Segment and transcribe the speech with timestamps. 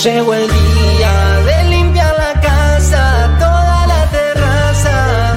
[0.00, 1.12] Llegó el día
[1.46, 5.36] de limpiar la casa, toda la terraza.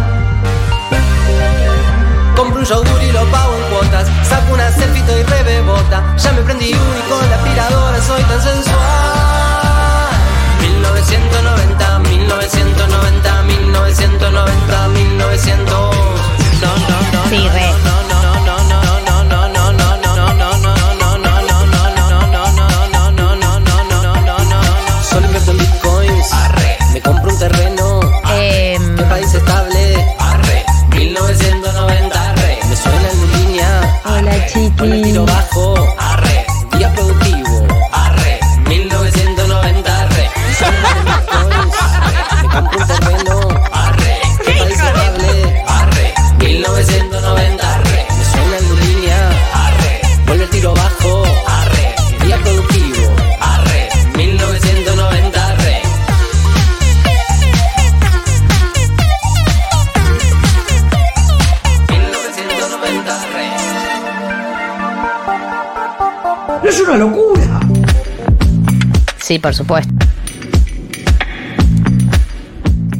[2.35, 4.07] Compro un yogur y lo pago en cuotas.
[4.27, 6.15] Saco una selfie y rebebota.
[6.17, 8.75] Ya me prendí uno y con la aspiradora soy tan sensual.
[10.61, 15.94] 1990, 1990, 1990, 1900.
[66.87, 67.59] Una locura.
[69.17, 69.93] Sí, por supuesto.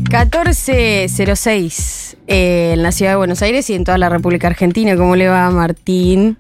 [0.10, 4.96] 1406 eh, en la ciudad de Buenos Aires y en toda la República Argentina.
[4.96, 6.38] ¿Cómo le va Martín?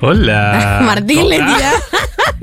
[0.00, 0.80] Hola.
[0.82, 1.72] Martín le tira.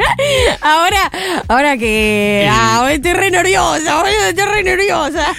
[0.62, 1.12] ahora,
[1.48, 2.48] ahora que.
[2.50, 5.26] Ah, estoy re nerviosa, boludo, estoy re nerviosa.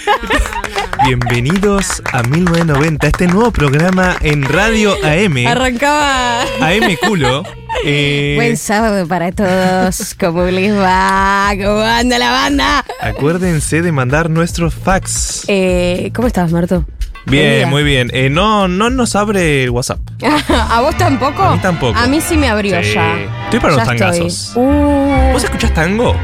[1.05, 5.47] Bienvenidos a 1990, este nuevo programa en Radio AM.
[5.47, 6.43] Arrancaba.
[6.61, 7.43] AM Culo.
[7.85, 10.15] Eh, Buen sábado para todos.
[10.19, 11.51] ¿Cómo les va?
[11.63, 12.85] ¿Cómo anda la banda?
[13.01, 15.45] acuérdense de mandar nuestros fax.
[15.47, 16.85] Eh, ¿Cómo estás, Marto?
[17.27, 18.11] Bien, muy bien.
[18.15, 20.01] Eh, no, no nos abre el WhatsApp.
[20.49, 21.43] ¿A vos tampoco?
[21.43, 21.97] A mí tampoco.
[21.99, 22.95] A mí sí me abrió Sí.
[22.95, 23.17] ya.
[23.45, 24.53] Estoy para Ya los tangazos.
[24.57, 25.33] Uh.
[25.35, 26.17] ¿Vos escuchás tango?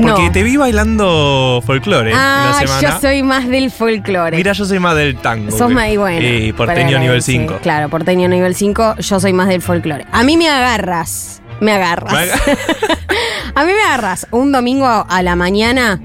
[0.00, 0.32] Porque No.
[0.32, 2.94] te vi bailando folclore Ah, en la semana.
[2.94, 4.36] yo soy más del folclore.
[4.36, 5.50] Mira, yo soy más del tango.
[5.56, 6.20] Sos más y bueno.
[6.26, 7.58] Y porteño pero nivel sí, 5.
[7.62, 10.04] Claro, porteño nivel 5, yo soy más del folclore.
[10.12, 11.42] A mí me agarras.
[11.60, 12.12] Me agarras.
[12.12, 12.18] Me
[13.54, 16.00] a mí me agarras un domingo a la mañana,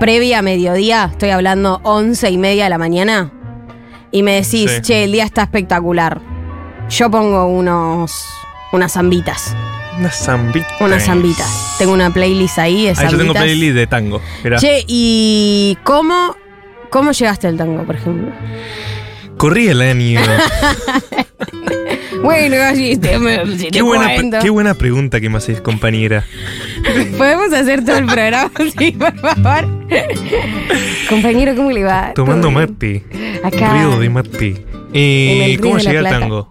[0.00, 3.30] previa a mediodía, estoy hablando once y media de la mañana,
[4.10, 4.80] y me decís, Sí.
[4.80, 6.20] che, el día está espectacular.
[6.88, 8.24] Yo pongo unos.
[8.72, 9.54] unas zambitas.
[9.98, 10.66] Una zambita.
[10.80, 11.74] Unas zambitas.
[11.78, 13.42] Tengo una playlist ahí de Ah, yo tengo zambitas.
[13.42, 14.20] playlist de tango.
[14.42, 14.58] Mirá.
[14.58, 16.36] Che, ¿y cómo,
[16.90, 18.32] cómo llegaste al tango, por ejemplo?
[19.36, 20.20] Corrí el año.
[22.22, 23.18] Bueno, así te,
[23.58, 24.38] si te qué, buena, pre- cuento.
[24.40, 26.24] qué buena pregunta que me haces, compañera.
[27.18, 29.68] Podemos hacer todo el programa, sí, por favor.
[31.10, 32.12] Compañero, ¿cómo le va?
[32.14, 33.04] Tomando mate.
[33.42, 33.74] Acá.
[33.74, 34.64] Río de mate.
[34.94, 36.50] Eh, ¿Cómo llegué al tango?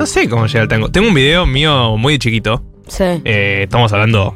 [0.00, 0.90] No sé cómo llegué al tango.
[0.90, 2.64] Tengo un video mío muy chiquito.
[2.88, 3.04] Sí.
[3.22, 4.34] Eh, estamos hablando.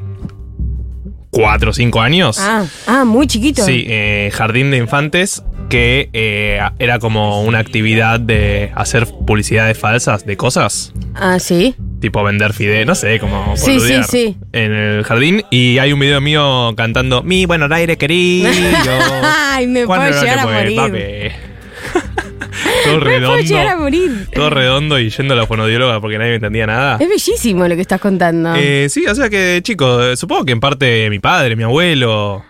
[1.31, 2.37] ¿Cuatro o cinco años?
[2.39, 3.65] Ah, ah, muy chiquito.
[3.65, 10.27] Sí, eh, Jardín de Infantes, que eh, era como una actividad de hacer publicidades falsas
[10.27, 10.93] de cosas.
[11.15, 11.75] Ah, sí.
[11.99, 14.37] Tipo vender fide, no sé, como Sí, sí, sí.
[14.53, 15.45] En el jardín.
[15.51, 18.51] Y hay un video mío cantando Mi buen aire querido.
[19.23, 20.77] Ay, me ¿Cuándo puedo llegar a morir.
[20.77, 21.54] papi?
[22.85, 23.39] Todo redondo.
[23.43, 24.29] llegar a morir.
[24.35, 26.97] Todo redondo y yendo a la fonodióloga porque nadie me entendía nada.
[27.01, 28.55] Es bellísimo lo que estás contando.
[28.57, 32.45] Eh, sí, o sea que, chicos, eh, supongo que en parte mi padre, mi abuelo,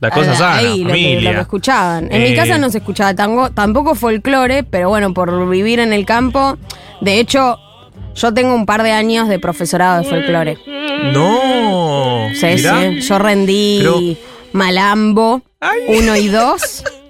[0.00, 1.30] las cosas Ah, sanas, ahí, lo que, familia.
[1.30, 2.08] lo que escuchaban.
[2.12, 5.92] En mi Eh, casa no se escuchaba tango, tampoco folclore, pero bueno, por vivir en
[5.92, 6.58] el campo.
[7.00, 7.58] De hecho,
[8.14, 10.58] yo tengo un par de años de profesorado de folclore.
[11.12, 12.28] No.
[12.34, 12.80] Sí, mirá.
[12.90, 13.00] sí.
[13.00, 14.00] Yo rendí Pero-
[14.52, 15.80] Malambo Ay.
[15.88, 16.84] 1 y 2.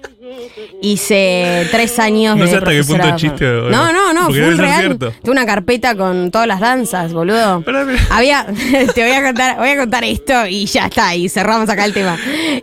[0.81, 4.49] Hice tres años No de sé hasta qué punto chiste, No, no, no, porque fue
[4.49, 4.97] un real.
[4.97, 7.61] Tuve una carpeta con todas las danzas, boludo.
[7.65, 8.45] Pero- Había,
[8.95, 11.93] te voy a contar, voy a contar esto y ya está, y cerramos acá el
[11.93, 12.17] tema.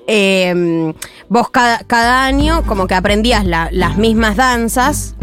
[0.07, 0.93] Eh,
[1.29, 5.15] vos cada, cada año como que aprendías la- las mismas danzas.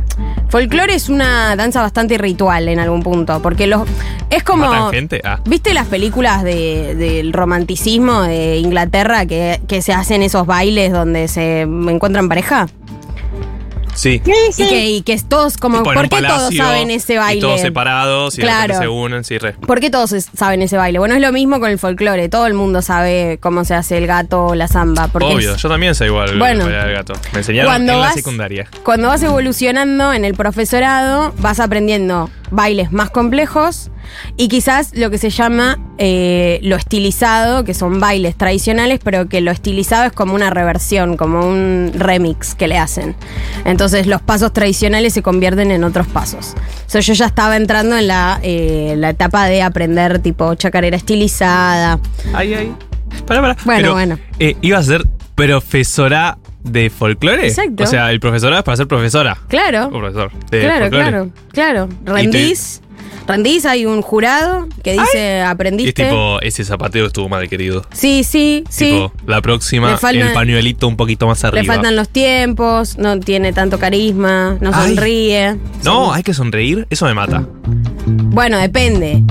[0.52, 3.84] Folclore es una danza bastante ritual en algún punto, porque los
[4.30, 4.66] es como.
[5.24, 5.40] Ah.
[5.46, 11.28] ¿Viste las películas de- del romanticismo de Inglaterra que, que se hacen esos bailes donde
[11.30, 12.68] se encuentran pareja?
[13.94, 14.22] Sí.
[14.58, 17.42] Y que, y que todos como, ¿por qué todos saben ese Y baile?
[17.42, 18.78] todos separados y Claro.
[18.78, 19.54] se unen, sí, re.
[19.54, 21.00] ¿Por qué todos saben ese baile?
[21.00, 22.30] Bueno, es lo mismo con el folclore.
[22.30, 25.08] Todo el mundo sabe cómo se hace el gato o la zamba.
[25.08, 26.66] Porque Obvio, es- yo también sé igual Bueno.
[26.68, 27.14] el gato.
[27.34, 28.68] Me enseñaron Cuando en la vas- secundaria.
[28.84, 33.90] cuando vas evolucionando en el profesorado, vas aprendiendo bailes más complejos
[34.38, 39.42] y quizás lo que se llama eh, lo estilizado, que son bailes tradicionales, pero que
[39.42, 43.16] lo estilizado es como una reversión, como un remix que le hacen.
[43.66, 46.56] Entonces los pasos tradicionales se convierten en otros pasos.
[46.88, 50.98] O sea, yo ya estaba entrando en la, eh, la etapa de aprender tipo chacarera
[50.98, 52.00] estilizada.
[52.34, 52.74] Ay, ay.
[53.28, 53.58] Pará, pará.
[53.66, 54.20] Bueno, Pero, bueno.
[54.40, 55.06] eh, ¿Iba a ser
[55.36, 57.48] profesora de folclore?
[57.48, 57.84] Exacto.
[57.84, 59.38] O sea, el profesorado es para ser profesora.
[59.48, 59.88] Claro.
[59.88, 60.32] O profesor.
[60.50, 61.04] de Claro, folclore.
[61.12, 61.90] claro, claro.
[62.06, 62.82] Rendís.
[63.28, 66.04] Rendís, hay un jurado que dice Y es aprendiste.
[66.04, 67.86] tipo, ese zapateo estuvo mal, querido.
[67.94, 68.92] sí, sí, sí.
[68.92, 71.62] Tipo, la próxima, Le el pañuelito un poquito más arriba.
[71.62, 74.96] Le faltan los tiempos, no tiene tanto carisma, no Ay.
[74.96, 75.58] sonríe.
[75.84, 77.48] No, hay que sonreír, eso me mata.
[78.06, 79.24] Bueno, depende.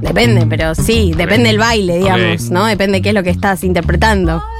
[0.00, 2.50] Depende, pero sí, depende del baile, digamos.
[2.50, 2.66] ¿no?
[2.66, 4.42] Depende qué es lo que estás interpretando.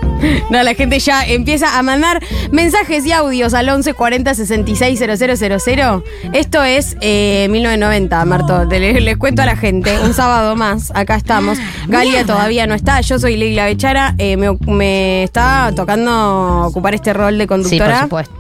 [0.51, 6.05] No, la gente ya empieza a mandar mensajes y audios al 11 40 66 000.
[6.33, 8.65] Esto es eh, 1990, Marto.
[8.65, 9.99] Les cuento a la gente.
[10.01, 11.59] Un sábado más, acá estamos.
[11.89, 13.03] Galia todavía no está.
[13.03, 14.15] Yo soy Leila Bechara.
[14.17, 18.03] eh, me, me está tocando ocupar este rol de Sí, por conductora.
[18.05, 18.35] supuesto.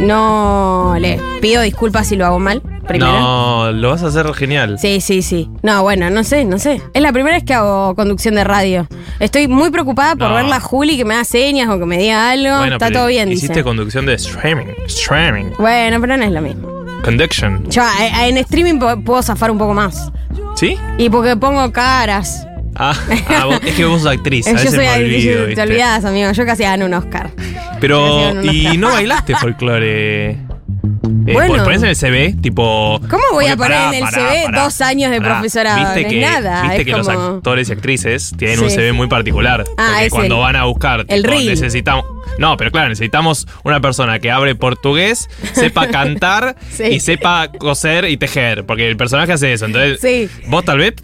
[0.00, 2.62] No le pido disculpas si lo hago mal.
[2.86, 3.12] Primero.
[3.12, 4.78] No, lo vas a hacer genial.
[4.78, 5.50] Sí, sí, sí.
[5.62, 6.80] No, bueno, no sé, no sé.
[6.94, 8.86] Es la primera vez que hago conducción de radio.
[9.20, 10.34] Estoy muy preocupada por No.
[10.36, 12.56] verla a Juli que me da señas o que me diga algo.
[12.56, 13.62] Bueno, Está pero todo bien, Hiciste dice.
[13.64, 14.66] conducción de streaming.
[14.86, 15.50] Streaming.
[15.58, 16.68] Bueno, pero no es lo mismo.
[17.04, 17.68] Conduction.
[17.68, 20.10] Yo eh, en streaming po- puedo zafar un poco más.
[20.56, 20.78] ¿Sí?
[20.96, 22.46] Y porque pongo caras.
[22.74, 22.94] Ah,
[23.28, 24.46] ah, vos- es que vos sos actriz.
[24.48, 26.32] A Eh, yo veces soy me olvido, te olvidas, amigo.
[26.32, 27.30] Yo casi gano un Oscar.
[27.80, 30.30] Pero, ¿y no bailaste folclore?
[30.30, 31.62] Eh, Bueno.
[31.64, 33.00] Ponés en el CV, tipo.
[33.10, 35.78] ¿Cómo voy a poner pará, en el pará, CV pará, dos años de profesorado?
[35.78, 38.64] Viste No es que, nada, Viste es que los actores y actrices tienen Sí.
[38.64, 39.64] un CV muy particular.
[39.76, 41.04] Ah, porque cuando el- van a buscar.
[41.08, 42.04] el tipo, necesitamos.
[42.38, 46.84] No, pero claro, necesitamos una persona que hable portugués, sepa cantar Sí.
[46.84, 48.64] y sepa coser y tejer.
[48.64, 49.66] Porque el personaje hace eso.
[49.66, 50.28] Entonces, Sí.
[50.46, 50.94] vos tal vez.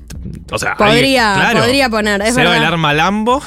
[0.51, 2.53] O sea, Podría, claro, podría poner, es verdad.
[2.53, 3.43] bailar malambo.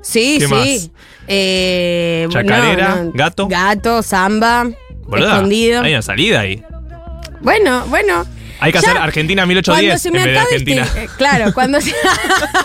[0.00, 0.52] Sí, ¿Qué sí.
[0.52, 0.90] más?
[1.26, 3.12] Eh, Chacarera, no, no.
[3.12, 3.48] gato.
[3.48, 4.66] Gato, samba.
[5.06, 5.82] Boluda, escondido.
[5.82, 6.62] Hay una salida ahí.
[7.40, 8.24] Bueno, bueno.
[8.64, 10.82] Hay que Ya, hacer Argentina Cuando 1810 se en me vez de acabe Argentina.
[10.82, 11.92] este, eh, claro, cuando se,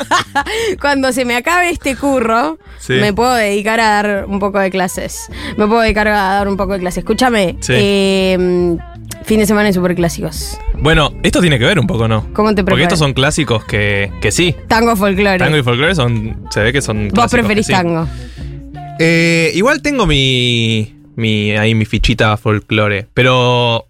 [0.81, 2.93] cuando se me acabe este curro, Sí.
[2.93, 5.27] me puedo dedicar a dar un poco de clases.
[5.57, 6.99] Me puedo dedicar a dar un poco de clases.
[6.99, 7.73] Escúchame, Sí.
[7.75, 8.77] eh,
[9.23, 10.57] fin de semana de superclásicos.
[10.75, 12.31] Bueno, esto tiene que ver un poco, ¿no?
[12.33, 12.83] ¿Cómo te Porque preparas?
[12.83, 14.55] estos son clásicos que, que sí.
[14.67, 15.37] Tango folclore.
[15.37, 16.45] Tango y folclore son.
[16.51, 17.09] Se ve que son.
[17.09, 17.73] Vos preferís sí.
[17.73, 18.07] tango.
[18.99, 20.95] Eh, igual tengo mi.
[21.15, 23.07] mi ahí mi fichita folclore.
[23.13, 23.87] Pero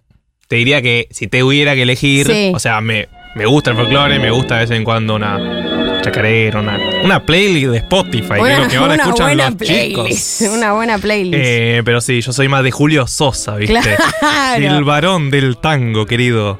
[0.49, 2.27] te diría que si te hubiera que elegir.
[2.27, 2.51] Sí.
[2.53, 6.59] O sea, me, me gusta el folclore, me gusta de vez en cuando una chacarera,
[6.59, 10.39] una, una playlist de Spotify, que lo que ahora una escuchan buena los playlist.
[10.39, 10.53] chicos.
[10.57, 11.43] Una buena playlist.
[11.45, 13.79] Eh, pero sí, yo soy más de Julio Sosa, ¿viste?
[14.19, 14.77] Claro.
[14.77, 16.57] El varón del tango, querido.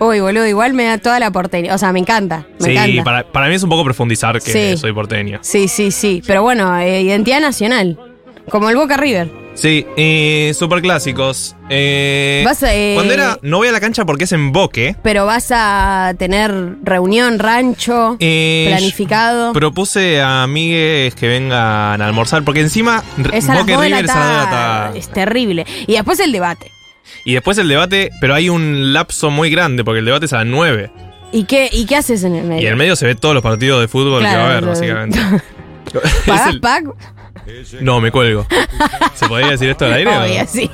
[0.00, 1.74] Uy, boludo, igual me da toda la porteña.
[1.74, 2.46] O sea, me encanta.
[2.58, 3.04] Me sí, encanta.
[3.04, 4.76] para, para mí es un poco profundizar que Sí.
[4.76, 5.38] soy porteño.
[5.42, 6.22] Sí, sí, sí.
[6.26, 7.98] Pero bueno, eh, identidad nacional.
[8.50, 9.30] Como el Boca River.
[9.54, 11.56] Sí, eh, super clásicos.
[11.68, 14.94] Eh, Vas a, eh, cuando era No voy a la cancha porque es en Boque.
[15.02, 19.52] Pero vas a tener reunión, rancho, eh, planificado.
[19.52, 23.02] Propuse a amigues que vengan a almorzar porque encima
[23.32, 24.98] es Boque River es a la tarde.
[25.00, 25.66] Es terrible.
[25.88, 26.70] Y después el debate.
[27.24, 30.38] Y después el debate, pero hay un lapso muy grande porque el debate es a
[30.38, 30.90] las 9.
[31.32, 32.62] ¿Y qué, ¿Y qué haces en el medio?
[32.62, 34.58] Y en el medio se ve todos los partidos de fútbol que va a haber,
[34.62, 35.18] Claro, básicamente.
[36.26, 36.84] ¿Pagás el- pack?
[37.80, 38.46] No, me cuelgo.
[39.14, 40.10] ¿Se podría decir esto al aire?
[40.10, 40.24] o no?
[40.26, 40.70] Obvio, sí.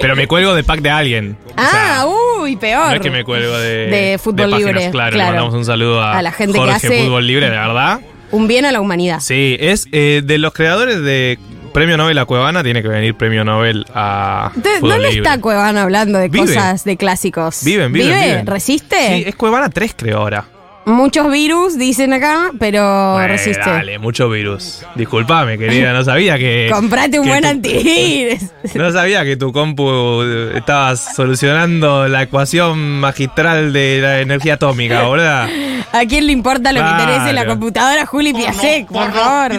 [0.00, 1.36] Pero me cuelgo de pack de alguien.
[1.56, 2.06] O sea, Ah,
[2.40, 2.88] uy, peor.
[2.88, 5.16] No es que me cuelgo de, De fútbol páginas, libre, Claro, claro.
[5.16, 8.00] le mandamos un saludo a, A la gente que Jorge hace- Fútbol Libre, de verdad.
[8.30, 9.20] Un bien a la humanidad.
[9.20, 11.38] Sí, es eh, de los creadores de
[11.72, 15.28] Premio Nobel a Cuevana, tiene que venir Premio Nobel a De- Fútbol ¿Dónde Libre.
[15.30, 16.46] está Cuevana hablando de Vive.
[16.46, 17.64] cosas de clásicos?
[17.64, 18.26] Viven, viven, ¿Vive?
[18.26, 18.46] viven.
[18.46, 18.96] ¿Resiste?
[19.16, 20.44] Sí, es Cuevana 3 creo ahora.
[20.88, 23.68] Muchos virus, dicen acá, pero Bueno, resiste.
[23.68, 24.82] Dale, mucho virus.
[24.94, 26.68] Disculpame, querida, no sabía que...
[26.72, 28.42] Comprate un que buen tu- antivirus.
[28.74, 35.08] No sabía que tu compu eh, estabas solucionando la ecuación magistral de la energía atómica,
[35.08, 35.48] ¿verdad?
[35.92, 37.50] ¿A quién le importa lo que tenés en la Claro.
[37.50, 39.52] computadora, Juli Piasek, por favor?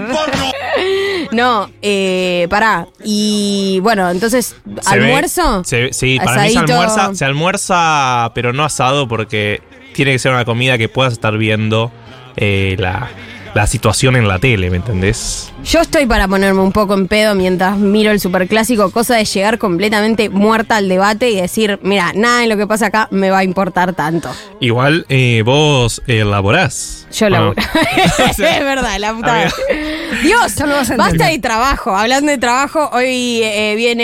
[1.32, 2.88] No, eh, pará.
[3.04, 5.64] Y bueno, entonces, Se ve- ¿almuerzo?
[5.64, 9.62] se sí, para mí se almuerza, se almuerza, pero no asado porque
[10.00, 11.92] tiene que ser una comida que puedas estar viendo
[12.38, 13.10] eh, la,
[13.54, 15.52] la situación en la tele, ¿me entendés?
[15.64, 19.58] Yo estoy para ponerme un poco en pedo mientras miro el superclásico, cosa de llegar
[19.58, 23.40] completamente muerta al debate y decir, mira, nada de lo que pasa acá me va
[23.40, 24.30] a importar tanto.
[24.60, 27.08] Igual eh, vos eh, elaborás.
[27.12, 27.36] Yo ¿o no?
[27.38, 27.62] laburo.
[28.30, 29.34] O sea, es verdad, la puta.
[29.42, 29.52] amiga.
[30.24, 30.54] Dios,
[30.98, 31.96] basta de trabajo.
[31.96, 34.04] Hablando de trabajo, hoy eh, viene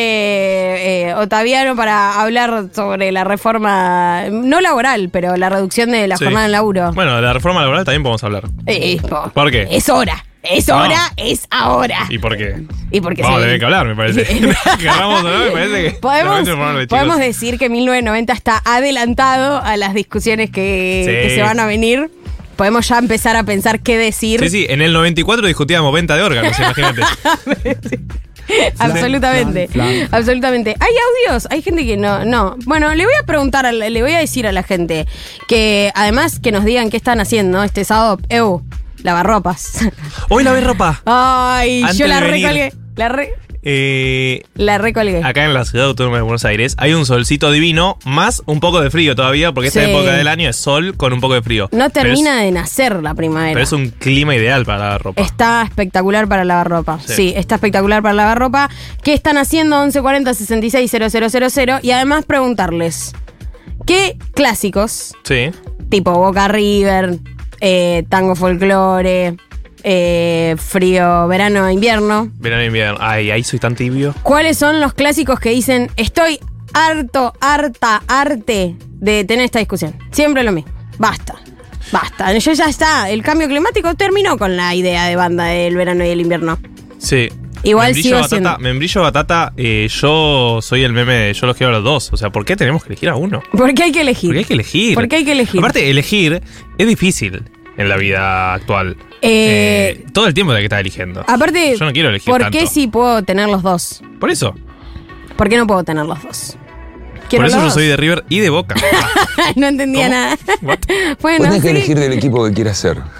[1.10, 6.24] eh, Otaviano para hablar sobre la reforma, no laboral, pero la reducción de la Sí.
[6.26, 6.92] jornada en laburo.
[6.94, 8.44] Bueno, de la reforma laboral también podemos hablar.
[8.66, 9.68] Eh, po- ¿Por qué?
[9.70, 10.26] Es hora.
[10.42, 10.78] Es No.
[10.78, 12.06] hora, es ahora.
[12.10, 12.56] ¿Y por qué?
[12.92, 14.24] Y porque Vamos a tener que hablar, me parece.
[14.80, 15.92] Querramos o no, me parece que.
[16.00, 21.28] Podemos, de podemos decir que 1990 está adelantado a las discusiones que, Sí.
[21.30, 22.10] que se van a venir.
[22.56, 24.40] podemos ya empezar a pensar qué decir.
[24.40, 27.02] Sí, sí, en el 94 discutíamos venta de órganos, imagínate.
[28.80, 29.70] absolutamente.
[30.12, 30.76] Absolutamente.
[30.80, 30.94] Hay
[31.28, 32.56] audios, hay gente que no, no.
[32.66, 35.06] Bueno, le voy a preguntar, le voy a decir a la gente
[35.48, 38.20] que además que nos digan qué están haciendo este sábado.
[38.30, 38.62] Eu,
[39.06, 39.78] lavarropas.
[40.30, 41.02] Hoy lavé ropa.
[41.06, 42.44] Ay, Antes yo la de venir.
[42.48, 42.74] recolgué.
[42.98, 43.34] La, re-
[43.68, 45.24] Eh, la recolgué.
[45.24, 48.80] acá en la ciudad autónoma de Buenos Aires hay un solcito divino, más un poco
[48.82, 49.90] de frío todavía, porque esta Sí.
[49.92, 51.68] época del año es sol con un poco de frío.
[51.72, 53.54] No Pero termina de nacer la primavera.
[53.54, 55.22] Pero es un clima ideal para lavar ropa.
[55.22, 57.00] Está espectacular para lavar ropa.
[57.06, 57.14] Sí.
[57.16, 57.34] Sí.
[57.36, 58.70] está espectacular para lavar ropa.
[59.04, 59.80] ¿Qué están haciendo?
[59.82, 63.14] 1140 66 000 Y además preguntarles,
[63.86, 65.50] ¿qué clásicos, Sí.
[65.90, 67.18] tipo Boca River,
[67.60, 69.36] eh, Tango Folklore,
[69.84, 72.98] eh, Frío Verano Invierno, Verano invierno.
[73.00, 74.14] Ay, ahí soy tan tibio.
[74.24, 76.40] cuáles son los clásicos que dicen, estoy
[76.74, 79.96] harto, harta, arte de tener esta discusión?
[80.12, 80.72] Siempre lo mismo.
[80.98, 81.36] Basta.
[81.92, 82.36] Basta.
[82.38, 83.10] Yo ya está.
[83.10, 86.58] El cambio climático terminó con la idea de banda del verano y el invierno.
[86.98, 87.30] Sí.
[87.66, 91.58] Igual membrillo sigo batata, siendo- Membrillo batata, eh, yo soy el meme de yo los
[91.58, 92.10] quiero a los dos.
[92.14, 93.42] O sea, ¿por qué tenemos que elegir a uno?
[93.52, 94.30] Porque hay que elegir.
[94.30, 94.96] Porque hay que elegir.
[94.96, 95.60] Porque hay que elegir.
[95.60, 96.42] Aparte, elegir
[96.78, 97.44] es difícil
[97.78, 98.96] en la vida actual.
[99.22, 101.22] Eh, Eh, todo el tiempo hay que estar eligiendo.
[101.28, 102.58] Aparte, Yo no quiero elegir ¿por tanto.
[102.58, 104.02] qué si puedo tener los dos?
[104.20, 104.54] Por eso.
[105.36, 106.58] ¿Por qué no puedo tener los dos?
[107.30, 107.74] Por eso los yo dos.
[107.74, 108.76] soy de River y de Boca.
[109.56, 110.16] no entendía ¿Cómo?
[110.16, 110.38] nada.
[110.62, 110.78] What?
[111.22, 111.76] bueno, Vos tenés que sí.
[111.76, 112.98] elegir del equipo que quieras ser.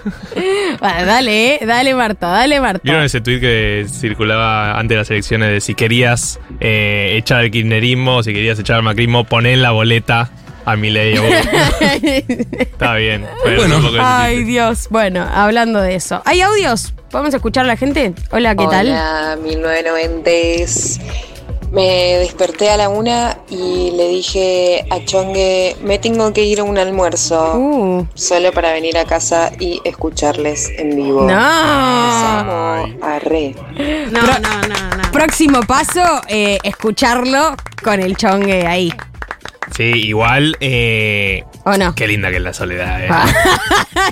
[0.80, 2.82] Bueno, dale, eh, dale Marta, dale Marta.
[2.84, 7.50] ¿Vieron ese tweet que circulaba antes de las elecciones de si querías eh, echar al
[7.50, 10.30] kirchnerismo, si querías echar al macrismo, poné en la boleta
[10.66, 11.40] a Milei o Boca?
[12.60, 13.26] Está bien.
[13.46, 13.82] Pero Bueno.
[14.02, 14.44] Ay.
[14.44, 14.88] Dios.
[14.90, 16.22] Bueno, hablando de eso.
[16.26, 16.94] ¿Hay audios?
[17.10, 18.14] ¿Podemos escuchar a la gente?
[18.32, 18.88] Hola, ¿qué tal?
[18.88, 21.35] Hola, 1990.
[21.72, 26.64] Me desperté a la una y le dije a Chongue, me tengo que ir a
[26.64, 27.58] un almuerzo.
[27.58, 31.24] Uh, Solo para venir a casa y escucharles en vivo.
[31.24, 31.36] no.
[33.02, 33.56] Arre.
[34.12, 35.12] No, no, no, no.
[35.12, 38.94] Próximo paso, eh, escucharlo con el chongue ahí.
[39.76, 41.96] Sí, igual, eh, ¿O no?
[41.96, 43.08] qué linda que es la soledad, eh.
[43.10, 43.26] Ah.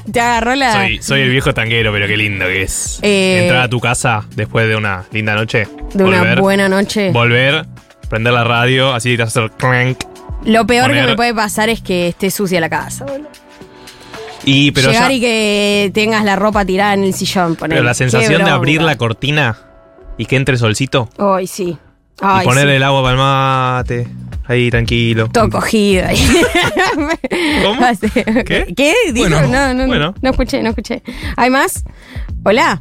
[0.11, 0.73] Te agarró la.
[0.73, 2.99] Soy, soy el viejo tanguero, pero qué lindo que es.
[3.03, 5.67] Eh, Entrar a tu casa después de una linda noche.
[5.93, 7.11] de una buena noche.
[7.11, 7.65] Volver,
[8.09, 9.99] prender la radio, así te vas a hacer clank.
[10.45, 13.29] Lo peor que me puede pasar es que esté sucia la casa, boludo.
[14.45, 17.55] Y, pero, Llegar ya- y que tengas la ropa tirada en el sillón.
[17.55, 19.57] pero la sensación de abrir la cortina
[20.17, 21.77] y que entre solcito Ay, sí.
[22.19, 22.73] Ay, y poner sí.
[22.73, 24.07] el agua para el mate,
[24.53, 25.29] ahí tranquilo.
[25.31, 26.17] Todo cogido ahí.
[27.63, 27.81] ¿Cómo?
[28.45, 28.73] ¿Qué?
[28.75, 28.93] ¿Qué?
[29.13, 30.13] Dijo, Bueno, no, no, bueno.
[30.21, 31.03] no escuché, no escuché.
[31.35, 31.83] ¿Hay más?
[32.43, 32.79] Hola.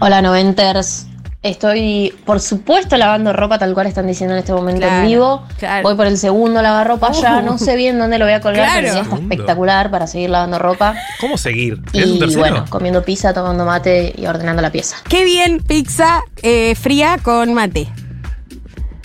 [0.00, 1.06] Hola noventers.
[1.42, 5.46] Estoy, por supuesto, lavando ropa tal cual están diciendo en este momento Claro, en vivo.
[5.58, 5.82] claro.
[5.82, 7.42] Voy por el segundo lavarropa ya.
[7.42, 8.80] No sé bien dónde lo voy a colgar, Claro.
[8.82, 10.94] pero ya está espectacular para seguir lavando ropa.
[11.20, 11.80] ¿Cómo seguir?
[11.92, 12.40] ¿Es un Y tercero?
[12.40, 14.96] bueno, comiendo pizza, tomando mate y ordenando la pieza.
[15.06, 17.88] Qué bien, pizza eh, fría con mate.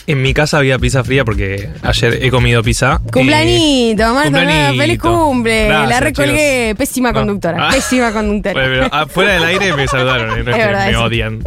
[0.09, 2.99] En mi casa había pizza fría porque ayer he comido pizza.
[3.13, 4.81] Cumplanito, Marta, cumplanito.
[4.81, 5.69] feliz cumple.
[5.69, 6.67] la Gracias, recolgué.
[6.69, 6.77] chicos.
[6.79, 7.19] Pésima No.
[7.19, 7.67] conductora.
[7.67, 7.71] Ah.
[7.71, 8.53] Pésima conductora.
[8.53, 11.03] Bueno, pero afuera del aire me saludaron, eh, no es verdad me eso.
[11.03, 11.43] odian.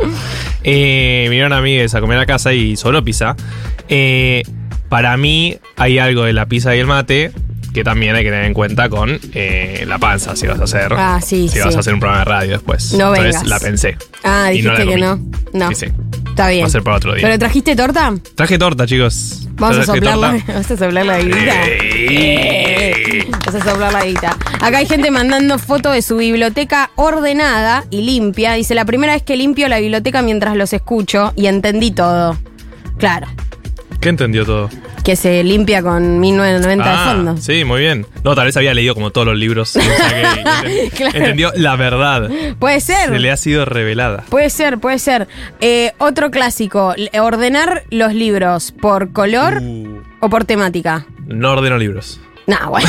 [0.63, 3.35] Eh, vinieron amigues a comer a casa y solo pizza.
[3.89, 4.45] Eh,
[4.89, 7.33] para mí hay algo de la pizza y el mate
[7.75, 10.93] que también hay que tener en cuenta con eh, la panza, si vas a hacer.
[10.97, 11.61] Ah, sí, Si sí.
[11.65, 12.93] vas a hacer un programa de radio después.
[12.93, 13.47] No Entonces vengas.
[13.49, 13.97] la pensé.
[14.23, 15.21] Ah, no dijiste la que no.
[15.55, 15.69] No.
[15.71, 15.87] Sí, sí.
[16.33, 16.63] Está bien.
[16.63, 17.23] Va a ser para otro día.
[17.23, 18.15] ¿Pero trajiste torta?
[18.35, 19.47] Traje torta, chicos.
[19.53, 21.67] Vamos a ¿Traje soplar la, vamos a soplar la guita.
[21.67, 23.27] Eh.
[23.31, 24.37] Vamos a soplar la guita.
[24.63, 28.55] Acá hay gente mandando fotos de su biblioteca ordenada y limpia.
[28.55, 32.39] Dice, la primera vez que limpio la biblioteca mientras los escucho y entendí todo.
[32.97, 33.27] Claro,
[34.03, 34.69] ¿Qué entendió todo?
[35.05, 37.37] que se limpia con 1990 de Ah, fondo.
[37.39, 38.07] Sí, muy bien.
[38.23, 39.73] No, tal vez había leído como todos los libros.
[39.73, 41.19] que Claro.
[41.19, 42.31] Entendió la verdad.
[42.61, 43.09] Puede ser.
[43.11, 44.23] Se le ha sido revelada.
[44.29, 45.27] Puede ser, puede ser.
[45.61, 51.05] Eh, otro clásico, ordenar los libros por color Uh, o por temática.
[51.27, 52.21] no ordeno libros.
[52.47, 52.89] Nah, bueno.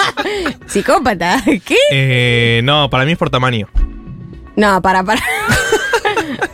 [0.66, 1.42] Psicópata.
[1.64, 1.76] ¿Qué?
[1.92, 3.68] Eh, no, para mí es por tamaño.
[4.56, 5.22] No, para, para.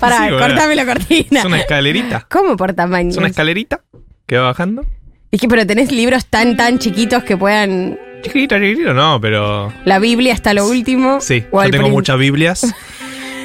[0.00, 1.40] Para, Sí, cortame la cortina.
[1.40, 2.26] Es una escalerita.
[2.28, 3.10] ¿Cómo por tamaño?
[3.10, 3.80] Es una escalerita
[4.26, 4.84] que va bajando.
[5.30, 7.98] Es que, pero tenés libros tan, tan chiquitos que puedan.
[8.22, 9.72] Chiquitito, chiquitito, no, pero.
[9.84, 11.20] La Biblia hasta lo último.
[11.20, 12.66] Sí, yo tengo muchas Biblias.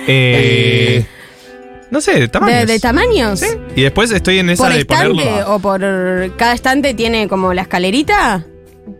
[0.08, 1.04] Eh,
[1.90, 2.60] no sé, de tamaños.
[2.68, 3.40] ¿De, de tamaños?
[3.40, 3.48] Sí.
[3.76, 5.56] Y después estoy en esa ¿Por de estante ponerlo.
[5.56, 5.80] o por.
[6.38, 8.46] Cada estante tiene como la escalerita?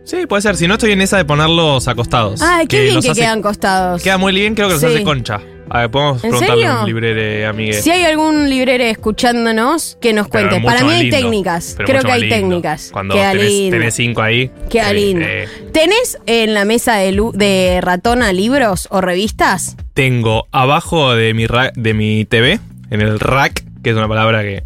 [0.04, 0.56] Sí, puede ser.
[0.56, 2.40] Si no, estoy en esa de ponerlos acostados.
[2.42, 4.02] Ah, qué bien los que hace- quedan costados.
[4.02, 4.86] Queda muy bien, creo que los Sí.
[4.88, 5.40] hace concha.
[5.68, 6.80] A ver, podemos ¿En preguntarle a serio?
[6.80, 7.72] un librero, amigue.
[7.74, 10.60] Si hay algún librere escuchándonos, que nos Pero cuente.
[10.60, 11.74] mucho Para mí más hay lindo, técnicas.
[11.76, 12.36] pero Creo mucho que más hay lindo.
[12.36, 12.88] técnicas.
[12.92, 13.76] Cuando Queda tenés, lindo.
[13.78, 14.50] tenés cinco ahí.
[14.70, 15.24] Queda eh, lindo.
[15.26, 19.76] eh, ¿Tenés en la mesa de, lu- de ratona libros o revistas?
[19.94, 24.42] tengo abajo de mi, ra- de mi TV, en el rack, que es una palabra
[24.42, 24.62] que.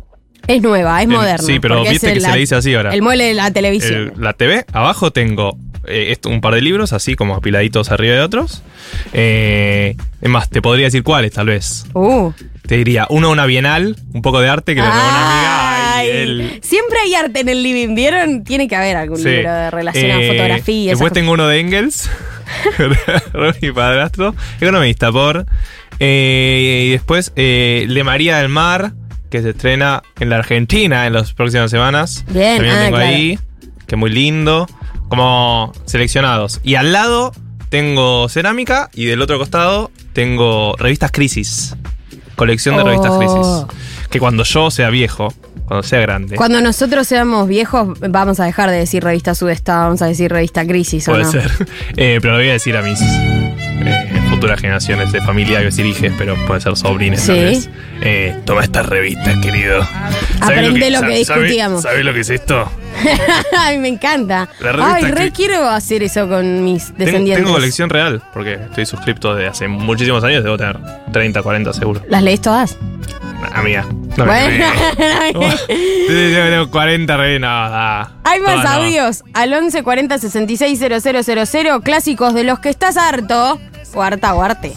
[0.48, 1.38] Es nueva, es moderna.
[1.38, 2.92] sí, pero porque viste es que el- se le dice así ahora.
[2.92, 4.12] El mueble de la televisión.
[4.16, 5.56] el- la TV, abajo tengo
[5.86, 8.62] eh, esto, un par de libros, así como apiladitos arriba de otros.
[9.12, 11.86] Eh, es más, te podría decir cuáles, tal vez.
[11.94, 12.32] Uh.
[12.66, 16.04] Te diría, uno, una bienal, un poco de arte que le una amiga.
[16.04, 18.44] Y Siempre hay arte en el living, ¿vieron?
[18.44, 19.24] Tiene que haber algún Sí.
[19.28, 20.90] libro de relación a Eh, fotografía.
[20.92, 22.08] Después tengo uno de Engels,
[22.78, 25.46] de mi padrastro, economista por.
[25.98, 28.92] Eh, y después eh, Le María del Mar,
[29.30, 32.24] que se estrena en la Argentina en las próximas semanas.
[32.28, 33.14] Bien, También ah, tengo claro.
[33.14, 33.38] ahí,
[33.86, 34.66] que muy lindo.
[35.10, 36.60] Como seleccionados.
[36.62, 37.32] Y al lado
[37.68, 41.76] tengo cerámica y del otro costado tengo revistas Crisis.
[42.36, 43.18] Colección de revistas Oh.
[43.68, 44.08] Crisis.
[44.08, 45.32] Que cuando yo sea viejo,
[45.66, 46.36] cuando sea grande.
[46.36, 50.66] Cuando nosotros seamos viejos, vamos a dejar de decir revista Sudesta, vamos a decir revista
[50.66, 51.30] Crisis, ¿o Puede no?
[51.32, 51.50] ser.
[51.96, 52.98] Eh, pero lo voy a decir a mis
[54.40, 57.42] futuras generaciones de familia, iba a decir hijes, pero puede ser sobrines tal Sí.
[57.42, 57.70] vez.
[58.00, 59.86] Eh, toma estas revistas, querido.
[60.40, 61.82] Aprende lo que sabe- discutíamos.
[61.82, 62.72] ¿Sabes lo que es esto?
[63.58, 64.48] Ay, me encanta.
[64.82, 67.44] Ay, re Cri- quiero hacer eso con mis Tengo, descendientes.
[67.44, 70.78] tengo colección real, porque estoy suscripto de hace muchísimos años, debo tener
[71.12, 72.00] 30, 40 seguro.
[72.08, 72.78] ¿Las lees todas?
[73.52, 73.84] Amiga.
[74.16, 74.64] No, bueno.
[76.08, 78.12] tengo 40 re, no, da.
[78.24, 83.60] Hay más audios al 11 40 66 000, clásicos de los que estás harto.
[83.94, 84.72] O harta o arte.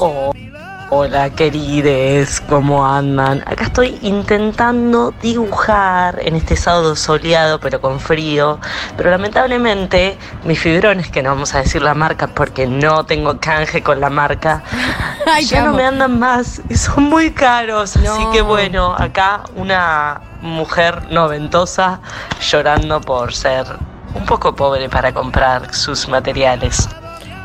[0.90, 3.42] Hola querides, ¿cómo andan?
[3.48, 8.60] Acá estoy intentando dibujar en este sábado soleado pero con frío,
[8.96, 13.82] pero lamentablemente mis fibrones, que no vamos a decir la marca porque no tengo canje
[13.82, 14.62] con la marca,
[15.26, 15.78] Ay, ya no amo.
[15.78, 18.14] me andan más y son muy caros, No.
[18.14, 22.02] así que bueno, acá una mujer noventosa
[22.40, 23.66] llorando por ser
[24.14, 26.88] un poco pobre para comprar sus materiales.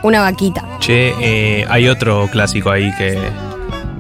[0.02, 0.64] Una vaquita.
[0.80, 3.18] Che, eh, hay otro clásico ahí que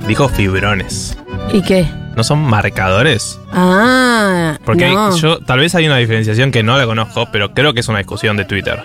[0.06, 1.16] dijo fibrones.
[1.52, 1.86] ¿Y qué?
[2.16, 3.38] ¿No son marcadores?
[3.52, 5.16] Ah, Porque no.
[5.16, 7.98] yo, tal vez hay una diferenciación que no la conozco, pero creo que es una
[7.98, 8.82] discusión de Twitter.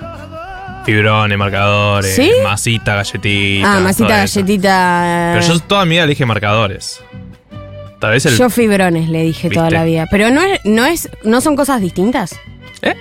[0.86, 2.32] Fibrones, marcadores, ¿Sí?
[2.44, 3.78] masita, galletita.
[3.78, 4.40] ah, masita, eso.
[4.42, 5.32] galletita.
[5.40, 7.02] Pero yo toda mi vida le dije marcadores.
[8.00, 8.38] Tal vez el.
[8.38, 10.08] Yo fibrones le dije toda la vida.
[10.12, 12.36] Pero no es, no es, no son cosas distintas.
[12.82, 12.96] ¿Eh?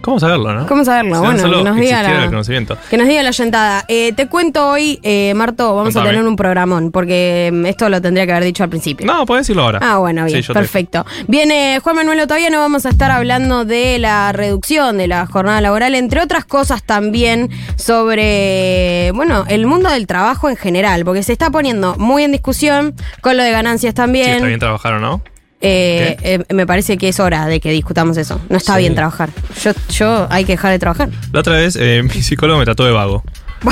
[0.00, 0.66] ¿Cómo saberlo, no?
[0.66, 1.16] ¿Cómo saberlo?
[1.16, 2.76] Si Bueno, que nos diga la- el conocimiento.
[2.88, 3.84] Que nos diga la.
[3.88, 6.08] Eh, te cuento hoy, eh, Marto, vamos Contame.
[6.08, 9.06] a tener un programón, porque mm, esto lo tendría que haber dicho al principio.
[9.06, 9.78] No, puedes decirlo ahora.
[9.82, 11.04] Ah, bueno, bien, Sí, yo te- perfecto.
[11.28, 15.60] Viene Juan Manuel todavía no vamos a estar hablando de la reducción de la jornada
[15.60, 21.32] laboral, entre otras cosas también sobre, bueno, el mundo del trabajo en general, porque se
[21.32, 24.30] está poniendo muy en discusión con lo de ganancias también.
[24.36, 25.22] está bien trabajar o no.
[25.60, 28.40] Eh, eh, me parece que es hora de que discutamos eso.
[28.48, 28.80] No está Sí.
[28.80, 29.30] bien trabajar.
[29.62, 31.10] Yo, yo hay que dejar de trabajar.
[31.32, 33.22] La otra vez eh, mi psicólogo me trató de vago.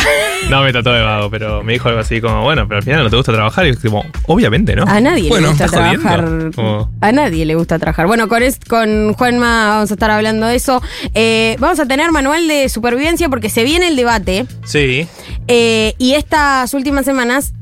[0.51, 3.03] No me trató de vago, pero me dijo algo así como, bueno, pero al final
[3.03, 3.67] no te gusta trabajar.
[3.67, 4.85] Y es como, obviamente, ¿no?
[4.85, 6.51] A nadie Bueno, le gusta trabajar.
[6.55, 8.07] Como- A nadie le gusta trabajar.
[8.07, 10.81] Bueno, con, es- con Juanma vamos a estar hablando de eso.
[11.13, 14.47] Eh, vamos a tener manual de supervivencia porque se viene el debate.
[14.65, 15.09] Sí.
[15.49, 17.53] eh, y estas últimas semanas,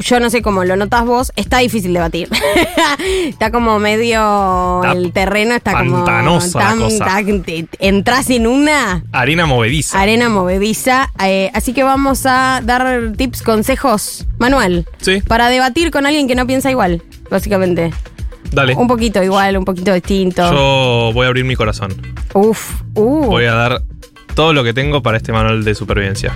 [0.00, 2.28] yo no sé cómo lo notas vos, está difícil debatir.
[3.28, 4.80] está como medio.
[4.82, 6.04] Está el terreno está como.
[6.04, 7.04] pantanosa la cosa.
[7.04, 10.00] tan- te- entras en una Harina movediza.
[10.00, 11.10] arena movediza.
[11.24, 14.86] eh, así que vamos a dar tips, consejos, manual.
[15.00, 15.20] Sí.
[15.26, 17.92] Para debatir con alguien que no piensa igual, básicamente.
[18.52, 18.74] Dale.
[18.74, 20.42] Un poquito igual, un poquito distinto.
[20.52, 21.94] Yo voy a abrir mi corazón.
[22.34, 23.26] Uf, uh.
[23.26, 23.82] Voy a dar
[24.34, 26.32] todo lo que tengo para este manual de supervivencia.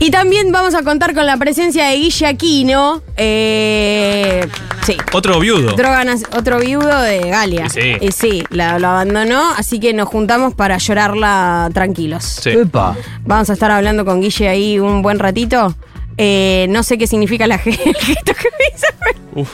[0.00, 3.02] Y también vamos a contar con la presencia de Guille Aquino.
[3.16, 4.46] Eh,
[4.86, 4.96] sí.
[5.12, 5.72] Otro viudo.
[5.72, 7.68] Otro, ganas- otro viudo de Galia.
[7.68, 7.94] Sí.
[8.00, 12.22] Y sí, la- lo abandonó, así que nos juntamos para llorarla tranquilos.
[12.24, 12.50] Sí.
[12.50, 12.96] Epa.
[13.24, 15.74] Vamos a estar hablando con Guille ahí un buen ratito.
[16.16, 18.86] Eh, no sé qué significa la ge- el gesto que me hizo.
[19.34, 19.50] Uf.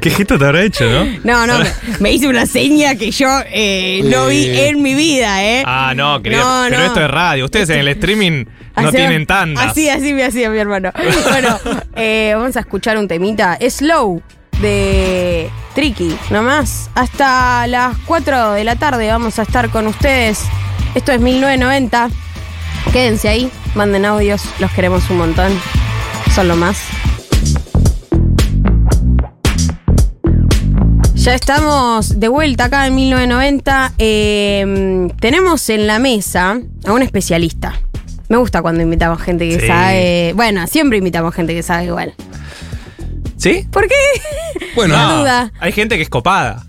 [0.00, 1.04] ¿Qué gesto te habrá hecho, no?
[1.24, 1.66] No, no, me,
[2.00, 5.62] me hizo una seña que yo eh, no vi en mi vida, ¿eh?
[5.66, 6.86] Ah, no, quería, No, pero no.
[6.86, 7.44] esto es radio.
[7.46, 8.44] Ustedes en el streaming
[8.82, 9.70] no tienen tandas.
[9.70, 10.92] Así, así me hacía mi hermano.
[11.28, 11.58] Bueno,
[11.96, 13.58] eh, vamos a escuchar un temita.
[13.68, 14.22] Slow
[14.60, 16.90] de Tricky, nomás.
[16.94, 20.40] Hasta las 4 de la tarde vamos a estar con ustedes.
[20.94, 22.10] Esto es 1990.
[22.92, 25.52] Quédense ahí, manden audios, los queremos un montón.
[26.34, 26.78] Son lo más.
[31.14, 33.92] Ya estamos de vuelta acá en 1990.
[33.98, 37.74] Eh, tenemos en la mesa a un especialista.
[38.28, 39.66] Me gusta cuando invitamos gente que Sí.
[39.66, 40.32] sabe.
[40.34, 42.14] Bueno, siempre invitamos gente que sabe igual.
[43.36, 43.66] ¿Sí?
[43.70, 43.94] ¿Por qué?
[44.74, 45.52] Bueno, No, duda.
[45.60, 46.64] Hay gente que es copada.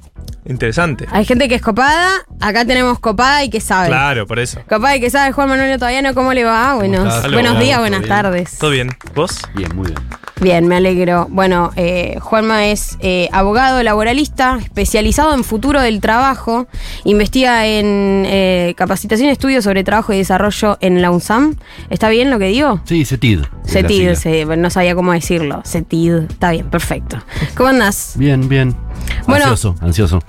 [0.49, 1.05] Interesante.
[1.11, 2.09] Hay gente que es copada,
[2.41, 3.87] acá tenemos copada y que sabe.
[3.87, 4.59] Claro, por eso.
[4.67, 6.73] Copada y que sabe, Juan Manuel todavía no, ¿cómo le va?
[6.75, 7.13] Buenos?
[7.23, 7.33] Aló.
[7.33, 8.09] buenos días, ¿Todo buenas bien?
[8.09, 8.57] tardes.
[8.57, 8.89] ¿Todo bien?
[9.13, 9.37] ¿Vos?
[9.55, 9.99] bien, muy bien.
[10.41, 11.27] Bien, me alegro.
[11.29, 16.65] Bueno, eh, Juanma es eh, abogado laboralista, especializado en futuro del trabajo,
[17.03, 21.57] investiga en eh, capacitación y estudios sobre trabajo y desarrollo en la UNSAM.
[21.89, 22.79] ¿Está bien lo que digo?
[22.85, 23.41] Sí, CETID.
[23.67, 25.61] CETID, se- no sabía cómo decirlo.
[25.65, 27.21] CETID, está bien, perfecto.
[27.55, 28.13] ¿Cómo andás?
[28.15, 28.75] Bien, bien.
[29.27, 29.45] Bueno.
[29.45, 30.19] Ansioso, ansioso.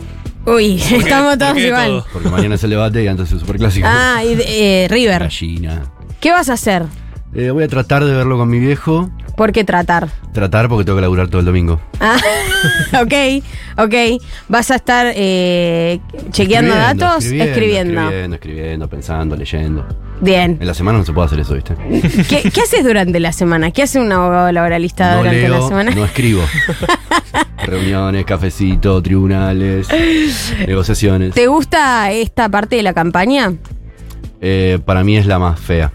[0.47, 1.87] Uy, ¿Por estamos ¿Por todos qué igual.
[1.89, 2.07] todo?
[2.13, 3.87] Porque mañana es el debate y antes es el superclásico.
[3.89, 5.23] Ah, y de- eh, River.
[5.23, 5.83] Gallina.
[6.21, 6.85] ¿Qué vas a hacer?
[7.35, 9.09] Eh, voy a tratar de verlo con mi viejo.
[9.37, 10.09] ¿Por qué tratar?
[10.33, 11.81] Tratar porque tengo que laburar todo el domingo.
[12.01, 12.17] Ah,
[13.03, 13.43] ok,
[13.79, 14.23] ok.
[14.49, 17.25] ¿Vas a estar eh, chequeando Escribiendo, datos?
[17.25, 18.01] Escribiendo.
[18.01, 19.87] Escribiendo, escribiendo, pensando, leyendo.
[20.21, 20.59] Bien.
[20.61, 21.75] En la semana no se puede hacer eso, ¿viste?
[22.29, 23.71] ¿Qué, qué haces durante la semana?
[23.71, 25.91] ¿Qué hace un abogado laboralista No durante la semana?
[25.93, 26.43] no escribo.
[27.65, 29.89] Reuniones, cafecito, tribunales,
[30.67, 31.33] negociaciones.
[31.35, 33.55] ¿Te gusta esta parte de la campaña?
[34.41, 35.93] Eh, para mí es la más fea.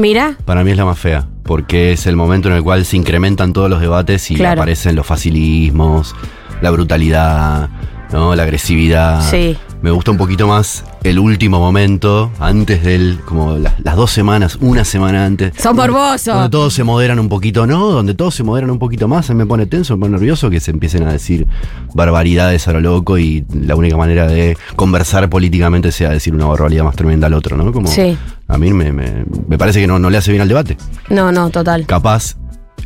[0.00, 1.26] Mira, Para mí es la más fea.
[1.42, 4.60] Porque es el momento en el cual se incrementan todos los debates y Claro.
[4.62, 6.14] aparecen los facilismos,
[6.62, 7.68] la brutalidad,
[8.12, 8.34] ¿no?
[8.34, 9.20] la agresividad.
[9.30, 9.58] Sí.
[9.82, 14.58] Me gusta un poquito más el último momento, antes del, como la- las dos semanas,
[14.60, 15.54] una semana antes.
[15.56, 16.34] Sos morboso.
[16.34, 17.86] Donde todos se moderan un poquito, ¿no?
[17.88, 20.70] Donde todos se moderan un poquito más, me pone tenso, me pone nervioso que se
[20.70, 21.46] empiecen a decir
[21.94, 26.84] barbaridades a lo loco y la única manera de conversar políticamente sea decir una barbaridad
[26.84, 27.72] más tremenda al otro, ¿no?
[27.72, 28.18] Como, Sí.
[28.48, 30.76] A mí me, me- me parece que no, no le hace bien al debate.
[31.08, 31.86] no, no, total.
[31.86, 32.36] Capaz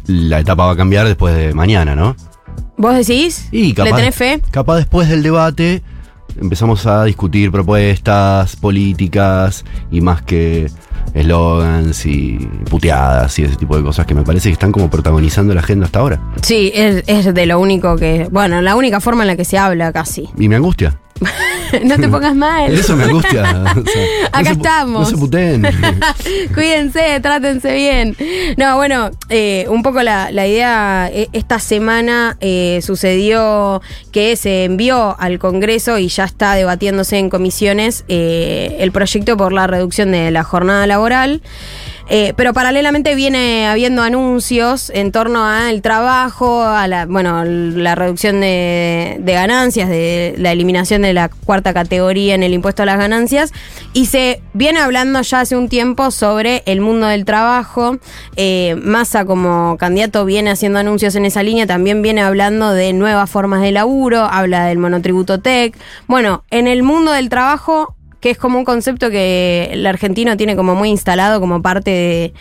[0.07, 2.15] la etapa va a cambiar después de mañana, ¿no?
[2.77, 3.49] ¿Vos decís?
[3.51, 4.41] Y capaz, ¿Le tenés fe?
[4.53, 5.83] Capaz después del debate
[6.41, 10.71] empezamos a discutir propuestas políticas y más que
[11.15, 15.55] eslogans y puteadas y ese tipo de cosas que me parece que están como protagonizando
[15.55, 16.21] la agenda hasta ahora.
[16.43, 18.29] Sí, es, es de lo único que.
[18.31, 20.29] Bueno, la única forma en la que se habla casi.
[20.37, 20.99] Y me angustia.
[21.85, 22.73] no te pongas mal.
[22.73, 23.43] Eso me angustia.
[23.43, 25.01] o sea, Acá no se estamos.
[25.01, 25.67] No se puteen.
[26.55, 28.17] Cuídense, trátense bien.
[28.57, 34.65] No, bueno, eh, un poco la, la idea, eh, esta semana eh, sucedió que se
[34.65, 40.13] envió al Congreso y ya está debatiéndose en comisiones eh, el proyecto por la reducción
[40.13, 41.43] de la jornada laboral.
[42.11, 48.43] Eh, pero paralelamente viene habiendo anuncios en torno al trabajo, a la, bueno, la reducción
[48.43, 52.99] de, de ganancias, de la eliminación de la cuarta categoría en el impuesto a las
[52.99, 53.53] ganancias,
[53.95, 57.99] y se viene hablando ya hace un tiempo sobre el mundo del trabajo.
[58.37, 63.31] Eh, Massa como candidato viene haciendo anuncios en esa línea, también viene hablando de nuevas
[63.31, 65.75] formas de laburo, habla del monotributo tech.
[66.07, 70.57] Bueno, en el mundo del trabajo que es como un concepto que el argentino tiene
[70.57, 72.35] como muy instalado como parte de,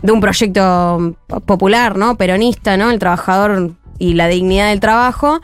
[0.00, 2.16] de un proyecto popular, ¿no?
[2.16, 2.90] Peronista, ¿no?
[2.90, 5.42] El trabajador y la dignidad del trabajo,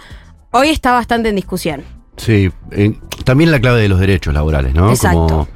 [0.52, 1.82] hoy está bastante en discusión.
[2.16, 2.94] Sí, eh,
[3.24, 4.88] también la clave de los derechos laborales, ¿no?
[4.88, 5.26] Exacto.
[5.26, 5.48] Como,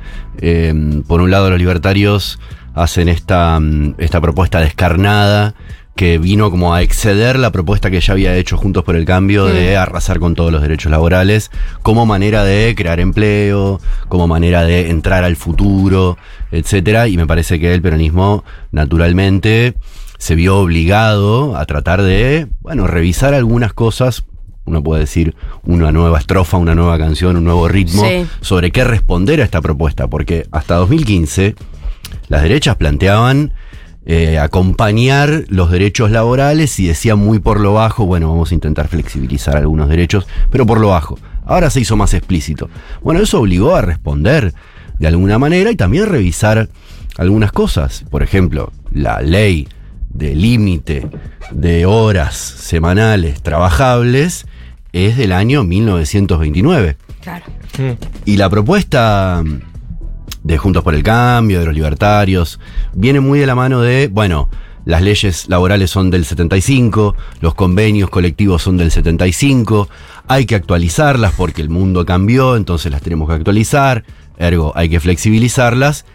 [0.42, 0.74] eh,
[1.06, 2.38] por un lado, los libertarios
[2.74, 5.54] hacen esta, mm, esta propuesta descarnada
[5.98, 9.46] que vino como a exceder la propuesta que ya había hecho Juntos por el Cambio
[9.46, 11.50] de arrasar con todos los derechos laborales
[11.82, 16.16] como manera de crear empleo, como manera de entrar al futuro,
[16.52, 17.08] etcétera.
[17.08, 19.74] Y me parece que el peronismo, naturalmente,
[20.18, 24.24] se vio obligado a tratar de, bueno, revisar algunas cosas
[24.66, 25.34] uno puede decir
[25.64, 28.24] una nueva estrofa, una nueva canción, un nuevo ritmo, Sí.
[28.42, 31.54] sobre qué responder a esta propuesta, porque hasta 2015
[32.28, 33.52] las derechas planteaban
[34.10, 38.88] eh, acompañar los derechos laborales y decían muy por lo bajo, bueno, vamos a intentar
[38.88, 41.18] flexibilizar algunos derechos, pero por lo bajo.
[41.44, 42.70] Ahora se hizo más explícito.
[43.02, 44.54] Bueno, eso obligó a responder
[44.98, 46.70] de alguna manera y también revisar
[47.18, 48.06] algunas cosas.
[48.08, 49.68] Por ejemplo, la ley
[50.08, 51.06] de límite
[51.50, 54.46] de horas semanales trabajables
[54.94, 56.96] es del año 1929.
[57.20, 57.44] Claro.
[58.24, 59.44] Y la propuesta
[60.48, 62.58] de Juntos por el Cambio, de los libertarios,
[62.94, 64.48] viene muy de la mano de, bueno,
[64.86, 69.90] las leyes laborales son del 75, los convenios colectivos son del 75,
[70.26, 74.04] hay que actualizarlas porque el mundo cambió, entonces las tenemos que actualizar,
[74.38, 76.06] ergo hay que flexibilizarlas,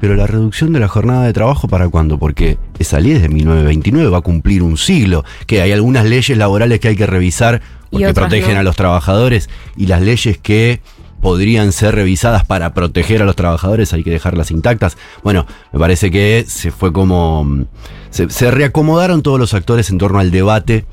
[0.00, 2.18] pero la reducción de la jornada de trabajo para cuándo?
[2.18, 6.38] Porque esa ley es de 1929, va a cumplir un siglo, que hay algunas leyes
[6.38, 8.60] laborales que hay que revisar porque protegen no.
[8.60, 10.80] a los trabajadores y las leyes que
[11.24, 14.98] podrían ser revisadas para proteger a los trabajadores, hay que dejarlas intactas.
[15.22, 17.44] Bueno, me parece que se fue como...
[17.44, 17.64] mm,
[18.10, 20.84] Se, reacomodaron todos los actores en torno al debate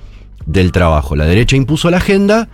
[0.45, 1.17] del trabajo.
[1.17, 2.47] La derecha impuso la agenda,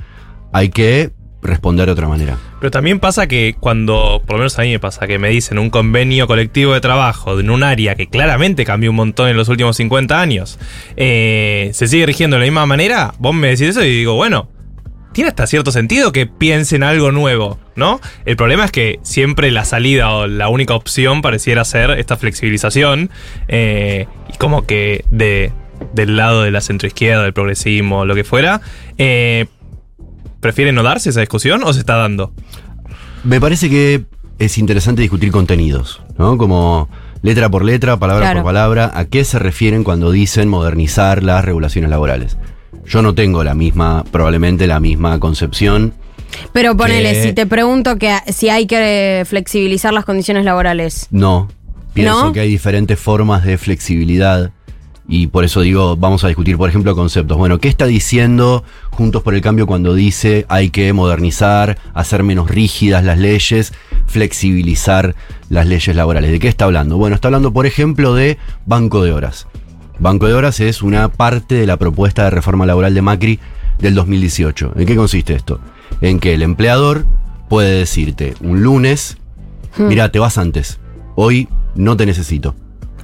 [0.52, 1.12] hay que
[1.44, 2.38] responder de otra manera.
[2.60, 5.60] Pero también pasa que cuando, por lo menos a mí me pasa, que me dicen
[5.60, 9.50] un convenio colectivo de trabajo en un área que claramente cambió un montón en los
[9.50, 10.58] últimos 50 años,
[10.96, 14.50] eh, se sigue rigiendo de la misma manera, vos me decís eso y digo, bueno,
[15.18, 18.00] tiene hasta cierto sentido que piensen algo nuevo, ¿no?
[18.26, 23.10] El problema es que siempre la salida o la única opción pareciera ser esta flexibilización
[23.48, 25.52] eh, y como que de,
[25.92, 28.62] del lado de la centroizquierda, del progresismo, lo que fuera,
[29.00, 29.48] eh,
[30.40, 32.32] ¿prefieren no darse esa discusión o se está dando?
[33.24, 34.06] Me parece que
[34.38, 36.38] es interesante discutir contenidos, ¿no?
[36.38, 36.90] Como
[37.24, 38.42] letra por letra, palabra Claro.
[38.42, 42.38] por palabra, a qué se refieren cuando dicen modernizar las regulaciones laborales.
[42.88, 45.94] Yo no tengo la misma, probablemente la misma concepción.
[46.54, 51.08] Pero ponele, Que- si te pregunto que si hay que flexibilizar las condiciones laborales.
[51.12, 51.48] No.
[51.94, 52.34] Pienso ¿No?
[52.34, 54.52] que hay diferentes formas de flexibilidad.
[55.10, 57.38] Y por eso digo, vamos a discutir, por ejemplo, conceptos.
[57.38, 62.50] Bueno, ¿qué está diciendo Juntos por el Cambio cuando dice hay que modernizar, hacer menos
[62.50, 63.74] rígidas las leyes,
[64.06, 65.16] flexibilizar
[65.50, 66.30] las leyes laborales?
[66.32, 66.98] ¿De qué está hablando?
[66.98, 69.48] Bueno, está hablando, por ejemplo, de banco de horas.
[70.00, 73.40] Banco de horas es una parte de la propuesta de reforma laboral de Macri
[73.80, 74.74] del 2018.
[74.78, 75.60] ¿En qué consiste esto?
[76.02, 77.06] En que el empleador
[77.50, 79.18] puede decirte un lunes,
[79.78, 79.88] Hmm.
[79.88, 80.80] mira, te vas antes.
[81.16, 82.56] Hoy no te necesito.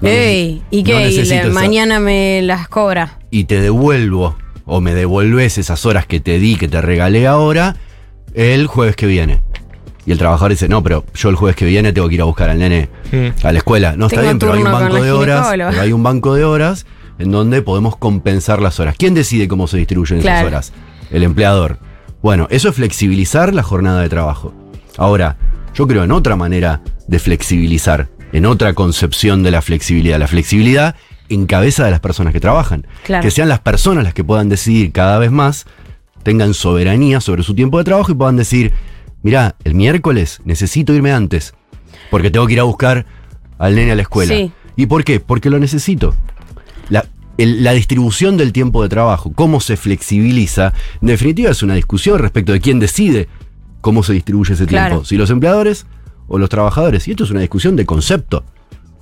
[0.02, 1.10] No Ey, ¿y no qué?
[1.12, 3.20] Y mañana me las cobra.
[3.32, 7.76] Y te devuelvo, o me devuelves esas horas que te di, que te regalé ahora,
[8.34, 9.42] el jueves que viene.
[10.06, 12.26] Y el trabajador dice, no, pero yo el jueves que viene tengo que ir a
[12.26, 13.46] buscar al nene Mm.
[13.46, 13.96] a la escuela.
[13.96, 15.48] No, está bien, pero hay un banco de horas.
[15.52, 16.86] pero hay un banco de horas
[17.20, 18.96] en donde podemos compensar las horas.
[18.98, 20.48] ¿Quién decide cómo se distribuyen esas Claro.
[20.48, 20.74] horas?
[21.12, 21.78] El empleador.
[22.22, 24.54] Bueno, eso es flexibilizar la jornada de trabajo.
[24.98, 25.38] Ahora,
[25.76, 30.20] yo creo en otra manera de flexibilizar, en otra concepción de la flexibilidad.
[30.20, 30.96] La flexibilidad
[31.30, 32.86] en cabeza de las personas que trabajan.
[33.04, 33.24] Claro.
[33.24, 35.66] Que sean las personas las que puedan decidir cada vez más,
[36.24, 38.74] tengan soberanía sobre su tiempo de trabajo y puedan decir,
[39.24, 41.54] mirá, el miércoles necesito irme antes,
[42.12, 43.06] porque tengo que ir a buscar
[43.58, 44.36] al nene a la escuela.
[44.36, 44.52] Sí.
[44.76, 45.20] ¿Y por qué?
[45.20, 46.16] Porque lo necesito.
[46.90, 47.06] La,
[47.38, 52.20] el- la distribución del tiempo de trabajo, cómo se flexibiliza, en definitiva es una discusión
[52.20, 53.28] respecto de quién decide
[53.82, 54.88] cómo se distribuye ese Claro.
[54.90, 55.86] tiempo, si los empleadores
[56.28, 57.08] o los trabajadores.
[57.08, 58.44] Y esto es una discusión de concepto.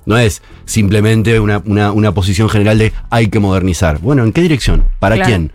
[0.06, 3.98] No es simplemente una, una- una posición general de hay que modernizar.
[4.00, 4.84] Bueno, ¿en qué dirección?
[4.98, 5.28] ¿Para Claro.
[5.28, 5.52] quién?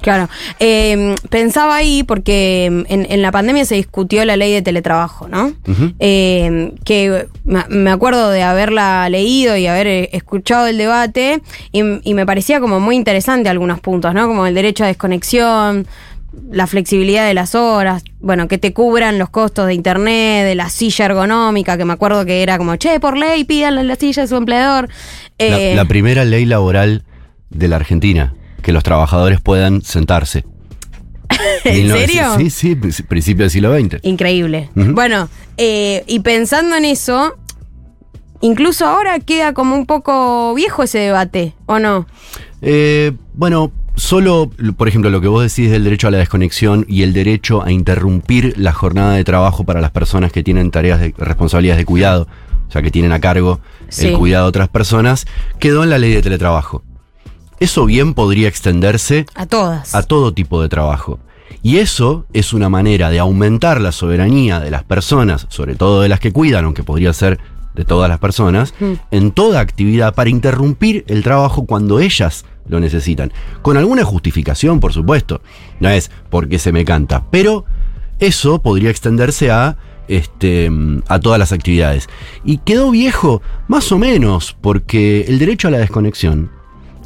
[0.00, 0.28] Claro.
[0.60, 5.52] Eh, pensaba ahí porque en, en la pandemia se discutió la ley de teletrabajo, ¿no?
[5.98, 12.14] Eh, que me acuerdo de haberla leído y haber eh, escuchado el debate y, y
[12.14, 14.28] me parecía como muy interesante algunos puntos, ¿no?
[14.28, 15.86] Como el derecho a desconexión,
[16.52, 20.68] la flexibilidad de las horas, bueno, que te cubran los costos de internet, de la
[20.68, 24.26] silla ergonómica, que me acuerdo que era como, che, por ley, pídanle la silla a
[24.28, 24.88] su empleador.
[25.38, 27.02] La, Eh, la primera ley laboral
[27.50, 30.44] de la Argentina, que los trabajadores puedan sentarse.
[31.64, 32.24] ¿En 1900 serio?
[32.38, 33.98] Sí, sí, princi- principio del siglo XX.
[34.02, 34.70] Increíble.
[34.74, 37.34] Bueno, eh, y pensando en eso,
[38.40, 42.06] incluso ahora queda como un poco viejo ese debate, ¿o no?
[42.62, 47.02] Eh, bueno, solo, por ejemplo, lo que vos decís del derecho a la desconexión y
[47.02, 51.14] el derecho a interrumpir la jornada de trabajo para las personas que tienen tareas de
[51.18, 52.26] responsabilidades de cuidado,
[52.68, 54.08] o sea, que tienen a cargo Sí.
[54.08, 55.26] el cuidado de otras personas,
[55.58, 56.82] quedó en la ley de teletrabajo.
[57.60, 59.94] Eso bien podría extenderse A todas.
[59.94, 61.18] a todo tipo de trabajo.
[61.62, 66.08] Y eso es una manera de aumentar la soberanía de las personas, sobre todo de
[66.08, 67.38] las que cuidan, aunque podría ser
[67.74, 68.92] de todas las personas, Mm.
[69.10, 73.32] en toda actividad para interrumpir el trabajo cuando ellas lo necesitan.
[73.62, 75.40] Con alguna justificación, por supuesto.
[75.80, 77.24] No es porque se me canta.
[77.30, 77.64] Pero
[78.20, 80.70] eso podría extenderse a, este,
[81.08, 82.08] a todas las actividades.
[82.44, 86.50] Y quedó viejo, más o menos, porque el derecho a la desconexión,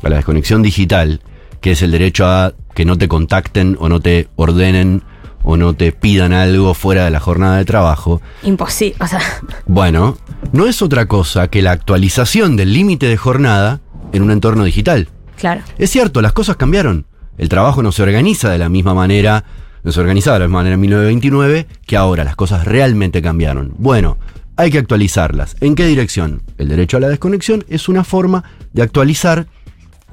[0.02, 1.20] a la desconexión digital,
[1.60, 5.02] que es el derecho a que no te contacten o no te ordenen
[5.44, 8.96] o no te pidan algo fuera de la jornada de trabajo, Imposible.
[9.00, 9.20] O sea,
[9.66, 10.16] bueno,
[10.52, 13.80] no es otra cosa que la actualización del límite de jornada
[14.12, 15.08] en un entorno digital.
[15.36, 15.62] claro.
[15.78, 17.06] Es cierto, las cosas cambiaron.
[17.38, 19.44] El trabajo no se organiza de la misma manera,
[19.82, 22.24] no se organizaba de la misma manera en 1929 que ahora.
[22.24, 23.72] Las cosas realmente cambiaron.
[23.78, 24.18] Bueno,
[24.56, 25.56] hay que actualizarlas.
[25.60, 26.42] ¿En qué dirección?
[26.58, 29.46] El derecho a la desconexión es una forma de actualizar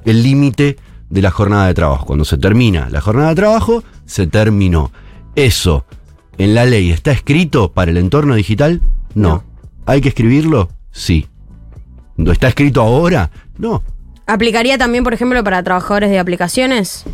[0.04, 0.76] el límite
[1.08, 2.06] de la jornada de trabajo.
[2.06, 4.90] Cuando se termina la jornada de trabajo, se terminó.
[5.34, 5.84] Eso,
[6.38, 8.80] ¿en la ley está escrito para el entorno digital?
[9.14, 9.28] No.
[9.28, 9.44] No.
[9.86, 10.68] ¿Hay que escribirlo?
[10.92, 11.26] Sí.
[12.16, 13.30] ¿No está escrito ahora?
[13.58, 13.82] No.
[14.26, 17.04] ¿Aplicaría también, por ejemplo, para trabajadores de aplicaciones?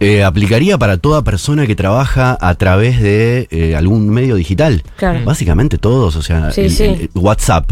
[0.00, 4.82] Eh, aplicaría para toda persona que trabaja a través de eh, algún medio digital.
[4.96, 5.20] Claro.
[5.24, 6.84] Básicamente todos, o sea, Sí, el- sí.
[6.84, 7.70] el WhatsApp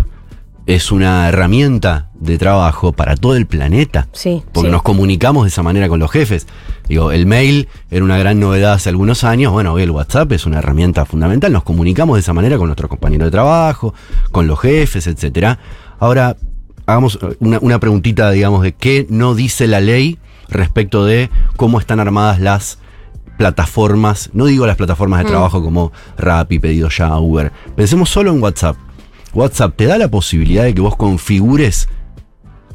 [0.67, 4.09] es una herramienta de trabajo para todo el planeta.
[4.13, 4.43] Sí.
[4.53, 4.73] Porque sí.
[4.73, 6.47] nos comunicamos de esa manera con los jefes.
[6.89, 9.53] Digo, el mail era una gran novedad hace algunos años.
[9.53, 11.53] Bueno, hoy el WhatsApp es una herramienta fundamental.
[11.53, 13.93] Nos comunicamos de esa manera con nuestros compañeros de trabajo,
[14.31, 15.59] con los jefes, etcétera.
[15.99, 16.37] Ahora,
[16.87, 21.99] hagamos una, una preguntita, digamos, de qué no dice la ley respecto de cómo están
[21.99, 22.79] armadas las
[23.37, 25.29] plataformas, no digo las plataformas de Mm.
[25.29, 27.51] trabajo como Rappi, Pedido Ya, Uber.
[27.75, 28.77] Pensemos solo en WhatsApp.
[29.35, 31.89] WhatsApp te da la posibilidad de que vos configures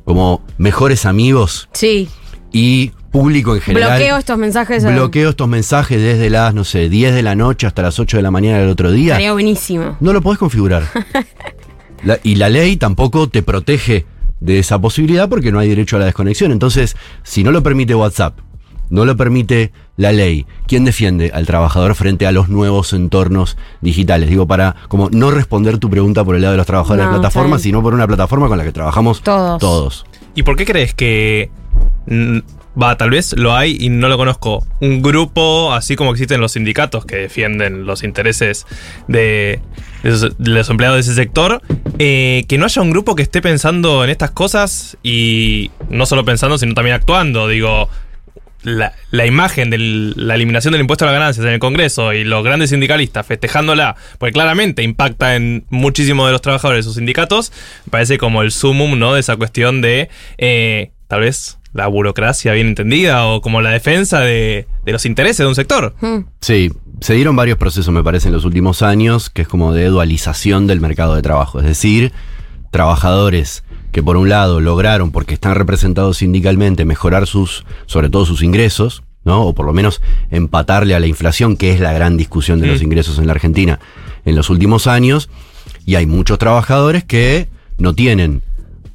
[0.05, 2.09] como mejores amigos Sí.
[2.51, 3.97] y público en general.
[3.97, 4.83] Bloqueo estos mensajes.
[4.85, 8.23] Bloqueo estos mensajes desde las, no sé, 10 de la noche hasta las 8 de
[8.23, 9.13] la mañana del otro día.
[9.13, 9.97] Estaría buenísimo.
[9.99, 10.83] No lo podés configurar.
[12.03, 14.05] La- y la ley tampoco te protege
[14.39, 16.51] de esa posibilidad porque no hay derecho a la desconexión.
[16.51, 18.37] Entonces, si no lo permite WhatsApp,
[18.89, 24.29] no lo permite la ley, ¿quién defiende al trabajador frente a los nuevos entornos digitales?
[24.29, 27.19] Digo, para como no responder tu pregunta por el lado de los trabajadores No, de
[27.19, 27.73] plataformas, está bien.
[27.75, 29.59] sino por una plataforma con la que trabajamos Todos.
[29.59, 30.05] todos.
[30.35, 31.49] ¿Y por qué crees que
[32.81, 34.65] va, tal vez lo hay y no lo conozco?
[34.81, 38.65] Un grupo, así como existen los sindicatos que defienden los intereses
[39.07, 39.59] de,
[40.03, 41.61] de esos- de los empleados de ese sector,
[41.99, 46.23] eh, que no haya un grupo que esté pensando en estas cosas y no solo
[46.23, 47.47] pensando, sino también actuando.
[47.47, 47.89] Digo,
[48.67, 52.25] la, la imagen de la eliminación del impuesto a las ganancias en el Congreso y
[52.25, 57.53] los grandes sindicalistas festejándola, porque claramente impacta en muchísimos de los trabajadores de sus sindicatos,
[57.85, 59.13] me parece como el sumum ¿no?
[59.13, 64.19] de esa cuestión de eh, tal vez la burocracia bien entendida o como la defensa
[64.19, 65.95] de, de los intereses de un sector.
[66.01, 66.17] Mm.
[66.41, 69.85] Sí, se dieron varios procesos, me parece, en los últimos años, que es como de
[69.85, 71.59] dualización del mercado de trabajo.
[71.59, 72.11] Es decir,
[72.71, 78.43] trabajadores que por un lado lograron, porque están representados sindicalmente, mejorar sus, sobre todo sus
[78.43, 79.43] ingresos, ¿no?
[79.43, 82.81] O por lo menos empatarle a la inflación, que es la gran discusión de los
[82.81, 83.79] ingresos en la Argentina
[84.25, 85.29] en los últimos años.
[85.85, 87.47] Y hay muchos trabajadores que
[87.77, 88.41] no tienen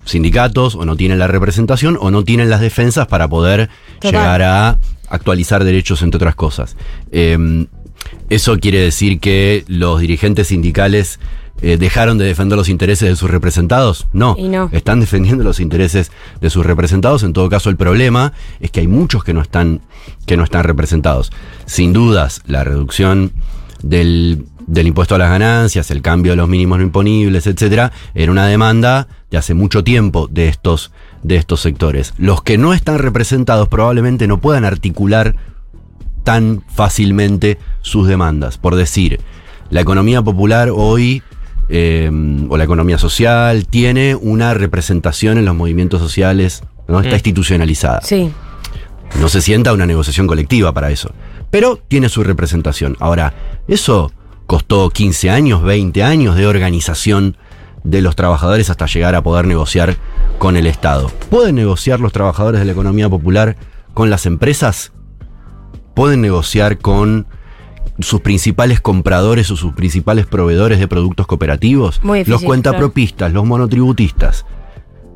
[0.04, 3.68] sindicatos o no tienen la representación o no tienen las defensas para poder
[4.00, 4.12] Total.
[4.12, 4.78] llegar a
[5.08, 6.76] actualizar derechos entre otras cosas.
[7.12, 7.66] Eh,
[8.30, 11.20] eso quiere decir que los dirigentes sindicales
[11.62, 14.06] eh, dejaron de defender los intereses de sus representados.
[14.12, 14.68] No, Y no.
[14.72, 17.22] están defendiendo los intereses de sus representados.
[17.22, 19.80] En todo caso, el problema es que hay muchos que no están,
[20.26, 21.32] que no están representados.
[21.64, 23.32] Sin dudas, la reducción
[23.82, 28.32] del, del impuesto a las ganancias, el cambio de los mínimos no imponibles, etcétera, era
[28.32, 30.90] una demanda de hace mucho tiempo de estos,
[31.22, 32.12] de estos sectores.
[32.18, 35.36] Los que no están representados probablemente no puedan articular
[36.24, 38.58] tan fácilmente sus demandas.
[38.58, 39.20] Por decir,
[39.70, 41.22] la economía popular hoy,
[41.68, 42.10] eh,
[42.48, 47.00] o la economía social, tiene una representación en los movimientos sociales, ¿no?
[47.00, 47.14] Está Mm.
[47.14, 48.00] institucionalizada.
[48.02, 48.30] Sí.
[49.20, 51.12] No se sienta una negociación colectiva para eso.
[51.50, 52.96] Pero tiene su representación.
[52.98, 53.34] Ahora,
[53.68, 54.10] eso
[54.46, 57.36] costó 15 años, 20 años de organización
[57.84, 59.96] de los trabajadores hasta llegar a poder negociar
[60.38, 61.10] con el Estado.
[61.30, 63.56] ¿Pueden negociar los trabajadores de la economía popular
[63.92, 64.92] con las empresas?
[65.94, 67.26] ¿Pueden negociar con
[68.02, 72.00] sus principales compradores o sus principales proveedores de productos cooperativos?
[72.02, 74.46] Difícil, los cuentapropistas, los monotributistas.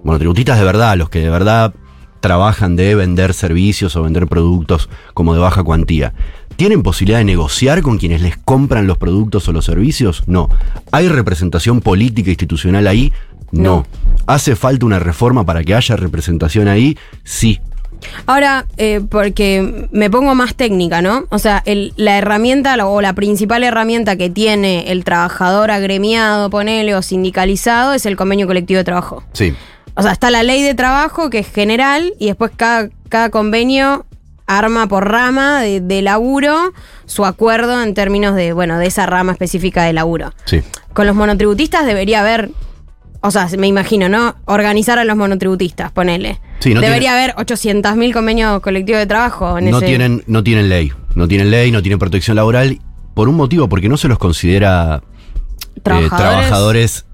[0.04, 1.74] Monotributistas de verdad, los que de verdad
[2.20, 6.14] trabajan de vender servicios o vender productos como de baja cuantía.
[6.56, 10.24] ¿Tienen posibilidad de negociar con quienes les compran los productos o los servicios?
[10.26, 10.48] No.
[10.90, 13.12] ¿Hay representación política institucional ahí?
[13.52, 13.62] No.
[13.62, 13.86] No.
[14.26, 16.96] ¿Hace falta una reforma para que haya representación ahí?
[17.22, 17.60] Sí.
[18.26, 21.24] Ahora, eh, porque me pongo más técnica, ¿no?
[21.30, 26.94] O sea, el- la herramienta o la principal herramienta que tiene el trabajador agremiado, ponele,
[26.94, 29.22] o sindicalizado, es el convenio colectivo de trabajo.
[29.32, 29.54] Sí.
[29.94, 34.04] O sea, está la ley de trabajo, que es general, y después cada, cada convenio
[34.46, 36.72] arma por rama de, de laburo
[37.06, 40.32] su acuerdo en términos de, bueno, de esa rama específica de laburo.
[40.44, 40.62] Sí.
[40.92, 42.50] Con los monotributistas debería haber,
[43.26, 44.36] o sea, me imagino, ¿no?
[44.46, 46.40] Organizar a los monotributistas, ponele.
[46.60, 49.86] Sí, no debería tiene- haber 800.000 convenios colectivos de trabajo en no ese...
[49.86, 50.92] tienen, no tienen ley.
[51.14, 52.78] No tienen ley, no tienen protección laboral.
[53.14, 55.02] Por un motivo, porque no se los considera
[55.76, 56.16] eh, Trabajadores.
[56.18, 57.06] trabajadores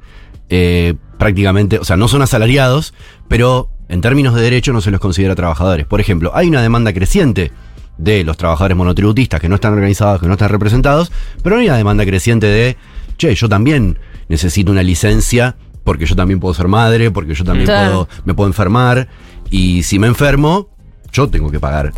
[0.48, 2.94] eh, prácticamente, o sea, no son asalariados,
[3.28, 5.86] pero en términos de derecho no se los considera trabajadores.
[5.86, 7.52] Por ejemplo, hay una demanda creciente
[7.98, 11.76] de los trabajadores monotributistas que no están organizados, que no están representados, pero hay una
[11.76, 12.76] demanda creciente de,
[13.18, 13.98] che, yo también
[14.28, 18.06] necesito una licencia porque yo también puedo ser madre, porque yo también Claro.
[18.06, 19.08] puedo, me puedo enfermar,
[19.50, 20.68] y si me enfermo,
[21.12, 21.92] yo tengo que pagar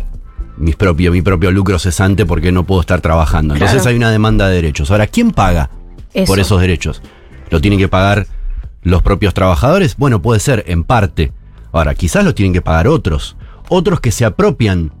[0.57, 3.53] mis propio, mi propio lucro cesante porque no puedo estar trabajando.
[3.55, 4.89] Entonces hay una demanda de derechos.
[4.91, 5.69] Ahora, ¿quién paga
[6.13, 6.25] Eso.
[6.27, 7.01] por esos derechos?
[7.49, 8.27] ¿Lo tienen que pagar
[8.83, 9.97] los propios trabajadores?
[9.97, 11.31] Bueno, puede ser, en parte.
[11.71, 13.35] Ahora, quizás lo tienen que pagar otros.
[13.67, 14.91] Otros que se apropian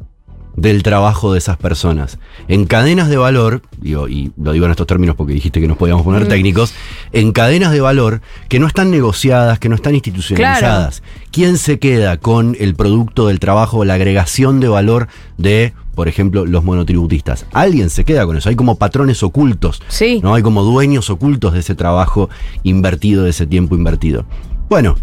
[0.55, 2.17] del trabajo de esas personas.
[2.47, 5.77] En cadenas de valor, digo, y lo digo en estos términos porque dijiste que nos
[5.77, 6.73] podíamos poner técnicos,
[7.11, 11.03] en cadenas de valor que no están negociadas, que no están institucionalizadas.
[11.31, 16.45] ¿Quién se queda con el producto del trabajo, la agregación de valor de, por ejemplo,
[16.45, 17.45] los monotributistas?
[17.51, 18.49] Alguien se queda con eso.
[18.49, 19.81] Hay como patrones ocultos.
[19.89, 20.21] Sí.
[20.23, 20.35] ¿no?
[20.35, 22.29] Hay como dueños ocultos de ese trabajo
[22.63, 24.25] invertido, de ese tiempo invertido.
[24.69, 24.95] Bueno,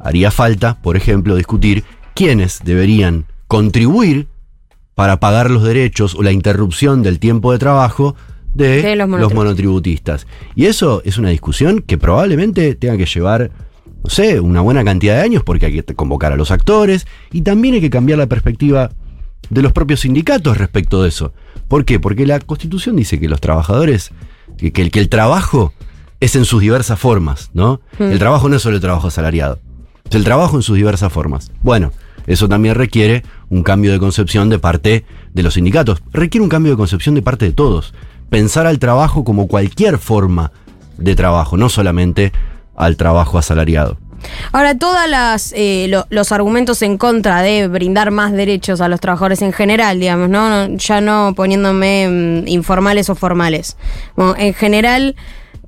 [0.00, 1.84] haría falta, por ejemplo, discutir
[2.14, 4.28] quiénes deberían contribuir
[5.00, 8.16] para pagar los derechos o la interrupción del tiempo de trabajo
[8.52, 10.26] de, De los los, monotributistas.
[10.54, 13.50] Y eso es una discusión que probablemente tenga que llevar,
[14.04, 17.40] no sé, una buena cantidad de años porque hay que convocar a los actores y
[17.40, 18.90] también hay que cambiar la perspectiva
[19.48, 21.32] de los propios sindicatos respecto de eso.
[21.66, 21.98] ¿Por qué?
[21.98, 24.10] Porque la Constitución dice que los trabajadores,
[24.58, 25.72] que, que el, que el trabajo
[26.20, 27.80] es en sus diversas formas, ¿no?
[27.98, 29.60] El trabajo no es solo el trabajo asalariado,
[30.04, 31.50] es el trabajo en sus diversas formas.
[31.62, 31.90] Bueno,
[32.30, 35.04] eso también requiere un cambio de concepción de parte
[35.34, 37.92] de los sindicatos, requiere un cambio de concepción de parte de todos.
[38.28, 40.52] Pensar al trabajo como cualquier forma
[40.96, 42.32] de trabajo, no solamente
[42.76, 43.98] al trabajo asalariado.
[44.52, 45.00] Ahora, todos
[46.10, 50.68] los argumentos en contra de brindar más derechos a los trabajadores en general, digamos, ¿no?
[50.76, 53.76] Ya no poniéndome mm, informales o formales.
[54.36, 55.16] En general,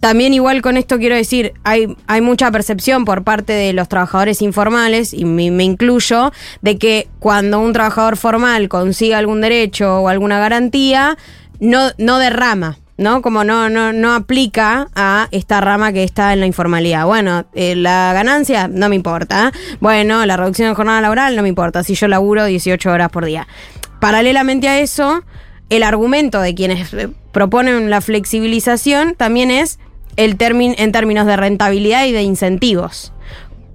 [0.02, 4.42] también igual con esto quiero decir, hay, hay mucha percepción por parte de los trabajadores
[4.42, 10.08] informales, y me, me incluyo, de que cuando un trabajador formal consigue algún derecho o
[10.08, 11.16] alguna garantía,
[11.60, 12.78] no, no derrama.
[12.96, 13.22] ¿no?
[13.22, 17.06] Como no, no, no aplica a esta rama que está en la informalidad.
[17.06, 19.52] Bueno, eh, la ganancia no me importa.
[19.78, 23.24] Bueno, la reducción de jornada laboral no me importa si yo laburo 18 horas por
[23.24, 23.46] día.
[24.00, 25.22] Paralelamente a eso,
[25.70, 29.78] el argumento de quienes eh, proponen la flexibilización también es
[30.16, 33.12] el en términos de rentabilidad y de incentivos.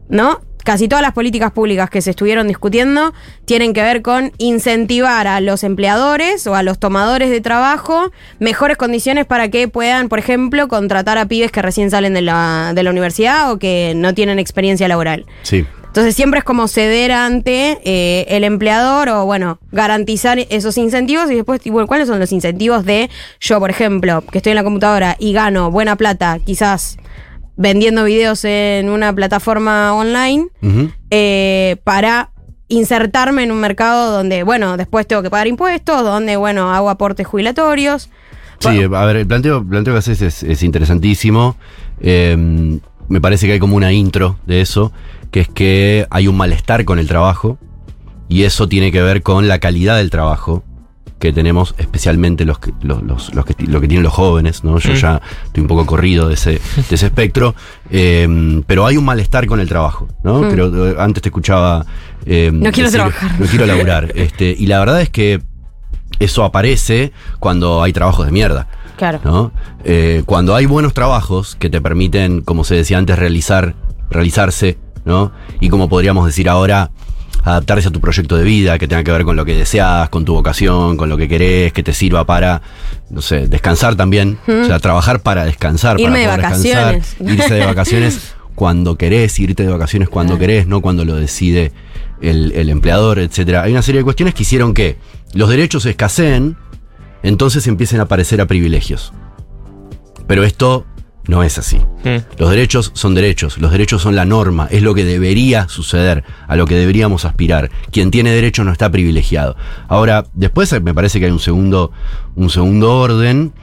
[0.09, 0.39] ¿No?
[0.63, 3.13] Casi todas las políticas públicas que se estuvieron discutiendo
[3.45, 8.75] tienen que ver con incentivar a los empleadores o a los tomadores de trabajo mejores
[8.75, 12.83] condiciones para que puedan, por ejemplo, contratar a pibes que recién salen de la, de
[12.83, 15.25] la universidad o que no tienen experiencia laboral.
[15.43, 15.65] Sí.
[15.88, 21.35] Entonces siempre es como ceder ante eh, el empleador o, bueno, garantizar esos incentivos y
[21.35, 23.09] después, igual, ¿cuáles son los incentivos de
[23.39, 26.97] yo, por ejemplo, que estoy en la computadora y gano buena plata, quizás
[27.55, 30.47] vendiendo videos en una plataforma online,
[31.09, 32.29] eh, para
[32.67, 37.25] insertarme en un mercado donde, bueno, después tengo que pagar impuestos, donde, bueno, hago aportes
[37.25, 38.09] jubilatorios.
[38.59, 41.55] Sí, a ver, el planteo, planteo que haces es, es interesantísimo.
[42.01, 44.91] Eh, me parece que hay como una intro de eso,
[45.32, 47.57] que es que hay un malestar con el trabajo
[48.30, 50.63] y eso tiene que ver con la calidad del trabajo
[51.19, 54.78] que tenemos, especialmente los que, los, los- los que, lo que tienen los jóvenes, ¿no?
[54.78, 54.95] Yo Mm.
[54.95, 57.55] ya estoy un poco corrido de ese, de ese espectro,
[57.89, 60.41] eh, pero hay un malestar con el trabajo, ¿no?
[60.43, 60.51] Mm.
[60.51, 61.86] Creo, eh, antes te escuchaba...
[62.25, 63.32] eh, No quiero trabajar.
[63.39, 64.11] No quiero laburar.
[64.15, 65.41] este, y la verdad es que
[66.19, 68.67] eso aparece cuando hay trabajos de mierda.
[68.97, 69.19] Claro.
[69.23, 69.51] ¿no?
[69.86, 73.73] Eh, cuando hay buenos trabajos que te permiten, como se decía antes, realizar,
[74.11, 74.78] realizarse,
[75.08, 75.32] ¿no?
[75.60, 76.91] Y como podríamos decir ahora,
[77.43, 80.26] adaptarse a tu proyecto de vida, que tenga que ver con lo que deseas, con
[80.26, 82.62] tu vocación, con lo que querés, que te sirva para,
[83.10, 84.38] no sé, descansar también.
[84.47, 87.34] O sea, trabajar para descansar, Irme para de poder descansar, vacaciones.
[87.39, 91.72] irse de vacaciones cuando querés, irte de vacaciones cuando querés, no cuando lo decide
[92.22, 93.64] el, el empleador, etcétera.
[93.64, 94.97] Hay una serie de cuestiones que hicieron que
[95.34, 96.58] los derechos escaseen,
[97.24, 99.14] entonces empiecen a aparecer a privilegios.
[100.28, 100.86] Pero esto
[101.28, 101.78] no es así.
[102.03, 102.38] Mm.
[102.38, 106.55] Los derechos son derechos, los derechos son la norma, es lo que debería suceder, a
[106.55, 107.69] lo que deberíamos aspirar.
[107.91, 109.55] Quien tiene derechos no está privilegiado.
[109.88, 111.91] Ahora, después me parece que hay un segundo,
[112.36, 113.53] un segundo orden,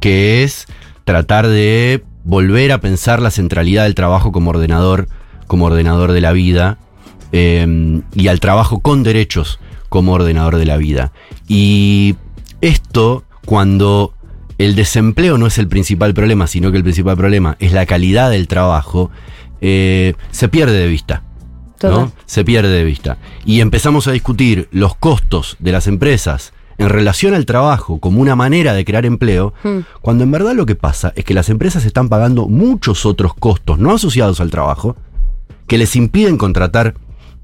[0.00, 0.66] que es
[1.04, 5.08] tratar de volver a pensar la centralidad del trabajo como ordenador,
[5.46, 6.78] como ordenador de la vida,
[7.32, 9.58] eh, y al trabajo con derechos
[9.88, 11.12] como ordenador de la vida.
[11.46, 12.16] Y
[12.60, 14.14] esto, cuando
[14.58, 18.30] el desempleo no es el principal problema, sino que el principal problema es la calidad
[18.30, 19.10] del trabajo,
[19.60, 21.22] eh, se pierde de vista.
[21.80, 22.10] ¿no?
[22.26, 23.18] Se pierde de vista.
[23.44, 28.34] Y empezamos a discutir los costos de las empresas en relación al trabajo como una
[28.34, 29.78] manera de crear empleo, Mm.
[30.00, 33.78] cuando en verdad lo que pasa es que las empresas están pagando muchos otros costos
[33.78, 34.96] no asociados al trabajo
[35.68, 36.94] que les impiden contratar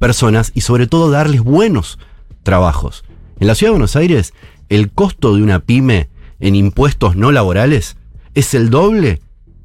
[0.00, 1.98] personas y sobre todo darles buenos
[2.42, 3.04] trabajos.
[3.38, 4.34] En la ciudad de Buenos Aires,
[4.68, 6.08] el costo de una pyme
[6.44, 7.96] en impuestos no laborales
[8.34, 9.20] es el doble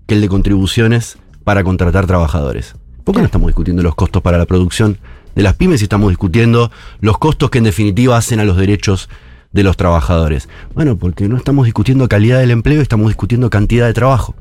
[0.08, 2.76] que el de contribuciones para contratar trabajadores.
[3.04, 4.98] ¿Por qué no estamos discutiendo los costos para la producción
[5.36, 6.72] de las pymes y estamos discutiendo
[7.02, 9.10] los costos que en definitiva hacen a los derechos
[9.52, 10.48] de los trabajadores?
[10.74, 14.36] Bueno, porque no estamos discutiendo calidad del empleo, estamos discutiendo cantidad de trabajo.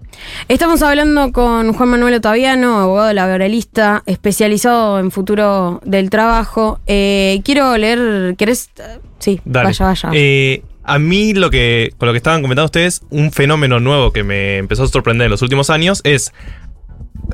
[0.46, 6.78] Estamos hablando con Juan Manuel Otaviano, abogado laboralista, especializado en futuro del trabajo.
[6.86, 8.70] Eh, quiero leer, ¿querés?
[9.18, 9.66] Sí, Dale.
[9.66, 10.10] vaya, vaya.
[10.12, 14.24] Eh, a mí lo que, con lo que estaban comentando ustedes, un fenómeno nuevo que
[14.24, 16.32] me empezó a sorprender en los últimos años es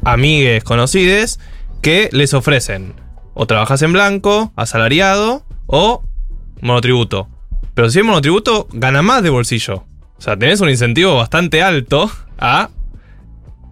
[0.05, 1.39] amigues conocides
[1.81, 2.95] que les ofrecen
[3.33, 6.03] o trabajas en blanco, asalariado o
[6.61, 7.29] monotributo.
[7.75, 9.85] Pero si es monotributo, gana más de bolsillo.
[10.17, 12.71] O sea, tenés un incentivo bastante alto a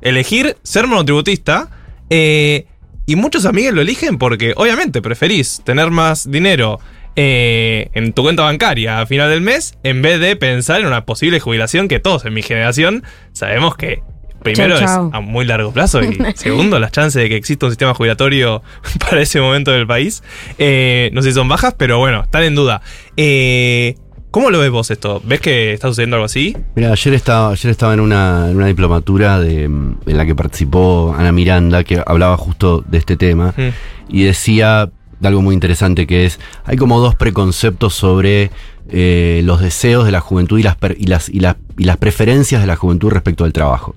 [0.00, 1.70] elegir ser monotributista.
[2.08, 2.66] eh,
[3.04, 6.78] y muchos amigos lo eligen porque, obviamente, preferís tener más dinero
[7.16, 11.04] eh, en tu cuenta bancaria a final del mes en vez de pensar en una
[11.04, 13.02] posible jubilación que todos en mi generación
[13.32, 14.02] sabemos que.
[14.42, 15.08] Primero Chau, chau.
[15.10, 18.60] es a muy largo plazo y segundo, las chances de que exista un sistema jubilatorio
[18.98, 20.24] para ese momento del país,
[20.58, 22.82] eh, no sé si son bajas, pero bueno, están en duda.
[23.16, 23.94] Eh,
[24.32, 25.20] ¿Cómo lo ves vos esto?
[25.24, 26.56] ¿Ves que está sucediendo algo así?
[26.74, 31.14] Mira, ayer estaba, ayer estaba en, una, en una diplomatura de, en la que participó
[31.16, 33.68] Ana Miranda, que hablaba justo de este tema, Mm.
[34.08, 34.90] y decía
[35.22, 38.50] de algo muy interesante que es, hay como dos preconceptos sobre
[38.90, 42.60] eh, los deseos de la juventud y las, y, las, y, las, y las preferencias
[42.60, 43.94] de la juventud respecto al trabajo.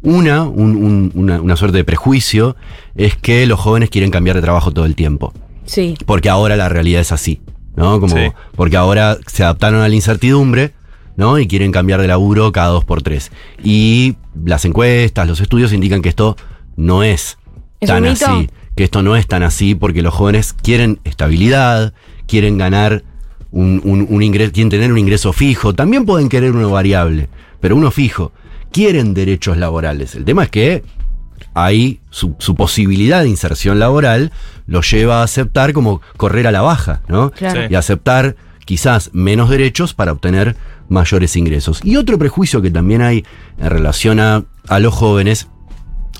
[0.00, 2.56] Una, un- un- una, una suerte de prejuicio,
[2.94, 5.32] es que los jóvenes quieren cambiar de trabajo todo el tiempo
[5.64, 5.96] sí.
[6.06, 7.40] porque ahora la realidad es así,
[7.76, 7.98] ¿no?
[8.00, 8.30] Como, Sí.
[8.54, 10.72] Porque ahora se adaptaron a la incertidumbre,
[11.16, 11.38] ¿no?
[11.40, 13.32] Y quieren cambiar de laburo cada dos por tres.
[13.62, 14.14] Y
[14.44, 16.36] las encuestas, los estudios indican que esto
[16.76, 17.38] no es,
[17.80, 18.48] ¿Es tan así.
[18.78, 21.94] Que esto no es tan así porque los jóvenes quieren estabilidad,
[22.28, 23.02] quieren ganar
[23.50, 27.74] un, un, un ingreso, quieren tener un ingreso fijo, también pueden querer uno variable, pero
[27.74, 28.30] uno fijo.
[28.70, 30.14] Quieren derechos laborales.
[30.14, 30.84] El tema es que
[31.54, 34.30] ahí su, su posibilidad de inserción laboral
[34.68, 37.32] lo lleva a aceptar como correr a la baja, ¿no?
[37.32, 37.62] Claro.
[37.62, 37.66] Sí.
[37.72, 40.54] Y aceptar quizás menos derechos para obtener
[40.88, 41.80] mayores ingresos.
[41.82, 43.24] Y otro prejuicio que también hay
[43.58, 45.48] en relación a, a los jóvenes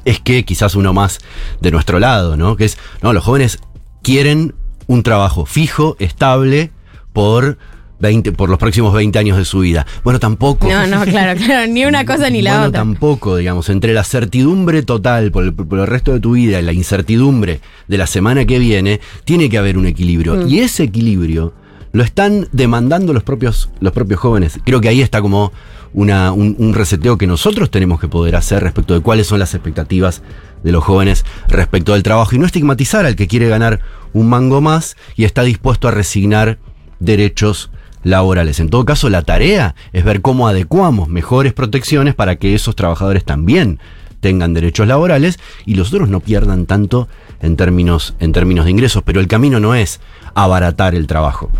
[0.04, 1.18] es que quizás uno más
[1.60, 2.56] de nuestro lado, ¿no?
[2.56, 3.58] Que es, no, los jóvenes
[4.02, 4.54] quieren
[4.86, 6.70] un trabajo fijo, estable,
[7.12, 7.58] por
[8.00, 9.86] 20, por los próximos 20 años de su vida.
[10.04, 10.68] Bueno, tampoco.
[10.68, 11.70] No, no, claro, claro.
[11.70, 12.80] Ni una cosa ni la Bueno, otra.
[12.80, 16.62] tampoco, digamos, entre la certidumbre total por el, por el resto de tu vida y
[16.62, 20.36] la incertidumbre de la semana que viene, tiene que haber un equilibrio.
[20.36, 20.48] Mm.
[20.48, 21.52] Y ese equilibrio
[21.92, 24.60] lo están demandando los propios, los propios jóvenes.
[24.64, 25.52] Creo que ahí está como
[25.92, 30.22] un, un reseteo que nosotros tenemos que poder hacer respecto de cuáles son las expectativas
[30.62, 33.80] de los jóvenes respecto al trabajo y no estigmatizar al que quiere ganar
[34.12, 36.58] un mango más y está dispuesto a resignar
[37.00, 37.70] derechos
[38.02, 38.60] laborales.
[38.60, 43.24] En todo caso, la tarea es ver cómo adecuamos mejores protecciones para que esos trabajadores
[43.24, 43.78] también
[44.20, 47.08] tengan derechos laborales y los otros no pierdan tanto
[47.40, 49.02] en términos, en términos de ingresos.
[49.04, 50.00] Pero el camino no es
[50.34, 51.50] abaratar el trabajo.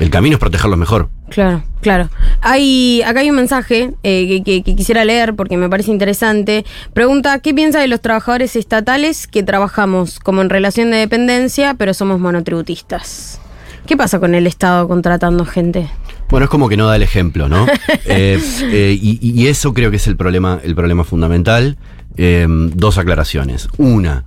[0.00, 1.08] El camino es protegerlos mejor.
[1.30, 2.08] Claro, claro.
[2.40, 6.64] Hay, acá hay un mensaje eh, que, que- que quisiera leer porque me parece interesante.
[6.92, 11.94] Pregunta, ¿qué piensa de los trabajadores estatales que trabajamos como en relación de dependencia, pero
[11.94, 13.40] somos monotributistas?
[13.86, 15.88] ¿Qué pasa con el Estado contratando gente?
[16.28, 17.66] Bueno, es como que no da el ejemplo, ¿no?
[18.06, 21.76] Eh, eh, y, y eso creo que es el problema, el problema fundamental.
[22.16, 23.68] Dos aclaraciones.
[23.78, 24.24] Una,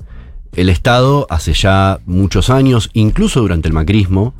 [0.55, 4.33] el Estado hace ya muchos años, incluso durante el macrismo,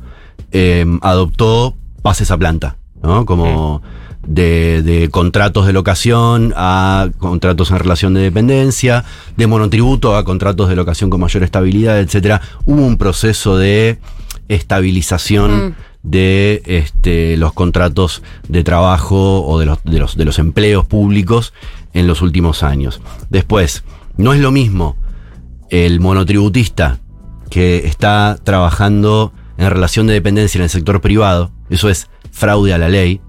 [0.58, 3.26] eh, adoptó pases a planta, ¿no?
[3.26, 3.82] Como
[4.26, 9.04] de, de contratos de locación a contratos en relación de dependencia,
[9.36, 12.40] de monotributo a contratos de locación con mayor estabilidad, etcétera.
[12.64, 13.98] Hubo un proceso de
[14.48, 15.74] estabilización Mm.
[16.02, 21.52] de este, los contratos de trabajo o de los, de, los, de los empleos públicos
[21.92, 23.02] en los últimos años.
[23.28, 23.84] Después,
[24.16, 24.96] no es lo mismo
[25.68, 26.98] el monotributista
[27.50, 32.78] que está trabajando en relación de dependencia en el sector privado, eso es fraude a
[32.78, 33.20] la ley,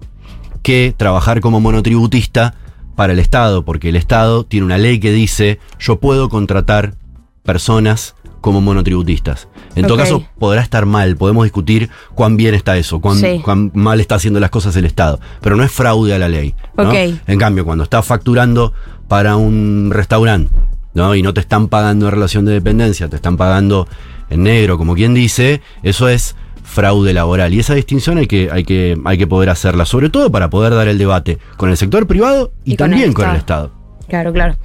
[0.62, 2.56] que trabajar como monotributista
[2.96, 6.96] para el Estado, porque el Estado tiene una ley que dice yo puedo contratar
[7.44, 9.48] personas como monotributistas.
[9.76, 13.42] En todo caso, podrá estar mal, podemos discutir cuán bien está eso, cuán, Sí.
[13.44, 16.56] cuán mal está haciendo las cosas el Estado, pero no es fraude a la ley.
[16.76, 16.90] ¿no?
[16.90, 16.96] Ok.
[17.28, 18.74] En cambio, cuando estás facturando
[19.08, 20.52] para un restaurante,
[20.94, 21.14] ¿no?
[21.14, 23.88] Y no te están pagando en relación de dependencia, te están pagando
[24.30, 27.54] en negro, como quien dice, eso es fraude laboral.
[27.54, 30.74] Y esa distinción hay que, hay que, hay que poder hacerla, sobre todo para poder
[30.74, 33.72] dar el debate con el sector privado y, Y con también el con el Estado.
[34.10, 34.56] Claro, claro.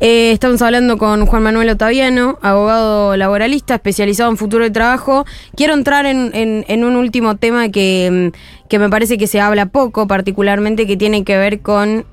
[0.00, 5.24] Eh, estamos hablando con Juan Manuel Otaviano, abogado laboralista especializado en futuro de trabajo.
[5.56, 9.40] Quiero entrar en, en- en un último tema que, mm, que me parece que se
[9.40, 12.04] habla poco, particularmente que tiene que ver con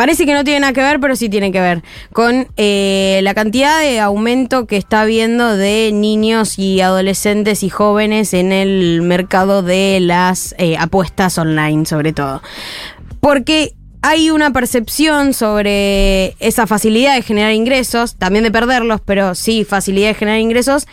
[0.00, 1.82] parece que no tiene nada que ver, pero sí tiene que ver
[2.14, 8.32] con eh, la cantidad de aumento que está habiendo de niños y adolescentes y jóvenes
[8.32, 12.40] en el mercado de las eh, apuestas online, sobre todo.
[13.20, 19.64] Porque hay una percepción sobre esa facilidad de generar ingresos, también de perderlos, pero sí
[19.64, 20.86] facilidad de generar ingresos,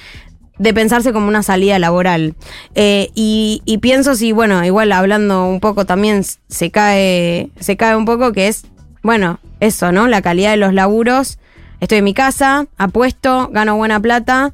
[0.58, 2.36] de pensarse como una salida laboral.
[2.76, 7.96] Eh, y, y pienso si, bueno, igual hablando un poco también se cae, se cae
[7.96, 8.66] un poco que es,
[9.04, 10.08] bueno, eso, ¿no?
[10.08, 11.40] La calidad de los laburos.
[11.80, 14.52] Estoy en mi casa, apuesto, gano buena plata.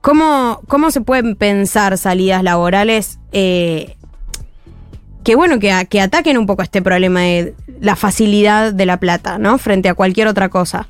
[0.00, 3.96] ¿Cómo, cómo se pueden pensar salidas laborales eh,
[5.24, 9.38] que, bueno, que, que ataquen un poco este problema de la facilidad de la plata,
[9.38, 9.58] ¿no?
[9.58, 10.86] Frente a cualquier otra cosa.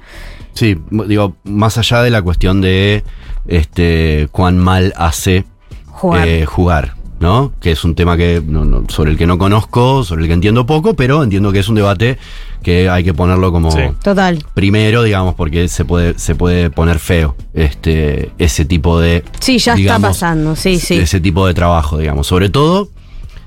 [0.53, 3.03] Sí, digo, más allá de la cuestión de
[3.47, 5.45] este cuán mal hace
[5.87, 6.29] Jugar.
[6.29, 7.53] eh, jugar, ¿no?
[7.61, 10.35] Que es un tema que no- no- sobre el que no conozco, sobre el que
[10.35, 12.19] entiendo poco, pero entiendo que es un debate
[12.62, 13.81] que hay que ponerlo como Sí.
[14.03, 14.45] Total.
[14.55, 19.25] primero, digamos, porque se puede, se puede poner feo este, ese tipo de.
[19.41, 20.95] Sí, ya digamos, está pasando, sí, sí.
[20.95, 22.27] Ese tipo de trabajo, digamos.
[22.27, 22.89] Sobre todo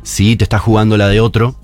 [0.03, 1.55] si te estás jugando la de otro,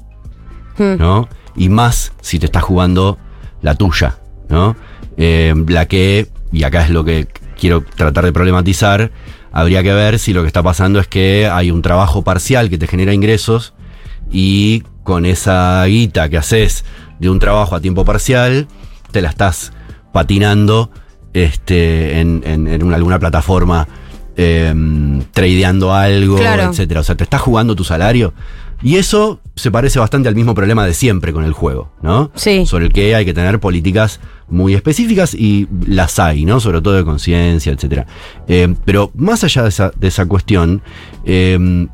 [0.78, 0.98] Hmm.
[0.98, 1.28] ¿no?
[1.56, 3.18] Y más si te estás jugando
[3.62, 4.76] la tuya, ¿no?
[5.18, 7.28] Eh, la que, y acá es lo que
[7.60, 9.12] quiero tratar de problematizar,
[9.52, 12.78] habría que ver si lo que está pasando es que hay un trabajo parcial que
[12.78, 13.74] te genera ingresos
[14.32, 16.84] y con esa guita que haces
[17.20, 18.68] de un trabajo a tiempo parcial,
[19.12, 19.72] te la estás
[20.14, 20.92] patinando
[21.34, 23.88] este, en, en- en una- alguna plataforma,
[24.36, 24.74] eh,
[25.34, 26.64] tradeando algo, Claro.
[26.72, 27.00] etcétera.
[27.02, 28.34] O sea, te estás jugando tu salario.
[28.82, 32.32] Y eso se parece bastante al mismo problema de siempre con el juego, ¿no?
[32.36, 32.66] Sí.
[32.66, 34.20] Sobre el que hay que tener políticas
[34.50, 36.60] muy específicas y las hay, ¿no?
[36.60, 38.06] Sobre todo de conciencia, etcétera.
[38.48, 40.82] Eh, pero más allá de esa, de esa cuestión,
[41.26, 41.88] eh,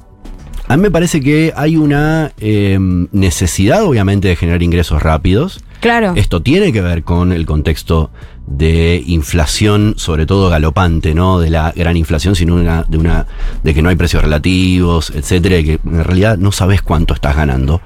[0.68, 2.78] a mí me parece que hay una eh,
[3.12, 5.62] necesidad, obviamente, de generar ingresos rápidos.
[5.82, 6.14] Claro.
[6.16, 8.10] Esto tiene que ver con el contexto
[8.48, 11.40] de inflación, sobre todo galopante, ¿no?
[11.40, 13.26] De la gran inflación, sino una, de una,
[13.64, 17.36] de que no hay precios relativos, etcétera, y que en realidad no sabes cuánto estás
[17.36, 17.82] ganando.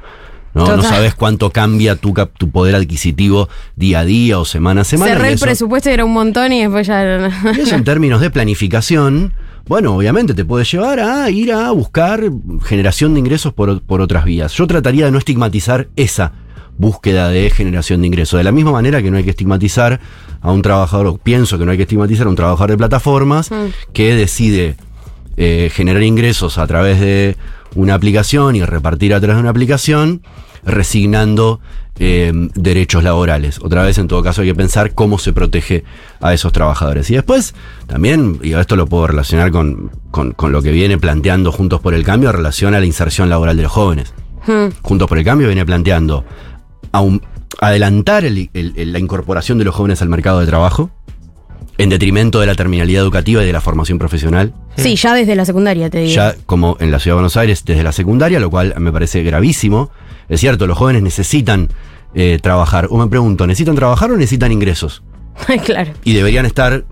[0.54, 0.76] ¿no?
[0.76, 5.14] no sabes cuánto cambia tu, tu poder adquisitivo día a día o semana a semana.
[5.14, 7.30] Cerré el presupuesto y era un montón y después ya.
[7.56, 9.34] y eso en términos de planificación,
[9.68, 12.24] bueno, obviamente te puede llevar a ir a buscar
[12.64, 14.54] generación de ingresos por, por otras vías.
[14.54, 16.32] Yo trataría de no estigmatizar esa
[16.78, 18.38] búsqueda de generación de ingresos.
[18.38, 20.00] De la misma manera que no hay que estigmatizar
[20.42, 23.50] a un trabajador, o pienso que no hay que estigmatizar a un trabajador de plataformas
[23.94, 24.76] que decide
[25.38, 27.36] eh, generar ingresos a través de
[27.76, 30.22] una aplicación y repartir a través de una aplicación,
[30.64, 31.60] resignando
[32.00, 33.60] eh, derechos laborales.
[33.62, 35.84] Otra vez, en todo caso, hay que pensar cómo se protege
[36.22, 37.10] a esos trabajadores.
[37.10, 37.56] Y después,
[37.88, 41.94] también, y esto lo puedo relacionar con, con- con lo que viene planteando Juntos por
[41.96, 44.14] el Cambio en relación a la inserción laboral de los jóvenes.
[44.46, 44.68] Hmm.
[44.84, 46.24] Juntos por el Cambio viene planteando
[46.92, 47.22] aun-
[47.60, 50.90] adelantar el- el- el- la incorporación de los jóvenes al mercado de trabajo
[51.78, 54.54] en detrimento de la terminalidad educativa y de la formación profesional.
[54.78, 56.14] Sí, ya desde la secundaria te digo.
[56.14, 59.22] Ya como en la Ciudad de Buenos Aires desde la secundaria, lo cual me parece
[59.24, 59.92] gravísimo.
[60.30, 61.70] Es cierto, los jóvenes necesitan
[62.16, 62.88] eh, trabajar.
[62.90, 65.04] O me pregunto, ¿necesitan trabajar o necesitan ingresos?
[65.66, 65.92] claro.
[66.04, 66.84] Y deberían estar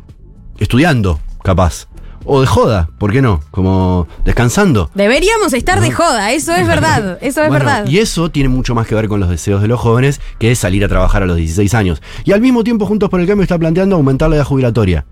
[0.60, 1.88] estudiando, capaz.
[2.26, 3.40] O de joda, ¿por qué no?
[3.52, 4.90] Como descansando.
[4.96, 7.18] Deberíamos estar de joda, eso es verdad.
[7.22, 7.88] Eso es Bueno, verdad.
[7.88, 10.60] Y eso tiene mucho más que ver con los deseos de los jóvenes, que es
[10.60, 12.02] salir a trabajar a los 16 años.
[12.24, 15.06] Y al mismo tiempo, Juntos por el Cambio está planteando aumentar la edad jubilatoria.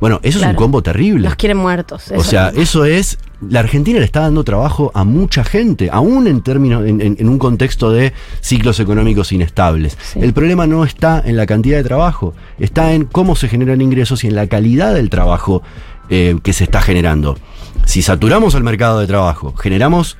[0.00, 1.24] Bueno, eso es un combo terrible.
[1.28, 2.10] Los quieren muertos.
[2.16, 3.18] O sea, eso es.
[3.46, 7.28] La Argentina le está dando trabajo a mucha gente, aún en términos, en, en- en
[7.28, 9.96] un contexto de ciclos económicos inestables.
[10.14, 14.24] El problema no está en la cantidad de trabajo, está en cómo se generan ingresos
[14.24, 15.62] y en la calidad del trabajo
[16.12, 17.38] eh, que se está generando.
[17.86, 20.16] Si saturamos el mercado de trabajo, generamos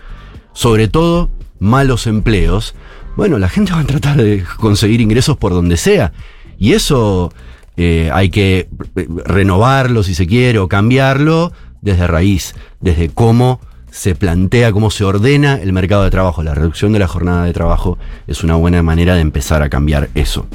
[0.53, 2.77] sobre todo malos empleos,
[3.17, 6.13] bueno, la gente va a tratar de conseguir ingresos por donde sea.
[6.59, 7.33] Y eso
[7.77, 13.61] eh, hay que eh, renovarlo si se quiere o cambiarlo desde raíz, desde cómo
[13.91, 16.45] se plantea, cómo se ordena el mercado de trabajo.
[16.45, 20.09] La reducción de la jornada de trabajo es una buena manera de empezar a cambiar
[20.15, 20.47] eso.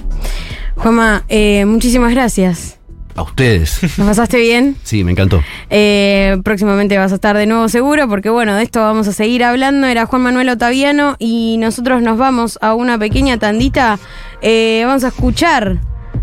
[0.78, 1.26] Juanma,
[1.66, 2.80] muchísimas gracias.
[3.16, 3.82] A ustedes.
[3.98, 4.76] ¿Nos pasaste bien?
[4.84, 5.42] Sí, me encantó.
[5.70, 9.44] Eh, próximamente vas a estar de nuevo seguro, porque bueno, de esto vamos a seguir
[9.44, 9.88] hablando.
[9.88, 14.00] Era Juan Manuel Otaviano y nosotros nos vamos a una pequeña tandita.
[14.42, 15.80] Eh, vamos a escuchar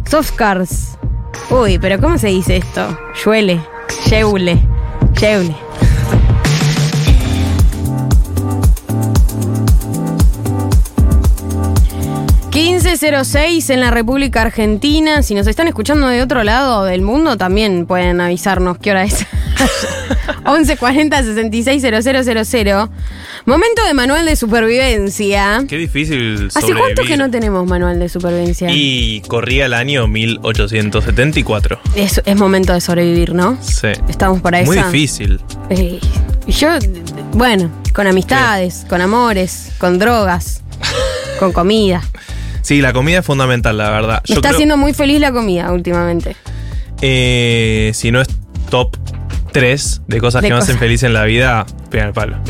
[0.08, 0.98] Soft Cars.
[1.48, 2.98] Uy, pero ¿cómo se dice esto?
[3.24, 3.60] Lluele,
[4.10, 4.58] yeule,
[5.18, 5.56] yeule.
[12.52, 15.22] ...1506 en la República Argentina.
[15.22, 19.26] Si nos están escuchando de otro lado del mundo, también pueden avisarnos qué hora es.
[20.44, 22.88] 1140 660000.
[23.46, 25.64] Momento de manual de supervivencia.
[25.68, 27.06] Qué difícil ¿Hace cuánto sobrevivir.
[27.06, 28.68] que no tenemos manual de supervivencia?
[28.70, 31.80] Y corría el año 1874.
[31.96, 33.56] Es, es momento de sobrevivir, ¿no?
[33.62, 33.88] Sí.
[34.08, 34.72] Estamos para eso.
[34.72, 35.40] Muy difícil.
[35.70, 35.98] Eh,
[36.46, 36.68] yo,
[37.32, 40.62] bueno, con amistades, con amores, con drogas,
[41.38, 42.02] con comida.
[42.62, 44.22] Sí, la comida es fundamental, la verdad.
[44.22, 46.36] Me Yo está creo- haciendo muy feliz la comida últimamente.
[47.00, 48.28] Eh, si no es
[48.70, 48.96] top
[49.52, 50.80] 3 de cosas De que me hacen cosas.
[50.80, 52.36] feliz en la vida, pegan el palo.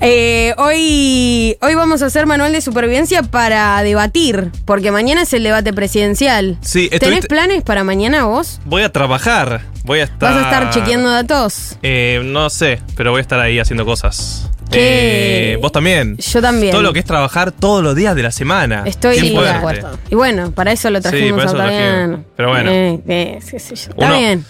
[0.00, 5.42] Eh, hoy, hoy vamos a hacer manual de supervivencia para debatir, porque mañana es el
[5.42, 6.56] debate presidencial.
[6.60, 8.60] Sí, ¿Tenés planes para mañana vos?
[8.64, 9.62] Voy a trabajar.
[9.84, 10.32] Voy a estar.
[10.34, 11.76] ¿Vas a estar chequeando datos?
[11.82, 14.48] Eh, no sé, pero voy a estar ahí haciendo cosas.
[14.70, 15.54] ¿Qué?
[15.54, 16.16] Eh, Vos también.
[16.18, 16.70] Yo también.
[16.72, 18.82] Todo lo que es trabajar todos los días de la semana.
[18.86, 19.98] Estoy de acuerdo.
[20.10, 22.24] Y bueno, para eso lo Sí, trajimos para eso a lo.
[22.36, 22.70] Pero bueno.
[22.70, 24.44] Eh, eh, sí, sí, Está Uno- bien.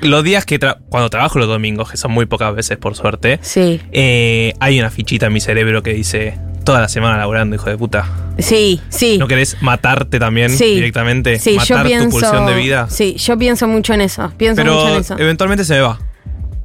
[0.00, 3.38] Los días que tra- cuando trabajo los domingos, que son muy pocas veces por suerte,
[3.42, 7.68] Sí, eh, hay una fichita en mi cerebro que dice toda la semana laburando, hijo
[7.70, 8.06] de puta.
[8.38, 9.18] sí, sí.
[9.18, 10.74] ¿No querés matarte también Sí.
[10.74, 11.38] directamente?
[11.38, 12.04] Sí, matar yo pienso.
[12.06, 12.86] tu pulsión de vida.
[12.88, 14.32] Sí, yo pienso mucho en eso.
[14.36, 15.16] Pienso mucho en eso.
[15.18, 15.98] eventualmente se me va.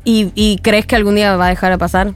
[0.04, 2.14] ¿Y, y crees que algún día va a dejar de pasar?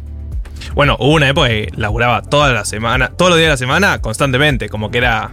[0.76, 4.00] Bueno, hubo una época que laburaba toda la semana, todos los días de la semana,
[4.00, 5.32] constantemente, como que era.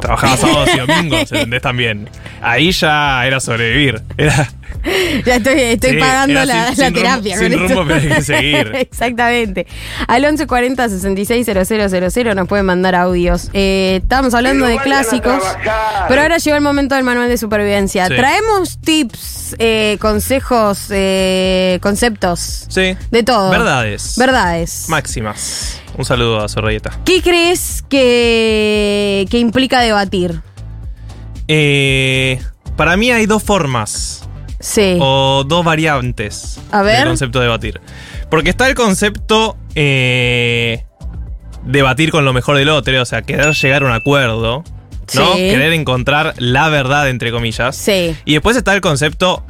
[0.00, 1.62] Trabajaba sábados y domingos, ¿entendés?
[1.62, 2.08] También.
[2.40, 4.00] Ahí ya era sobrevivir.
[4.16, 4.48] Era.
[5.26, 7.36] Ya estoy, estoy Sí, pagando la, sin- la sin rumbo- terapia.
[7.38, 7.74] sin con esto.
[7.74, 8.72] rumbo, pero hay que seguir.
[8.76, 9.66] Exactamente.
[10.06, 13.50] Al 1140 660000 nos pueden mandar audios.
[13.54, 15.42] Eh, estábamos hablando de clásicos,
[16.08, 18.06] pero ahora llegó el momento del manual de supervivencia.
[18.06, 18.14] Sí.
[18.14, 22.66] Traemos tips, eh, consejos, eh, conceptos.
[22.68, 22.96] Sí.
[23.10, 23.50] De todo.
[23.50, 24.14] Verdades.
[24.16, 24.84] Verdades.
[24.88, 25.80] Máximas.
[25.98, 26.98] Un saludo a Sorrayeta.
[27.04, 30.40] ¿Qué crees que, que implica debatir?
[31.48, 32.40] Eh,
[32.76, 34.28] para mí hay dos formas.
[34.60, 34.96] Sí.
[35.00, 36.98] O dos variantes A ver.
[36.98, 37.80] del concepto de debatir.
[38.30, 40.84] Porque está el concepto eh,
[41.64, 44.64] debatir con lo mejor del otro, o sea, querer llegar a un acuerdo,
[45.14, 45.32] ¿no?
[45.32, 45.36] Sí.
[45.38, 47.74] Querer encontrar la verdad, entre comillas.
[47.76, 48.16] Sí.
[48.24, 49.44] Y después está el concepto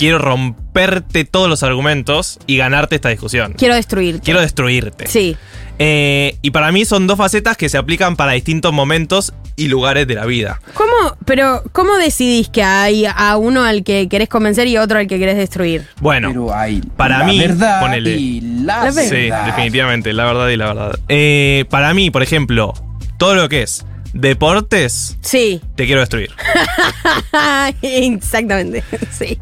[0.00, 3.52] quiero romperte todos los argumentos y ganarte esta discusión.
[3.52, 4.22] Quiero destruirte.
[4.22, 5.06] Quiero destruirte.
[5.08, 5.36] Sí.
[5.78, 10.06] Eh, y para mí son dos facetas que se aplican para distintos momentos y lugares
[10.06, 10.58] de la vida.
[10.72, 10.90] ¿Cómo,
[11.26, 15.18] pero, ¿cómo decidís que hay a uno al que querés convencer y otro al que
[15.18, 15.86] querés destruir?
[16.00, 18.16] Bueno, Pero hay para la mí, verdad ponele.
[18.16, 19.02] y la, La verdad.
[19.02, 20.98] Sí, definitivamente, la verdad y la verdad.
[21.08, 22.72] Eh, para mí, por ejemplo,
[23.18, 25.60] todo lo que es deportes, Sí.
[25.76, 26.30] te quiero destruir.
[27.82, 28.82] Exactamente.
[29.16, 29.38] Sí.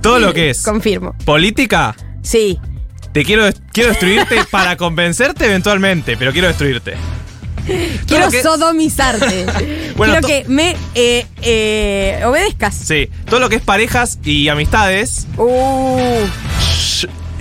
[0.00, 1.14] Todo lo que es Confirmo.
[1.24, 2.58] política, Sí.
[3.12, 6.94] te quiero, quiero destruirte para convencerte eventualmente, pero quiero destruirte.
[8.06, 9.46] Quiero lo que- sodomizarte.
[9.96, 12.74] Bueno, Quiero to- que me eh, eh, obedezcas.
[12.74, 16.20] Sí, todo lo que es parejas y amistades, Uh.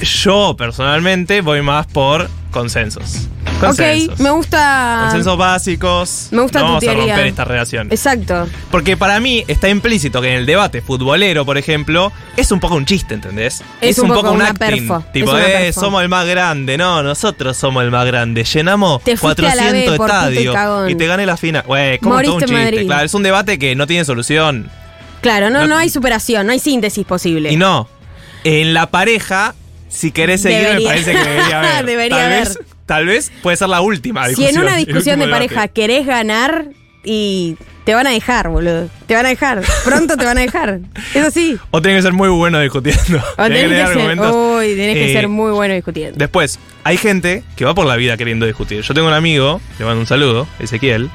[0.03, 3.27] Yo personalmente voy más por consensos.
[3.59, 4.15] Consensos.
[4.15, 4.99] Ok, me gusta.
[5.03, 6.27] Consensos básicos.
[6.31, 7.87] Me gusta no tu vamos a romper esta relación.
[7.91, 8.47] Exacto.
[8.71, 12.75] Porque para mí está implícito que en el debate futbolero, por ejemplo, es un poco
[12.75, 13.63] un chiste, ¿entendés?
[13.81, 16.77] Es un poco una perfo, Tipo, es eh, somos el más grande.
[16.77, 18.43] No, nosotros somos el más grande.
[18.43, 21.37] Llenamos Te fuiste a la 400 B por puto y estadios y te gané la
[21.37, 21.63] final.
[21.65, 22.53] Güey, como todo un chiste.
[22.55, 22.85] Madrid.
[22.85, 24.69] Claro, es un debate que no tiene solución.
[25.21, 27.51] Claro, no, No- no hay superación, no hay síntesis posible.
[27.51, 27.87] Y no,
[28.43, 29.55] en la pareja,
[29.93, 30.79] si querés seguir, Debería.
[30.79, 31.85] me parece que debería haber.
[31.85, 32.39] Debería tal, haber.
[32.47, 34.55] Vez, tal vez puede ser la última si discusión.
[34.55, 35.73] en una discusión de pareja debate.
[35.73, 36.65] querés ganar
[37.05, 38.89] y te van a dejar, boludo.
[39.07, 39.61] Te van a dejar.
[39.83, 40.79] Pronto te van a dejar.
[41.13, 41.57] Es así.
[41.71, 43.21] O tiene que ser muy bueno discutiendo.
[43.37, 46.17] O tenés que, ser, uy, tenés que Eh, ser muy bueno discutiendo.
[46.17, 48.81] Después, hay gente que va por la vida queriendo discutir.
[48.81, 51.09] Yo tengo un amigo, le mando un saludo, Ezequiel,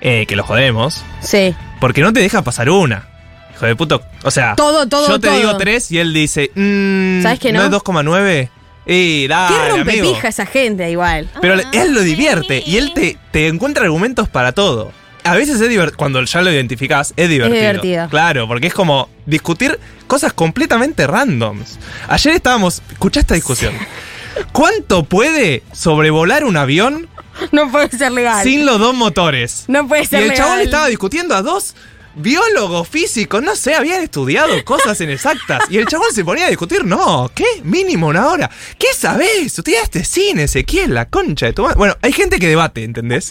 [0.00, 1.54] eh, que lo jodemos, Sí.
[1.78, 3.06] porque no te deja pasar una.
[3.54, 4.02] Hijo de puto.
[4.24, 5.36] O sea, Todo, todo, yo te todo.
[5.36, 7.62] digo tres y él dice, mmm, ¿Sabes que no?
[7.64, 8.48] es 2,9?
[8.86, 9.76] Y dale, Qué amigo.
[9.84, 11.28] rompepija esa gente igual.
[11.40, 14.90] Pero él lo divierte y él te, te encuentra argumentos para todo.
[15.24, 17.60] A veces es divertido, cuando ya lo identificás, es divertido.
[17.60, 18.08] divertido.
[18.08, 19.78] Claro, porque es como discutir
[20.08, 21.78] cosas completamente randoms.
[22.08, 23.72] Ayer estábamos, escuchá esta discusión.
[24.52, 27.08] ¿Cuánto puede sobrevolar un avión
[27.52, 28.42] No puede ser legal.
[28.42, 29.64] sin los dos motores?
[29.68, 30.44] No puede Y ser el legal.
[30.44, 31.74] chabón estaba discutiendo a dos
[32.14, 35.64] biólogos físicos, no sé, habían estudiado cosas en exactas.
[35.70, 37.44] Y el chabón se ponía a discutir, no, ¿qué?
[37.62, 38.50] Mínimo una hora.
[38.78, 39.46] ¿Qué sabés?
[39.46, 41.76] Estudiaste cine, Ezequiel, la concha de tu madre.
[41.76, 43.28] Bueno, hay gente que debate, ¿entendés?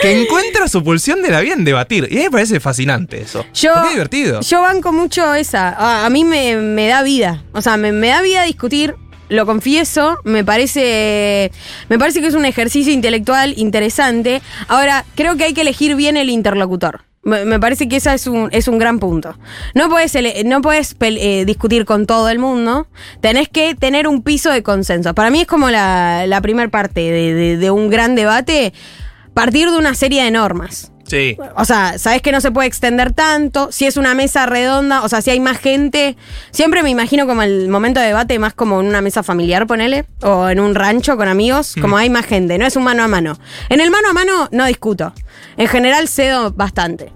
[0.00, 2.08] Que encuentra su pulsión de la vida en debatir.
[2.10, 3.44] Y a mí me parece fascinante eso.
[3.54, 4.40] Yo, Porque es divertido.
[4.40, 5.70] Yo banco mucho esa.
[5.70, 7.44] A, a mí me, me da vida.
[7.52, 8.94] O sea, me, me da vida discutir.
[9.30, 11.50] Lo confieso, me parece,
[11.88, 14.42] me parece que es un ejercicio intelectual interesante.
[14.68, 17.04] Ahora, creo que hay que elegir bien el interlocutor.
[17.24, 19.36] Me, parece que ese es un, es un gran punto.
[19.74, 20.14] No puedes,
[20.44, 22.86] no puedes eh, discutir con todo el mundo.
[23.20, 25.14] Tenés que tener un piso de consenso.
[25.14, 28.72] Para mí es como la, la primera parte de, de- de un gran debate.
[29.32, 30.92] Partir de una serie de normas.
[31.06, 31.36] Sí.
[31.56, 33.70] O sea, sabes que no se puede extender tanto.
[33.70, 36.16] Si es una mesa redonda, o sea, si hay más gente.
[36.50, 40.06] Siempre me imagino como el momento de debate más como en una mesa familiar, ponele.
[40.22, 41.74] O en un rancho con amigos.
[41.80, 43.38] Como hay más gente, no es un mano a mano.
[43.68, 45.12] En el mano a mano no discuto.
[45.56, 47.12] En general cedo bastante.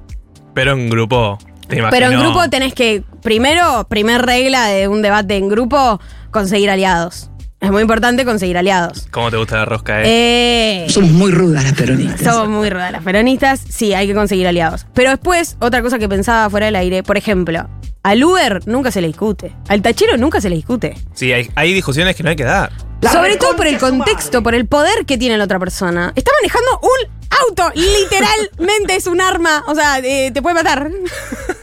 [0.55, 1.91] Pero en grupo, te imagino.
[1.91, 7.31] Pero en grupo tenés que, primero, primer regla de un debate en grupo, conseguir aliados.
[7.61, 9.09] Es muy importante conseguir aliados.
[9.11, 10.85] ¿Cómo te gusta la rosca, eh?
[10.85, 12.21] Eh, Somos muy rudas las peronistas.
[12.23, 14.87] somos muy rudas las peronistas, sí, hay que conseguir aliados.
[14.95, 17.69] Pero después, otra cosa que pensaba fuera del aire, por ejemplo,
[18.05, 19.53] al Uber nunca se le discute.
[19.69, 20.95] Al tachero nunca se le discute.
[21.15, 22.71] Sí, hay, hay discusiones que no hay que dar.
[23.13, 26.13] Sobre todo por el contexto, por el poder que tiene la otra persona.
[26.17, 29.63] Está manejando un auto, literalmente es un arma.
[29.69, 30.91] O sea, eh, te puede matar.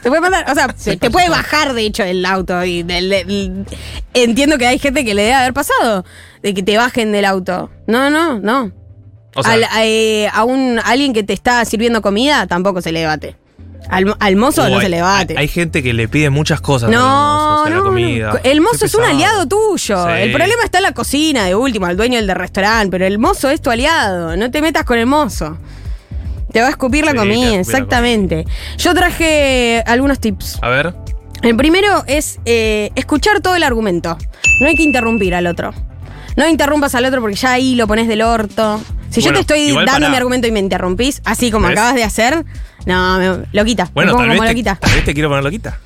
[0.02, 0.50] Te puede matar.
[0.50, 2.64] O sea, te, te puede bajar, de hecho, el auto.
[2.64, 3.66] Y del- del-
[4.14, 6.06] entiendo que hay gente que le debe haber pasado
[6.42, 7.70] de que te bajen del auto.
[7.88, 8.72] No, no, no.
[9.36, 12.92] O sea, Al- eh, a un a alguien que te está sirviendo comida tampoco se
[12.94, 13.36] le debate.
[13.90, 15.02] Al, al mozo no hay- se le.
[15.02, 16.90] Hay, hay gente que le pide muchas cosas.
[16.90, 18.34] No, la no, comida.
[18.34, 18.40] no.
[18.44, 20.06] El mozo Qué es un aliado tuyo.
[20.06, 20.12] Sí.
[20.18, 22.92] El problema está en la cocina, de último, al dueño del restaurante.
[22.92, 24.36] Pero el mozo es tu aliado.
[24.38, 25.58] No te metas con el mozo.
[26.52, 28.46] Te va a escupir la Sí, comida, la exactamente.
[28.78, 30.60] Yo traje algunos tips.
[30.62, 30.94] A ver.
[31.42, 34.18] El primero es eh, escuchar todo el argumento.
[34.62, 35.74] No hay que interrumpir al otro.
[36.38, 38.82] No interrumpas al otro porque ya ahí lo pones del orto.
[39.10, 41.78] Si yo te estoy dando mi argumento y me interrumpís, así como ¿Ves?
[41.78, 42.44] acabas de hacer,
[42.86, 43.90] no, me, loquita.
[43.94, 44.76] Bueno, me pongo tal vez, como te, loquita.
[44.76, 45.78] tal vez te quiero poner loquita.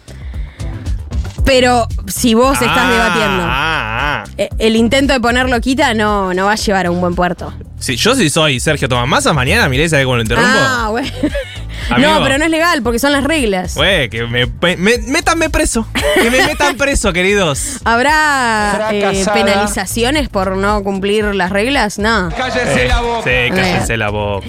[1.46, 3.44] Pero si vos estás Ah, debatiendo.
[3.48, 4.24] Ah, ah.
[4.38, 7.52] Eh, El intento de poner loquita no, no va a llevar a un buen puerto.
[7.80, 10.52] Si, yo si soy Sergio Tomás Massa, mañana miré, ¿sabes cómo lo interrumpo?
[10.54, 11.08] Ah, bueno.
[11.96, 12.12] Amigo.
[12.12, 13.76] No, pero no es legal porque son las reglas.
[13.76, 14.46] Güey, que me,
[14.78, 15.88] me- métanme preso.
[16.16, 17.80] Que me metan preso, queridos.
[17.86, 22.00] ¿Habrá eh, penalizaciones por no cumplir las reglas?
[22.00, 22.30] No.
[22.36, 23.24] Cállese Eh, la boca.
[23.24, 24.46] Sí, cállense la boca.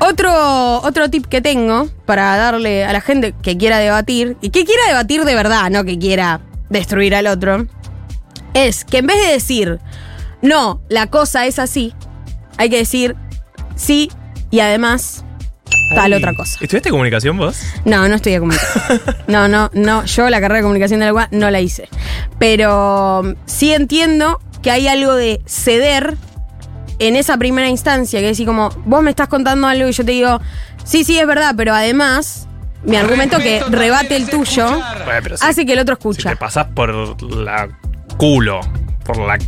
[0.00, 4.64] Otro, otro tip que tengo para darle a la gente que quiera debatir, y que
[4.64, 7.66] quiera debatir de verdad, no que quiera destruir al otro,
[8.54, 9.78] es que en vez de decir,
[10.42, 11.94] no, la cosa es así,
[12.56, 13.16] hay que decir,
[13.76, 14.10] sí,
[14.50, 15.24] y además,
[15.94, 16.58] tal otra cosa.
[16.60, 17.60] ¿Estudiaste comunicación vos?
[17.84, 19.00] No, no estudié comunicación.
[19.28, 20.04] No, no, no.
[20.04, 21.88] Yo la carrera de comunicación de la UA no la hice.
[22.38, 26.16] Pero um, sí entiendo que hay algo de ceder
[26.98, 30.12] en esa primera instancia, que decir como, vos me estás contando algo y yo te
[30.12, 30.40] digo,
[30.84, 32.48] sí, sí, es verdad, pero además,
[32.82, 34.66] mi argumento que rebate el es tuyo.
[35.04, 36.30] Bueno, si, hace que el otro si escucha.
[36.30, 37.68] te pasás por la
[38.16, 38.60] culo,
[39.04, 39.38] por la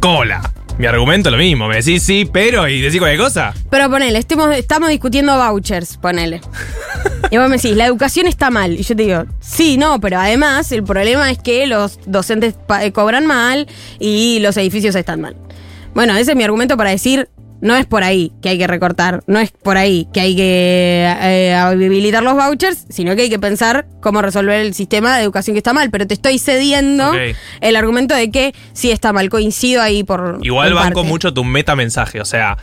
[0.00, 0.40] cola.
[0.78, 1.68] Mi argumento es lo mismo.
[1.68, 3.54] Me decís sí, pero y decís cualquier cosa.
[3.70, 6.40] Pero ponele, estemos, estamos discutiendo vouchers, ponele.
[7.28, 8.74] Y vos me decís, la educación está mal.
[8.74, 12.92] Y yo te digo, sí, no, pero además el problema es que los docentes eh,
[12.92, 13.66] cobran mal
[13.98, 15.36] y los edificios están mal.
[15.92, 17.28] Bueno, ese es mi argumento para decir,
[17.60, 21.16] no es por ahí que hay que recortar, no es por ahí que hay que
[21.20, 25.54] eh, habilitar los vouchers, sino que hay que pensar cómo resolver el sistema de educación
[25.54, 25.90] que está mal.
[25.90, 27.12] Pero te estoy cediendo
[27.60, 29.28] el argumento de que sí está mal.
[29.30, 30.38] Coincido ahí por.
[30.42, 31.08] Igual banco parte.
[31.08, 32.20] mucho tu metamensaje.
[32.20, 32.58] O sea,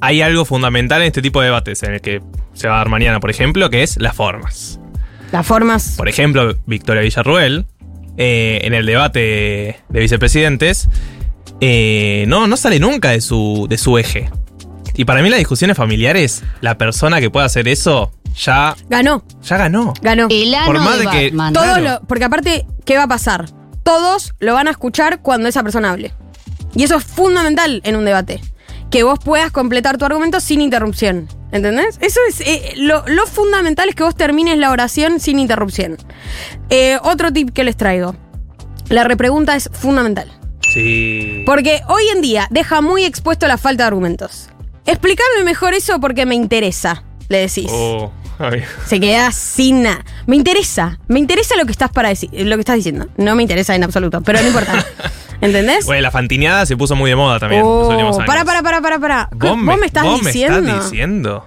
[0.00, 2.22] hay algo fundamental en este tipo de debates en el que
[2.52, 4.80] se va a dar mañana, por ejemplo, que es las formas.
[5.32, 5.94] Las formas.
[5.96, 7.66] Por ejemplo, Victoria Villarruel,
[8.16, 10.88] eh, en el debate de vicepresidentes,
[11.60, 14.30] eh, no, no sale nunca de su, de su eje.
[14.94, 19.56] Y para mí las discusiones familiares, la persona que pueda hacer eso ya, Ganó, ya
[19.56, 19.94] ganó.
[20.02, 20.26] ganó.
[20.30, 21.52] El ano Por más de de que- Batman.
[21.52, 21.82] Todos Claro.
[22.00, 23.46] lo- porque aparte, ¿qué va a pasar?
[23.84, 26.12] Todos lo van a escuchar cuando esa persona hable.
[26.74, 28.40] Y eso es fundamental en un debate.
[28.90, 31.28] Que vos puedas completar tu argumento sin interrupción.
[31.52, 31.96] ¿Entendés?
[32.00, 32.40] Eso es.
[32.42, 35.96] eh, lo, lo fundamental es que vos termines la oración sin interrupción.
[36.70, 38.14] Eh, otro tip que les traigo.
[38.90, 40.30] La repregunta es fundamental.
[40.60, 41.42] Sí.
[41.46, 44.48] Porque hoy en día deja muy expuesto la falta de argumentos.
[44.86, 47.68] Explícame mejor eso porque me interesa, le decís.
[47.70, 48.62] Oh, ay.
[48.86, 50.04] Se queda sin nada.
[50.26, 53.06] Me interesa, me interesa lo que estás para decir, lo que estás diciendo.
[53.16, 54.84] No me interesa en absoluto, pero no importa.
[55.40, 55.86] ¿Entendés?
[55.86, 58.26] Bueno, la fantineada se puso muy de moda también en los Oh, últimos años.
[58.26, 59.28] para, para, para, para, para.
[59.32, 60.58] ¿Vos, me estás vos me diciendo?
[60.58, 61.44] estás diciendo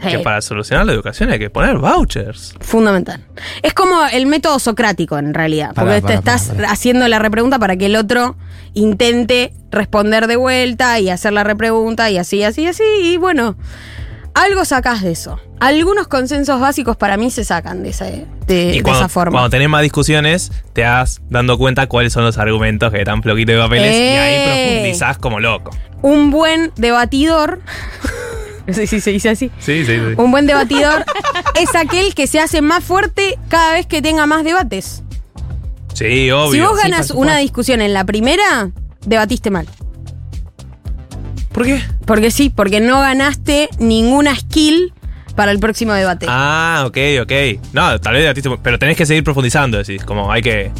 [0.00, 2.54] que para solucionar la educación hay que poner vouchers.
[2.60, 3.24] Fundamental.
[3.62, 5.74] Es como el método socrático en realidad.
[5.74, 8.36] Pará, Porque te estás pará, haciendo la repregunta para que el otro
[8.74, 12.82] intente responder de vuelta y hacer la repregunta y así, así, así.
[13.02, 13.56] Y bueno,
[14.34, 15.38] algo sacás de eso.
[15.58, 19.32] Algunos consensos básicos para mí se sacan de, esa- de, de y cuando, esa forma.
[19.32, 23.54] cuando tenés más discusiones, te vas dando cuenta cuáles son los argumentos que están floquitos
[23.56, 24.70] de papeles y ahí Eh.
[24.72, 25.70] profundizás como loco.
[26.02, 27.60] un buen debatidor
[28.70, 29.50] No sé si se dice así.
[29.58, 30.14] Sí, sí, sí.
[30.16, 31.04] Un buen debatidor
[31.60, 35.02] es aquel que se hace más fuerte cada vez que tenga más debates.
[35.92, 36.52] Sí, obvio.
[36.52, 38.70] si vos ganas una discusión en la primera,
[39.04, 39.66] debatiste mal.
[41.50, 41.82] ¿Por qué?
[42.06, 44.94] Porque sí, porque no ganaste ninguna skill
[45.34, 46.26] para el próximo debate.
[46.28, 47.32] Ah, ok, ok.
[47.72, 50.04] No, tal vez debatiste, pero tenés que seguir profundizando, decís.
[50.04, 50.70] Como hay que.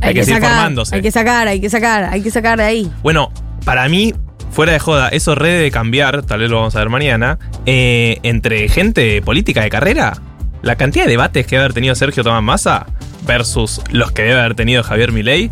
[0.00, 0.96] Hay, que, seguir sacar, formándose.
[0.96, 2.92] hay que sacar, hay que sacar, hay que sacar de ahí.
[3.00, 3.30] Bueno,
[3.64, 4.12] para mí,
[4.50, 8.18] fuera de joda, eso re debe cambiar, tal vez lo vamos a ver mañana, eh,
[8.22, 10.18] entre gente política de carrera.
[10.62, 12.86] La cantidad de debates que debe haber tenido Sergio Tomás Massa
[13.26, 15.50] versus los que debe haber tenido Javier Milei,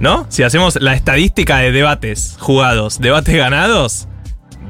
[0.00, 0.26] ¿no?
[0.28, 4.08] Si hacemos la estadística de debates jugados, debates ganados,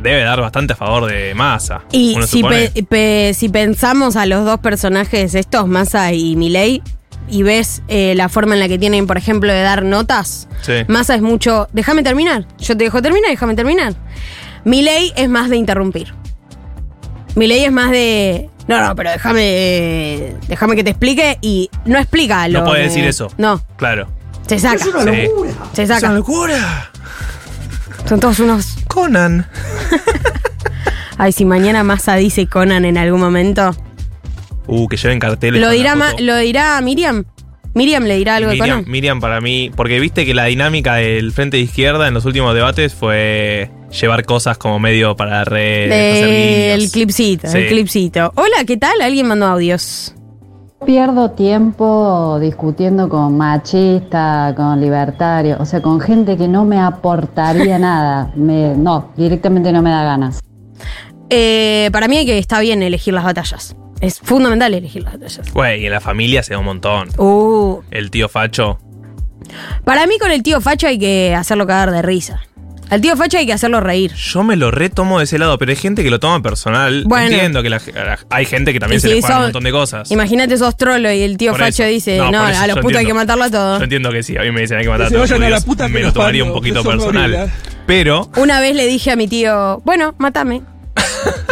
[0.02, 1.82] debe dar bastante a favor de Massa.
[1.92, 2.70] Y si, supone.
[2.74, 6.82] pe- pe- si pensamos a los dos personajes estos, Massa y Milei,
[7.28, 10.72] y ves eh, la forma en la que tienen, por ejemplo, de dar notas, Sí.
[10.88, 13.94] Massa es mucho, déjame terminar, yo te dejo terminar, déjame terminar.
[14.64, 16.14] Milei es más de interrumpir.
[17.34, 22.46] Milei es más de, no, no, pero déjame, déjame que te explique y no explica
[22.48, 23.28] lo No puede que- decir eso.
[23.38, 24.06] No, Claro.
[24.46, 24.76] se saca.
[24.76, 25.22] Es una Sí.
[25.26, 25.50] locura.
[25.72, 26.12] Se saca.
[26.12, 26.90] locura!
[28.08, 28.76] Son todos unos.
[28.88, 29.46] Conan.
[31.18, 33.74] Ay, si mañana Massa dice Conan en algún momento.
[34.66, 35.60] Uh, que lleven carteles.
[35.60, 37.24] Lo dirá, ma- lo dirá Miriam.
[37.74, 38.90] Miriam le dirá algo de Miriam, Conan.
[38.90, 42.54] Miriam para mí, porque viste que la dinámica del frente de izquierda en los últimos
[42.54, 45.88] debates fue llevar cosas como medio para redes,
[46.20, 46.92] Del guiños.
[46.92, 47.58] clipcito, Sí.
[47.58, 48.30] el clipcito.
[48.36, 49.00] Hola, ¿qué tal?
[49.00, 50.14] Alguien mandó audios.
[50.84, 57.78] Pierdo tiempo discutiendo con machistas, con libertarios, o sea, con gente que no me aportaría
[57.78, 58.32] nada.
[58.36, 60.40] Me- no, directamente no me da ganas.
[61.30, 63.74] Eh, para mí que está bien elegir las batallas.
[64.02, 65.52] Es fundamental elegir las batallas.
[65.52, 67.08] Güey, y en la familia se da un montón.
[67.18, 68.78] Uh, El tío Facho.
[69.84, 72.42] para mí con el tío Facho hay que hacerlo cagar de risa.
[72.90, 74.12] Al tío Facho hay que hacerlo reír.
[74.14, 77.04] Yo me lo retomo de ese lado, pero hay gente que lo toma personal.
[77.06, 77.26] Bueno.
[77.32, 79.70] Entiendo que la- la- hay gente que también se si le juega un montón de
[79.70, 80.10] cosas.
[80.10, 81.90] Imagínate sos trolo y el tío Por Facho eso.
[81.92, 83.78] dice, No, no, a los putos hay que matarlo a todos.
[83.78, 85.60] Yo entiendo que sí, a mí me dicen hay que matar a todos a la
[85.60, 87.50] puta me lo tomaría un poquito personal.
[87.86, 90.62] Pero Una vez le dije a mi tío, bueno, mátame.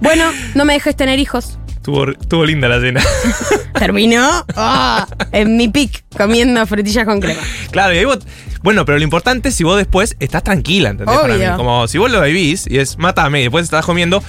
[0.00, 1.58] bueno, no me dejes tener hijos.
[1.68, 3.02] estuvo, estuvo linda la cena.
[3.78, 7.40] Terminó ah, en mi pic comiendo frutillas con crema.
[7.70, 8.18] Claro, y ahí vos.
[8.62, 11.16] Bueno, pero lo importante es si vos después estás tranquila, ¿entendés?
[11.16, 11.44] Para mí.
[11.56, 14.22] Como si vos lo vivís y es mátame y después estás comiendo.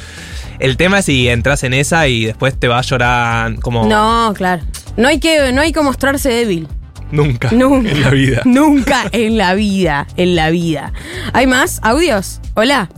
[0.59, 3.87] El tema es si entras en esa y después te vas a llorar como.
[3.87, 4.61] No, claro.
[4.97, 6.67] No hay que, no hay que mostrarse débil.
[7.11, 7.49] Nunca.
[7.51, 7.89] Nunca.
[7.89, 8.41] En la vida.
[8.45, 10.07] Nunca en la vida.
[10.17, 10.93] En la vida.
[11.33, 12.39] ¿Hay más audios?
[12.55, 12.89] Hola.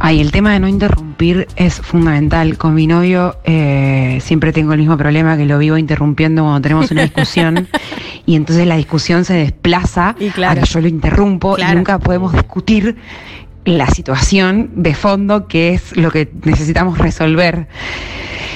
[0.00, 2.56] Ay, el tema de no interrumpir es fundamental.
[2.56, 6.90] Con mi novio eh, siempre tengo el mismo problema que lo vivo interrumpiendo cuando tenemos
[6.90, 7.68] una discusión
[8.26, 10.60] y entonces la discusión se desplaza Y claro.
[10.60, 11.72] a que yo lo interrumpo Claro.
[11.72, 12.96] y nunca podemos discutir
[13.64, 17.66] la situación de fondo que es lo que necesitamos resolver.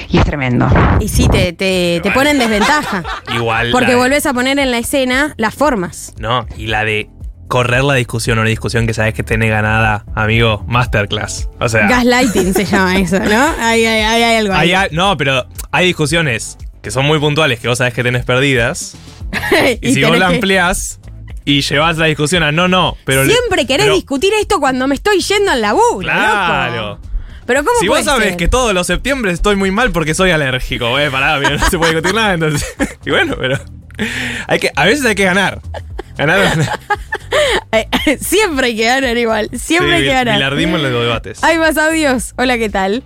[0.09, 0.67] Y es tremendo.
[0.99, 3.03] Y sí, te, te, te pone en desventaja.
[3.35, 3.69] Igual.
[3.71, 6.13] Porque de- volvés a poner en la escena las formas.
[6.19, 7.09] No, y la de
[7.47, 11.49] correr la discusión, una discusión que sabes que tenés ganada, amigo, masterclass.
[11.59, 11.87] O sea.
[11.87, 13.45] Gaslighting se llama eso, ¿no?
[13.59, 14.73] Hay, hay, hay, hay algo ahí.
[14.73, 18.95] hay- no, pero hay discusiones que son muy puntuales que vos sabés que tenés perdidas.
[19.81, 20.99] Y, si vos la que- ampliás
[21.45, 23.25] y llevas la discusión a no, no, pero.
[23.25, 25.99] Siempre querés pero- discutir esto cuando me estoy yendo al laburo.
[25.99, 26.89] Claro.
[26.89, 27.01] loco.
[27.45, 28.37] Pero ¿cómo Si vos sabés ser?
[28.37, 31.77] que todos los septiembre estoy muy mal porque soy alérgico, eh, pará, mira, no se
[31.77, 32.73] puede discutir nada, entonces.
[33.05, 33.59] Y bueno, pero.
[34.47, 35.59] Hay que, a veces hay que ganar.
[36.17, 36.39] Ganar.
[36.41, 36.79] ganar.
[37.71, 37.87] Eh,
[38.19, 39.49] siempre hay que ganar igual.
[39.53, 40.35] Siempre Sí, hay que ganar.
[40.35, 41.43] bilardismo en los debates.
[41.43, 42.33] Hay más audios.
[42.37, 43.01] Hola, ¿qué tal?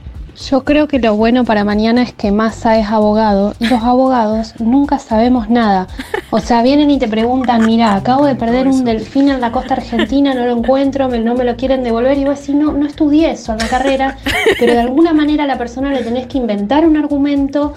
[0.50, 4.54] Yo creo que lo bueno para mañana es que Massa es abogado y los abogados
[4.60, 5.88] nunca sabemos nada.
[6.30, 9.76] O sea, vienen y te preguntan, mira, acabo de perder un delfín en la costa
[9.76, 12.18] argentina, no lo encuentro, me- no me lo quieren devolver.
[12.18, 14.18] Y vos decís, no, no estudié eso en la carrera,
[14.60, 17.74] pero de alguna manera a la persona le tenés que inventar un argumento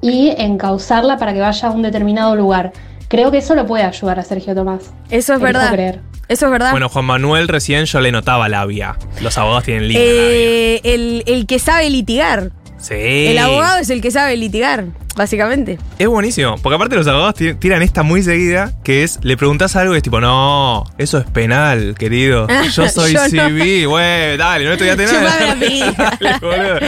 [0.00, 2.72] y encauzarla para que vaya a un determinado lugar.
[3.08, 4.92] Creo que eso lo puede ayudar a Sergio Tomás.
[5.10, 5.72] Eso es Elijo verdad.
[5.72, 6.00] creer.
[6.28, 6.70] Eso es verdad.
[6.70, 8.96] Bueno, Juan Manuel recién yo le notaba labia.
[9.20, 12.50] Los abogados tienen linda Eh, el, el que sabe litigar.
[12.78, 12.94] Sí.
[12.94, 14.86] El abogado es el que sabe litigar,
[15.16, 15.78] básicamente.
[15.98, 16.56] Es buenísimo.
[16.62, 19.98] Porque aparte los abogados ti- tiran esta muy seguida, que es, le preguntás algo y
[19.98, 22.46] es tipo, no, eso es penal, querido.
[22.74, 25.54] Yo soy Yo civil, güey, dale, no estudiaste nada.
[26.20, 26.78] Dale, boludo.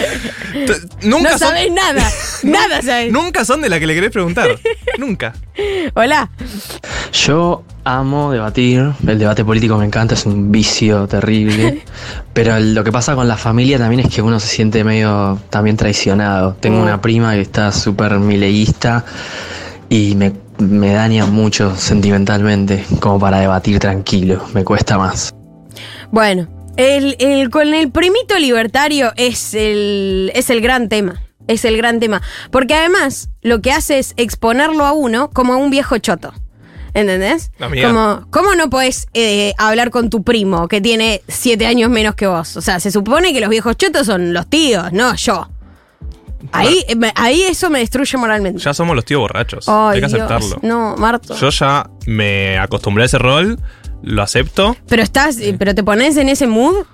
[1.03, 2.11] Nunca no son, sabés nada.
[2.43, 3.13] nada sabés.
[3.13, 4.59] Nunca son de la que le querés preguntar.
[4.99, 5.33] Nunca.
[5.95, 6.31] Hola.
[7.13, 11.83] Yo amo debatir, el debate político me encanta, es un vicio terrible,
[12.33, 15.77] pero lo que pasa con la familia también es que uno se siente medio también
[15.77, 16.57] traicionado.
[16.59, 19.05] Tengo una prima que está súper mileísta
[19.89, 25.33] y me, me daña mucho sentimentalmente como para debatir tranquilo, me cuesta más.
[26.11, 31.23] Bueno, El, el- con el primito libertario es el, es el gran tema.
[31.49, 32.21] Es el gran tema.
[32.51, 36.35] Porque además lo que hace es exponerlo a uno como a un viejo choto.
[36.97, 37.51] ¿Entendés?
[37.61, 37.89] Amiga.
[37.89, 42.27] Como, ¿Cómo no podés eh, hablar con tu primo que tiene siete años menos que
[42.27, 42.57] vos?
[42.57, 45.47] O sea, se supone que los viejos chotos son los tíos, no yo.
[46.53, 48.63] Ahí, eh, ahí eso me destruye moralmente.
[48.63, 49.69] Ya somos los tíos borrachos.
[49.69, 50.31] Ay, Hay que Dios.
[50.31, 50.59] aceptarlo.
[50.63, 51.37] No, Marto.
[51.37, 53.59] Yo ya me acostumbré a ese rol,
[54.03, 54.75] lo acepto.
[54.89, 56.87] Pero estás, pero te pones en ese mood.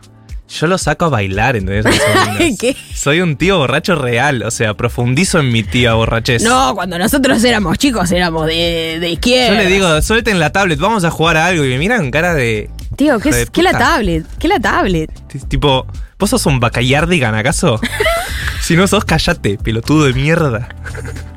[0.52, 1.86] Yo lo saco a bailar, ¿entendés?
[2.58, 2.76] ¿Qué?
[2.94, 6.42] Soy un tío borracho real, o sea, profundizo en mi tía borrachez.
[6.42, 9.56] No, cuando nosotros éramos chicos éramos de, de izquierda.
[9.56, 11.64] Yo le digo, suelten la tablet, vamos a jugar a algo.
[11.64, 12.68] Y me miran con cara de.
[12.96, 14.26] Tío, ¿qué, es, ¿qué la tablet?
[14.38, 15.10] ¿Qué la tablet?
[15.48, 15.86] Tipo,
[16.18, 17.80] ¿vos sos un bacallardigan acaso?
[18.60, 20.68] si no sos, callate, pelotudo de mierda.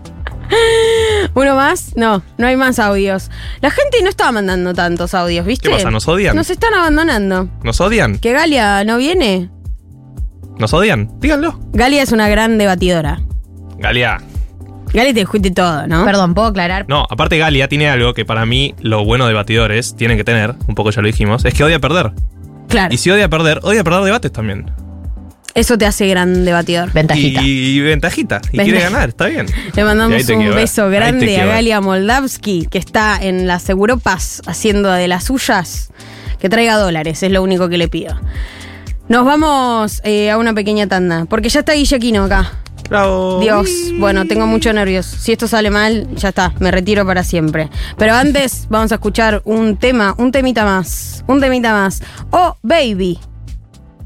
[1.34, 1.96] ¿Uno más?
[1.96, 3.30] No, no hay más audios.
[3.62, 5.70] La gente no estaba mandando tantos audios, ¿viste?
[5.70, 5.92] ¿Qué pasa?
[5.92, 6.36] ¿Nos odian?
[6.36, 7.50] Nos están abandonando.
[7.64, 8.18] ¿Nos odian?
[8.20, 9.50] ¿Que Galia no viene?
[10.58, 11.10] ¿Nos odian?
[11.20, 11.60] Díganlo.
[11.74, 13.22] Galia es una gran debatidora.
[13.78, 14.22] Galia.
[14.94, 16.06] Galia te discute todo, ¿no?
[16.06, 16.86] Perdón, ¿puedo aclarar?
[16.88, 20.56] No, aparte Galia tiene algo que para mí lo bueno de batidores tienen que tener,
[20.68, 22.14] un poco ya lo dijimos, es que odia perder.
[22.70, 22.94] Claro.
[22.94, 24.72] Y si odia perder, odia perder debates también.
[25.56, 26.92] Eso te hace gran debatidor.
[26.92, 27.42] Ventajita.
[27.42, 28.42] Y, y ventajita.
[28.52, 29.48] Y Ventaj- quiere ganar, está bien.
[29.76, 31.46] Le mandamos un beso grande a.
[31.46, 35.92] Galia Moldavsky, que está en las Europas haciendo de las suyas.
[36.40, 38.20] Que traiga dólares, es lo único que le pido.
[39.08, 42.52] Nos vamos eh, a una pequeña tanda, porque ya está Guillequino acá.
[42.90, 43.40] Bravo.
[43.40, 45.06] Dios, bueno, tengo mucho nervios.
[45.06, 47.70] Si esto sale mal, ya está, me retiro para siempre.
[47.98, 52.04] Pero antes vamos a escuchar un tema, un temita más, un temita más.
[52.32, 53.18] Oh, baby.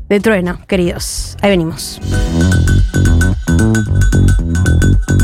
[0.09, 1.37] De trueno, queridos.
[1.41, 1.99] Ahí venimos.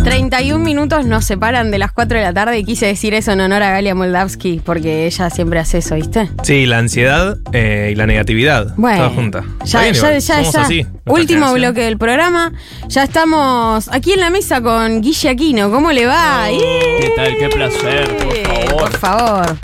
[0.03, 3.41] 31 minutos nos separan de las 4 de la tarde y quise decir eso en
[3.41, 6.29] honor a Galia Moldavsky porque ella siempre hace eso, ¿viste?
[6.43, 8.75] Sí, la ansiedad eh, y la negatividad.
[8.77, 9.43] Bueno, Toda junta.
[9.65, 10.61] Ya, bien ya, ya, somos ya.
[10.61, 11.55] así, nuestra Último generación.
[11.55, 12.53] bloque del programa.
[12.88, 15.71] Ya estamos aquí en la mesa con Guille Aquino.
[15.71, 16.45] ¿Cómo le va?
[16.49, 17.36] ¿Qué tal?
[17.38, 18.77] Qué placer, por favor.
[18.79, 19.57] Por favor.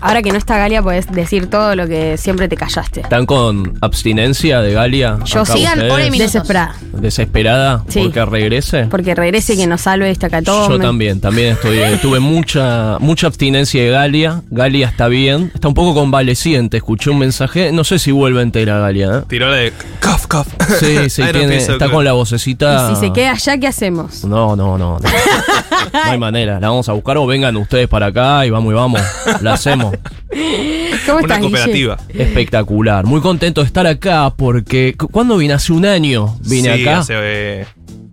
[0.00, 3.00] Ahora que no está Galia, podés decir todo lo que siempre te callaste.
[3.00, 5.18] ¿Están con abstinencia de Galia?
[5.24, 6.18] Yo sigan hora y.
[6.18, 6.74] Desesperada.
[6.92, 7.84] ¿Desesperada?
[7.88, 8.00] Sí.
[8.02, 8.84] ¿Porque regrese?
[8.86, 10.68] Porque regrese y que nos salve esta catón.
[10.70, 11.78] Yo también, también estoy.
[11.78, 14.42] eh, tuve mucha mucha abstinencia de Galia.
[14.50, 15.50] Galia está bien.
[15.54, 16.76] Está un poco convaleciente.
[16.76, 17.72] Escuché un mensaje.
[17.72, 19.18] No sé si vuelve entera Galia.
[19.18, 19.22] ¿eh?
[19.28, 20.46] Tiró la de cough, cough.
[20.80, 22.90] Sí, sí, tiene- está con la vocecita.
[22.90, 24.24] Y si se queda allá, ¿qué hacemos?
[24.24, 24.98] No, no, no.
[24.98, 25.08] No,
[25.92, 26.60] No hay manera.
[26.60, 29.00] La vamos a buscar o vengan ustedes para acá y vamos y vamos.
[29.40, 29.87] La hacemos.
[31.06, 31.50] ¿Cómo Una Guille?
[31.50, 31.96] cooperativa.
[32.08, 33.04] Espectacular.
[33.06, 34.94] Muy contento de estar acá porque.
[34.98, 35.54] cu- ¿Cuándo vine?
[35.54, 36.98] Hace un año vine Sí, acá.
[36.98, 37.66] hace, eh,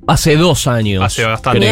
[0.07, 1.03] Hace dos años.
[1.03, 1.67] Hace bastante.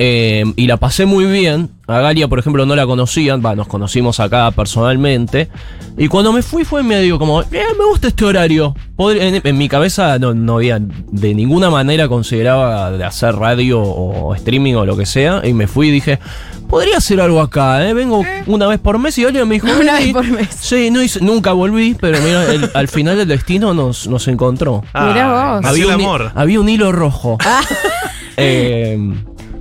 [0.00, 1.70] Eh, y la pasé muy bien.
[1.86, 3.40] A Galia, por ejemplo, no la conocían.
[3.46, 5.48] Va, nos conocimos acá personalmente.
[5.96, 7.46] Y cuando me fui fue medio como, "Eh,
[7.78, 8.74] me gusta este horario.
[8.96, 13.80] Podría- en, en mi cabeza no, no había de ninguna manera consideraba de hacer radio
[13.80, 15.40] o streaming o lo que sea.
[15.44, 16.18] Y me fui y dije,
[16.74, 17.94] podría hacer algo acá, ¿eh?
[17.94, 20.04] Vengo una vez por mes y Galia me dijo, Una "Sí".
[20.06, 20.48] vez por mes.
[20.60, 24.82] Sí, no hice- nunca volví, pero mira, el- al final el destino nos, nos encontró.
[24.92, 25.64] Mirá vos.
[25.66, 26.32] Había el un, hi- amor.
[26.34, 27.38] había un hilo rojo.
[28.36, 28.98] Eh,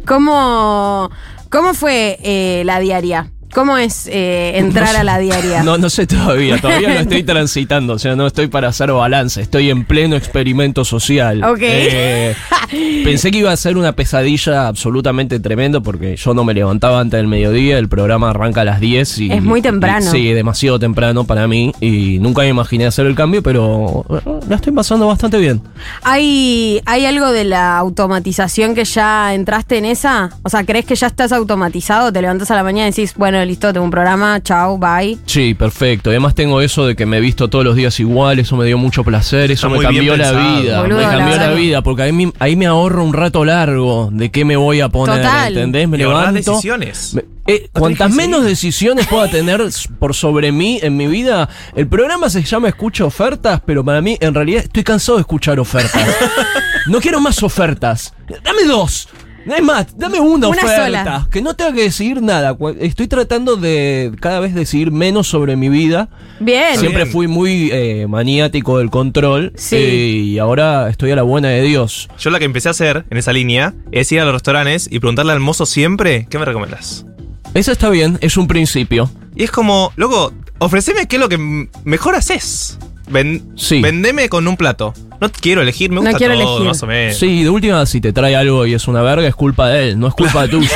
[0.08, 1.12] ¿Cómo,
[1.52, 3.30] cómo fue eh, la diaria?
[3.54, 5.64] ¿Cómo es eh, entrar a la diaria?
[5.64, 9.42] no, no sé todavía, todavía no estoy transitando, o sea, no estoy para hacer balance,
[9.42, 11.44] estoy en pleno experimento social.
[11.44, 11.60] Ok.
[11.62, 12.36] Eh,
[13.04, 17.18] pensé que iba a ser una pesadilla absolutamente tremendo porque yo no me levantaba antes
[17.18, 19.32] del mediodía, el programa arranca a las 10 y...
[19.32, 20.06] Es muy temprano.
[20.06, 24.40] y- sí, demasiado temprano para mí y nunca me imaginé hacer el cambio, pero eh,
[24.50, 25.62] la estoy pasando bastante bien.
[26.04, 30.32] ¿Hay, ¿Hay algo de la automatización que ya entraste en esa?
[30.44, 32.12] O sea, ¿crees que ya estás automatizado?
[32.12, 35.18] Te levantas a la mañana y decís, bueno, listo, tengo un programa, chau, bye.
[35.26, 36.10] Sí, perfecto.
[36.10, 38.78] Además tengo eso de que me he visto todos los días igual, eso me dio
[38.78, 40.62] mucho placer, eso me cambió la pensado.
[40.62, 44.10] vida, Boludo, me cambió la, vida, porque ahí me, ahí me ahorro un rato largo
[44.12, 45.54] de qué me voy a poner, Total.
[45.54, 45.88] ¿entendés?
[45.90, 46.34] Me Y levanto.
[46.34, 47.14] decisiones.
[47.16, 49.62] me- eh, cuantas menos decisiones pueda tener
[50.00, 54.18] por sobre mí en mi vida, el programa se llama Escucha Ofertas, pero para mí
[54.22, 56.08] en realidad estoy cansado de escuchar ofertas.
[56.88, 58.14] no quiero más ofertas.
[58.46, 59.10] Dame dos.
[59.46, 60.86] No hay más, dame una, Una oferta.
[60.86, 61.28] sola.
[61.32, 62.58] Que no tenga que decidir nada.
[62.80, 66.10] Estoy tratando de cada vez decidir menos sobre mi vida.
[66.40, 66.78] Bien.
[66.80, 67.12] Siempre bien.
[67.14, 69.52] fui muy eh, maniático del control.
[69.56, 69.76] Sí.
[69.76, 72.10] eh, y ahora estoy a la buena de Dios.
[72.18, 75.00] Yo la que empecé a hacer en esa línea es ir a los restaurantes y
[75.00, 77.06] preguntarle al mozo siempre, ¿qué me recomendás?
[77.54, 79.12] Eso está bien, es un principio.
[79.36, 82.78] Y es como, loco, ofreceme qué es lo que mejor haces.
[83.10, 83.82] Ven, Sí.
[83.82, 84.94] Vendeme con un plato.
[85.28, 86.68] No quiero elegir, me No gusta quiero todo, elegir.
[86.68, 87.18] más o menos.
[87.18, 90.00] Sí, de última, si te trae algo y es una verga, es culpa de él,
[90.00, 90.70] no es culpa tuya.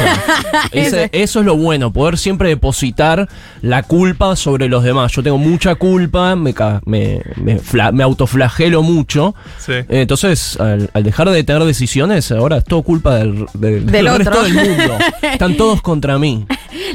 [0.71, 3.27] Ese- eso es lo bueno, poder siempre depositar
[3.61, 5.11] la culpa sobre los demás.
[5.11, 6.53] Yo tengo mucha culpa, me,
[6.85, 9.35] me, me, fla- me autoflagelo mucho.
[9.59, 9.73] Sí.
[9.89, 14.07] Entonces, al, al dejar de tener decisiones, ahora es todo culpa del, del- Del del
[14.07, 14.17] otro.
[14.31, 14.97] resto del mundo.
[15.21, 16.45] Están todos contra mí.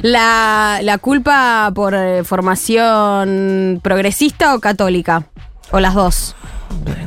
[0.03, 5.27] La, la culpa por eh, formación progresista o católica.
[5.71, 6.35] O las dos.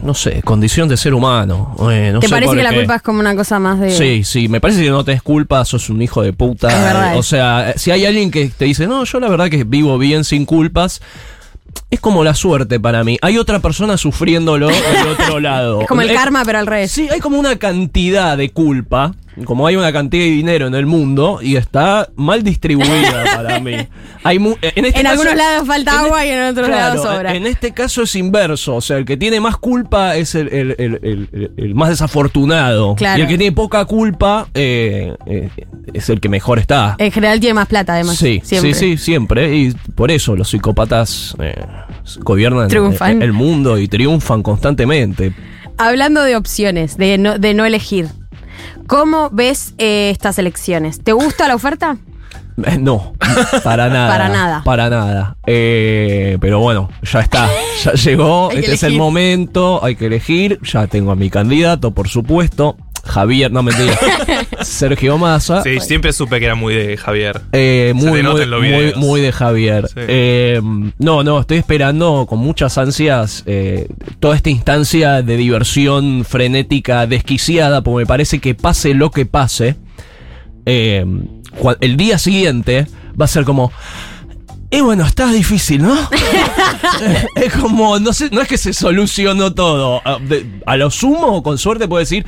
[0.03, 1.75] No sé, condición de ser humano.
[1.91, 2.75] eh, no ¿Te sé parece que la qué.
[2.77, 3.91] culpa es como una cosa más de.
[3.91, 6.67] Sí, sí, me parece que no tenés culpa, sos un hijo de puta.
[6.69, 7.17] Es verdad.
[7.17, 10.23] O sea, si hay alguien que te dice, no, yo la verdad que vivo bien
[10.23, 11.01] sin culpas,
[11.89, 13.17] es como la suerte para mí.
[13.21, 15.81] Hay otra persona sufriéndolo del otro lado.
[15.81, 16.91] Es como el karma, pero al revés.
[16.91, 19.13] Sí, hay como una cantidad de culpa,
[19.43, 23.75] como hay una cantidad de dinero en el mundo y está mal distribuida para mí.
[24.23, 26.95] Hay mu- en este en caso- algunos lados falta en agua y en otros Claro,
[26.95, 27.35] lados sobra.
[27.35, 31.89] En este caso es inverso, o sea, el que tiene más culpa es el, más
[31.89, 32.95] desafortunado.
[32.95, 33.19] Claro.
[33.19, 35.49] Y el que tiene poca culpa eh, eh,
[35.93, 36.95] es el que mejor está.
[36.97, 38.17] En general tiene más plata, además.
[38.17, 38.73] Sí, siempre.
[38.73, 39.55] sí, sí, siempre.
[39.55, 41.55] Y por eso los psicópatas eh,
[42.19, 42.69] gobiernan
[43.21, 45.33] el mundo y triunfan constantemente.
[45.77, 48.07] Hablando de opciones, de no, de no elegir.
[48.87, 51.01] ¿Cómo ves eh, estas elecciones?
[51.03, 51.97] ¿Te gusta la oferta?
[52.63, 53.13] Eh, No,
[53.63, 54.07] para nada.
[54.09, 54.63] Para nada.
[54.63, 55.37] Para nada.
[55.45, 57.49] Eh, pero bueno, ya está.
[57.83, 58.51] Ya llegó.
[58.51, 59.83] Este es el momento.
[59.83, 60.59] Hay que elegir.
[60.63, 62.77] Ya tengo a mi candidato, por supuesto.
[63.05, 63.97] Javier, no mentira.
[64.61, 65.61] Sergio Massa.
[65.63, 67.41] Sí, siempre supe que era muy de Javier.
[67.53, 69.87] Eh, Se muy, muy, muy, muy de Javier.
[69.87, 69.93] Sí.
[69.99, 70.61] Eh,
[70.97, 73.87] no, no, estoy esperando con muchas ansias eh,
[74.19, 79.75] toda esta instancia de diversión frenética, desquiciada, porque me parece que pase lo que pase,
[80.65, 81.05] eh,
[81.81, 82.87] el día siguiente
[83.19, 83.71] va a ser como...
[84.71, 85.95] Y bueno, está difícil, ¿no?
[87.35, 90.01] Es como, no sé, no es que se solucionó todo.
[90.05, 92.25] A, de- a lo sumo, con suerte, puedo decir,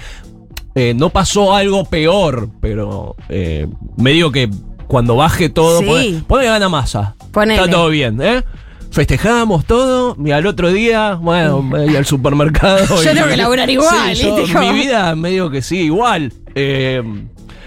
[0.77, 3.67] eh, no pasó algo peor, pero eh,
[3.97, 4.49] medio que
[4.87, 6.23] cuando baje todo, Sí.
[6.27, 7.15] pone, gana masa.
[7.31, 7.59] Ponele.
[7.59, 8.43] Está todo bien, ¿eh?
[8.91, 12.85] Festejamos todo, y al otro día, bueno, me voy al supermercado.
[13.03, 16.31] Yo y- tengo que laburar igual, Sí, mi vida medio que sí, igual.
[16.55, 17.03] Eh,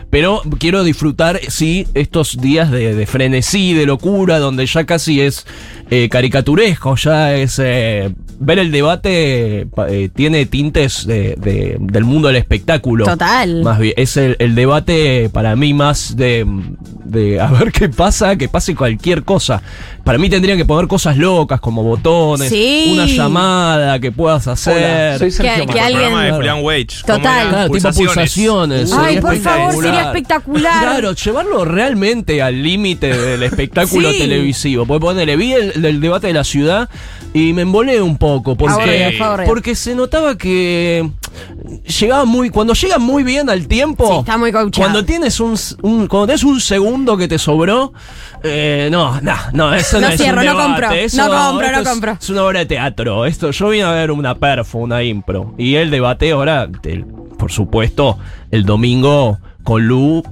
[0.08, 5.46] pero quiero disfrutar, sí, estos días de, de frenesí, de locura, donde ya casi es
[5.90, 7.60] eh, caricaturesco, ya es...
[7.62, 8.12] eh,
[8.42, 13.04] ver el debate pa- eh, tiene tintes de- de- del mundo del espectáculo.
[13.04, 13.62] Total.
[13.62, 16.46] Más bien, es el, el debate para mí más de,
[17.04, 19.62] de a ver qué pasa, que pase cualquier cosa.
[20.04, 22.88] Para mí tendrían que poner cosas locas como botones, Sí.
[22.94, 25.18] una llamada que puedas hacer.
[25.18, 26.86] soy Sergio Que- que alguien- programa de Julián Wage.
[27.06, 27.70] ¿Cómo Total.
[27.70, 28.92] tipo pulsaciones.
[28.92, 30.82] Ay, por favor, sería espectacular.
[30.82, 34.18] Claro, llevarlo realmente al límite del espectáculo Sí.
[34.18, 34.86] televisivo.
[34.86, 36.88] Porque ponele, vi el, el debate de la ciudad
[37.32, 38.56] y me embolé un poco.
[38.56, 41.08] Porque, porque se notaba que
[42.00, 42.50] llegaba muy.
[42.50, 44.08] Cuando llega muy bien al tiempo.
[44.12, 44.72] Sí, está muy coachado.
[44.84, 47.92] Cuando tienes un, un- cuando tienes un segundo que te sobró.
[48.42, 51.70] eh, no, no, no, eso no, No es cierro, un no compro, eso no compro,
[51.72, 52.12] no es- compro.
[52.20, 53.26] es una obra de teatro.
[53.26, 55.54] Esto, yo vine a ver una perfo, una impro.
[55.58, 58.18] Y el debate ahora, el- por supuesto,
[58.50, 60.22] el domingo con Lu,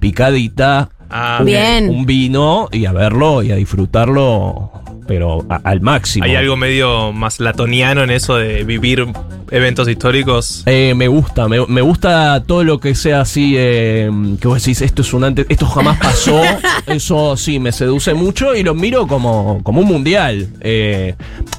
[0.00, 1.88] picadita, Ah, un, Bien.
[1.88, 4.72] un vino y a verlo y a disfrutarlo,
[5.06, 6.24] pero a- al máximo.
[6.24, 9.06] Hay algo medio más latoniano en eso de vivir
[9.50, 10.62] eventos históricos.
[10.66, 14.10] Eh, me gusta, me, me gusta todo lo que sea así, eh,
[14.40, 16.42] que vos decís, esto es un antes, esto jamás pasó,
[16.86, 20.48] eso sí, me seduce mucho y lo miro como, como un mundial.
[20.60, 21.14] eh,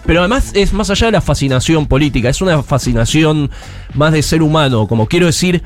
[0.06, 3.50] pero además es más allá de la fascinación política, es una fascinación
[3.94, 5.64] más de ser humano, como quiero decir,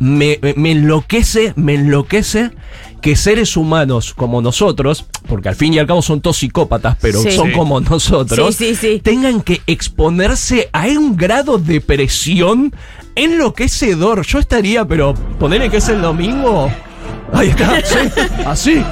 [0.00, 2.50] me, me- me enloquece, me enloquece
[3.02, 7.20] que seres humanos como nosotros, porque al fin y al cabo son todos psicópatas, pero
[7.20, 7.32] Sí.
[7.32, 7.52] son Sí.
[7.54, 9.00] como nosotros, Sí, sí, sí.
[9.00, 12.72] tengan que exponerse a un grado de presión
[13.16, 14.24] enloquecedor.
[14.24, 16.70] Yo estaría, pero ponerle que es el domingo.
[17.32, 17.96] Ahí está, sí,
[18.46, 18.82] así.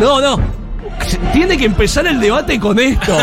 [0.00, 0.57] No, no.
[1.32, 3.16] Tiene que empezar el debate con esto.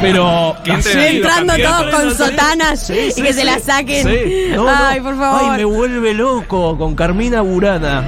[0.00, 0.56] Pero.
[0.64, 3.46] Entrando todos con sotanas Sí, y sí, que se sí.
[3.46, 4.06] la saquen.
[4.06, 4.46] Sí.
[4.54, 4.70] No, no.
[4.70, 5.40] Ay, por favor.
[5.44, 8.04] Ay, me vuelve loco con Carmina Burana.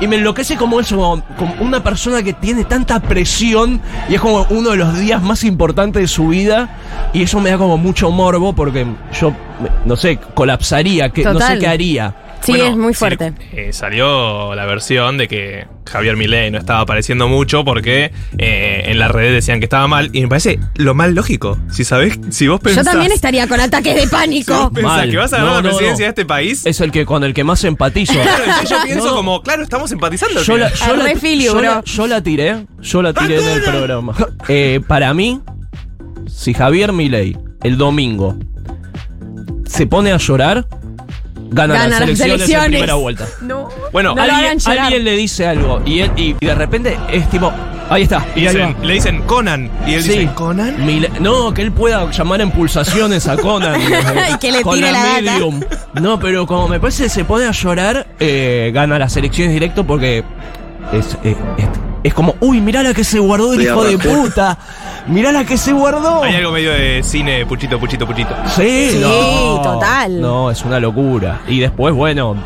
[0.00, 4.46] Y me enloquece como eso, como, una persona que tiene tanta presión y es como
[4.50, 6.68] uno de los días más importantes de su vida.
[7.12, 8.86] Y eso me da como mucho morbo porque
[9.18, 9.32] yo,
[9.84, 12.14] no sé, colapsaría, que no sé qué haría.
[12.44, 13.32] Sí, Bueno, es muy fuerte.
[13.52, 18.98] eh, salió la versión de que Javier Milei no estaba apareciendo mucho porque eh, en
[18.98, 20.10] las redes decían que estaba mal.
[20.12, 21.56] Y me parece lo más lógico.
[21.70, 22.84] Si sabés, si vos pensás.
[22.84, 24.70] Yo también estaría con ataques de si pánico.
[24.74, 25.10] pensás Mal.
[25.10, 26.06] que vas a ganar No, la no, presidencia no.
[26.06, 26.66] de este país.
[26.66, 28.12] Es el que con el que más empatizo.
[28.22, 29.16] Claro, yo pienso No, no.
[29.16, 30.42] como, claro, estamos empatizando.
[30.42, 31.62] Yo la, yo, la, Re Filio, yo bro.
[31.76, 34.14] la- yo la tiré, yo la tiré en el programa.
[34.48, 35.40] Eh, para mí,
[36.26, 38.36] si Javier Milei el domingo
[39.66, 40.66] se pone a llorar,
[41.54, 43.26] gana, Gana las las elecciones, en primera vuelta.
[43.40, 43.68] No.
[43.92, 47.52] Bueno, No alguien, le dice algo y, él, y, y de repente es tipo,
[47.88, 48.24] ahí está.
[48.34, 49.70] Y dicen- le dicen Conan.
[49.86, 50.08] Y él Sí.
[50.10, 50.84] dice, ¿Conan?
[50.84, 53.80] Mil- no, que él pueda llamar en pulsaciones a Conan.
[54.34, 55.20] Y que le con tire la data.
[55.22, 55.60] medium.
[56.00, 59.84] No, pero como me parece que se pone a llorar, eh, gana las elecciones directo
[59.84, 60.24] porque
[60.92, 61.66] es, eh, es,
[62.02, 64.58] es como, uy, mirá la que se guardó el hijo de puta.
[65.06, 66.22] Mirá la que se guardó.
[66.22, 68.34] Hay algo medio de cine, puchito, puchito, puchito.
[68.56, 69.60] Sí, Sí, no.
[69.62, 70.20] total.
[70.20, 71.40] No, es una locura.
[71.46, 72.36] Y después, bueno,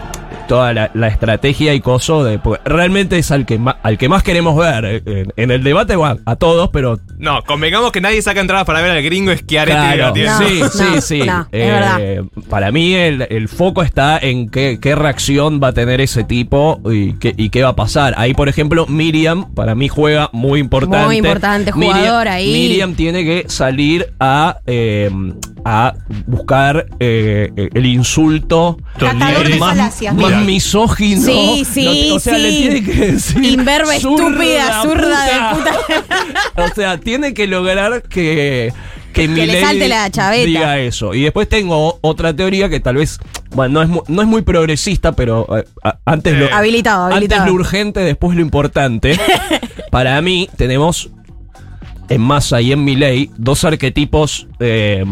[0.48, 2.38] toda la, la estrategia y coso de.
[2.40, 4.84] porque realmente es al que, ma- al que más queremos ver.
[4.84, 6.98] eh, En, en el debate, bueno, a todos, pero.
[7.18, 11.00] No, convengamos que nadie saca entradas para ver al gringo esquiar Claro, sí, sí, no,
[11.00, 11.22] sí.
[11.24, 12.22] no, es Eh.
[12.48, 16.80] Para mí el, el foco está en qué, qué reacción va a tener ese tipo
[16.90, 18.14] y qué, y qué va a pasar.
[18.16, 21.04] Ahí, por ejemplo, Miriam, para mí juega muy importante.
[21.06, 22.52] Muy importante Miriam- jugador ahí.
[22.52, 25.10] Miriam tiene que salir a, eh,
[25.64, 25.94] a
[26.26, 31.22] buscar eh, el insulto Catador de más, falacias, más misógino.
[31.22, 32.42] Sí, sí, No, o sea, sí.
[32.42, 33.44] le tiene que decir.
[33.44, 35.72] Inverba estúpida, zurda de puta.
[36.70, 38.72] O sea, tiene que lograr que.
[39.12, 40.46] Que, le Milei salte la chaveta.
[40.46, 41.12] diga eso.
[41.14, 43.18] Y después tengo otra teoría que tal vez,
[43.50, 45.64] bueno, no es, mu- no es muy progresista, pero eh,
[46.04, 47.40] antes lo, Habilitado, habilitado.
[47.42, 49.18] antes lo urgente, después lo importante.
[49.90, 51.10] Para mí tenemos
[52.10, 55.04] en Massa y en Milei dos arquetipos eh,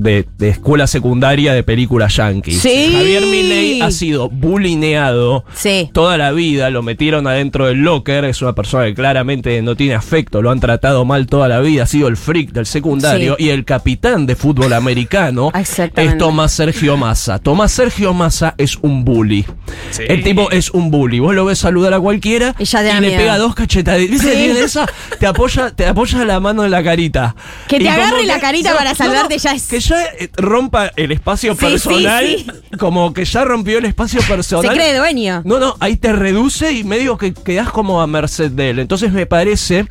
[0.00, 2.60] de, de escuela secundaria de películas yankees.
[2.60, 2.90] Sí.
[2.92, 5.90] Javier Milei ha sido bulineado Sí.
[5.92, 9.94] toda la vida, lo metieron adentro del locker, es una persona que claramente no tiene
[9.94, 13.44] afecto, lo han tratado mal toda la vida, ha sido el freak del secundario Sí.
[13.44, 15.52] y el capitán de fútbol americano
[15.96, 17.38] es Tomás Sergio Massa.
[17.38, 19.44] Tomás Sergio Massa es un bully.
[19.90, 20.02] Sí.
[20.08, 21.18] El tipo es un bully.
[21.18, 23.16] Vos lo ves saludar a cualquiera Y ya le miedo.
[23.18, 24.00] pega dos cachetadas.
[24.08, 24.28] ¿Viste Sí.
[24.30, 24.86] que tiene esa?
[25.18, 27.34] Te apoya, te apoya la mano en la carita.
[27.68, 31.12] Que te Y agarre la carita para saludarte ya es- Que ya eh, rompa el
[31.12, 32.26] espacio Sí, personal.
[32.26, 32.46] sí,
[32.78, 34.66] Como que ya rompió el espacio personal.
[34.70, 35.42] Se cree dueño.
[35.44, 38.78] No, no, ahí te reduce y medio que quedás como a merced de él.
[38.78, 39.86] Entonces me parece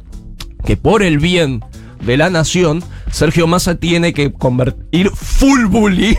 [0.65, 1.63] que por el bien
[2.01, 6.17] de la nación, Sergio Massa tiene que convertir full bully.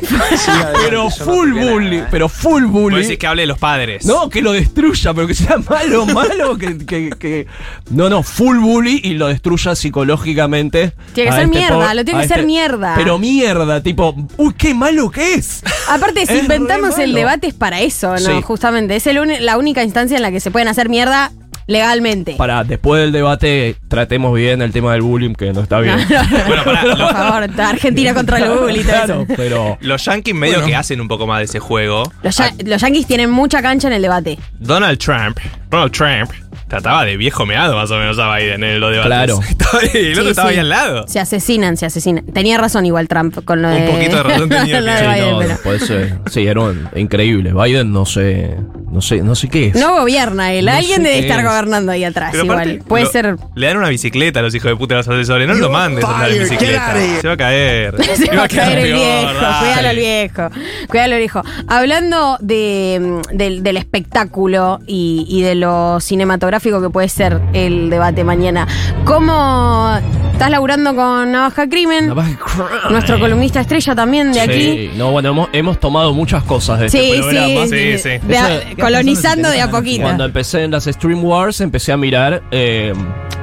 [0.85, 2.03] pero full bully.
[2.11, 3.03] Pero full bully.
[3.03, 4.05] decís que hable de los padres.
[4.05, 7.47] No, que lo destruya, pero que sea malo, malo, que, que- que-
[7.91, 10.93] No, no, full bully y lo destruya psicológicamente.
[11.15, 12.95] Tiene que ser este mierda, lo tiene que ser mierda.
[12.97, 15.63] Pero mierda, tipo, uy, qué malo que es.
[15.89, 18.19] Aparte, si Es inventamos el debate es para eso, ¿no?
[18.19, 18.43] Sí.
[18.43, 18.97] Justamente.
[18.97, 21.31] Es el la única instancia en la que se pueden hacer mierda
[21.67, 22.35] legalmente.
[22.37, 25.97] Para después del debate, tratemos bien el tema del bullying, que no está bien.
[26.47, 29.35] Bueno, pará, Por favor, Argentina contra el todo Claro, eso.
[29.37, 29.79] pero.
[29.81, 30.67] los yankees medio Bueno.
[30.69, 32.03] que hacen un poco más de ese juego.
[32.23, 34.39] Los, ya- los yankees tienen mucha cancha en el debate.
[34.59, 35.39] Donald Trump,
[35.69, 36.31] Donald Trump,
[36.71, 39.07] trataba de viejo meado más o menos a Biden en los debates.
[39.09, 39.41] Claro.
[39.49, 40.55] Estaba- y el otro Sí, estaba sí.
[40.55, 41.05] ahí al lado.
[41.09, 42.25] Se asesinan, se asesinan.
[42.27, 43.81] Tenía razón igual Trump con lo Un de.
[43.91, 46.19] poquito de razón tenía lo que- de Sí, Biden, no, pero- puede ser.
[46.31, 47.53] Sí, era un- increíble.
[47.53, 48.57] Biden no sé,
[48.91, 49.75] no sé, no sé qué es.
[49.75, 50.65] No gobierna él.
[50.67, 51.47] No Alguien sé debe qué estar es.
[51.47, 52.31] gobernando ahí atrás.
[52.33, 52.59] Pero igual.
[52.61, 53.37] aparte, Puede lo- ser.
[53.57, 55.49] Le dan una bicicleta a los hijos de puta de los asesores.
[55.49, 56.95] No lo mandes a andar en bicicleta.
[57.21, 57.95] Se va a caer.
[58.15, 59.59] Se va a caer el peor, viejo, dale.
[59.67, 60.49] cuídalo al viejo,
[60.89, 61.43] cuídalo al viejo.
[61.69, 67.89] Hablando de, mm, del, del espectáculo y, y de lo cinematográfico que puede ser el
[67.91, 68.67] debate mañana,
[69.05, 69.95] ¿cómo
[70.33, 72.09] estás laburando con Navaja Crimen?
[72.09, 72.69] Navaja.
[72.91, 74.53] Nuestro columnista estrella también de aquí.
[74.53, 77.67] Sí, no, bueno, hemos, hemos tomado muchas cosas de Sí, este sí, programa.
[77.67, 78.27] Sí, sí.
[78.29, 80.03] de a- Eso- colonizando de a poquito.
[80.03, 82.93] Cuando empecé en las Stream Wars, empecé a mirar, eh,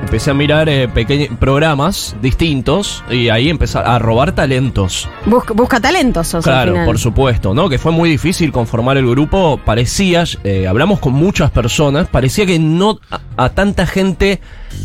[0.04, 5.10] empecé a mirar eh, pequeños programas distintos y ahí empezar a robar talentos.
[5.26, 6.86] Busca, busca talentos, sos al Claro, final.
[6.86, 7.68] por supuesto, ¿no?
[7.70, 9.60] Que fue muy difícil conformar el grupo.
[9.66, 14.42] Parecía, eh, hablamos con muchas personas, parecía que no a, tanta gente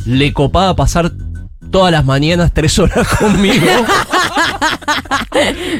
[0.06, 1.12] le copaba pasar
[1.70, 3.66] todas las mañanas tres horas conmigo.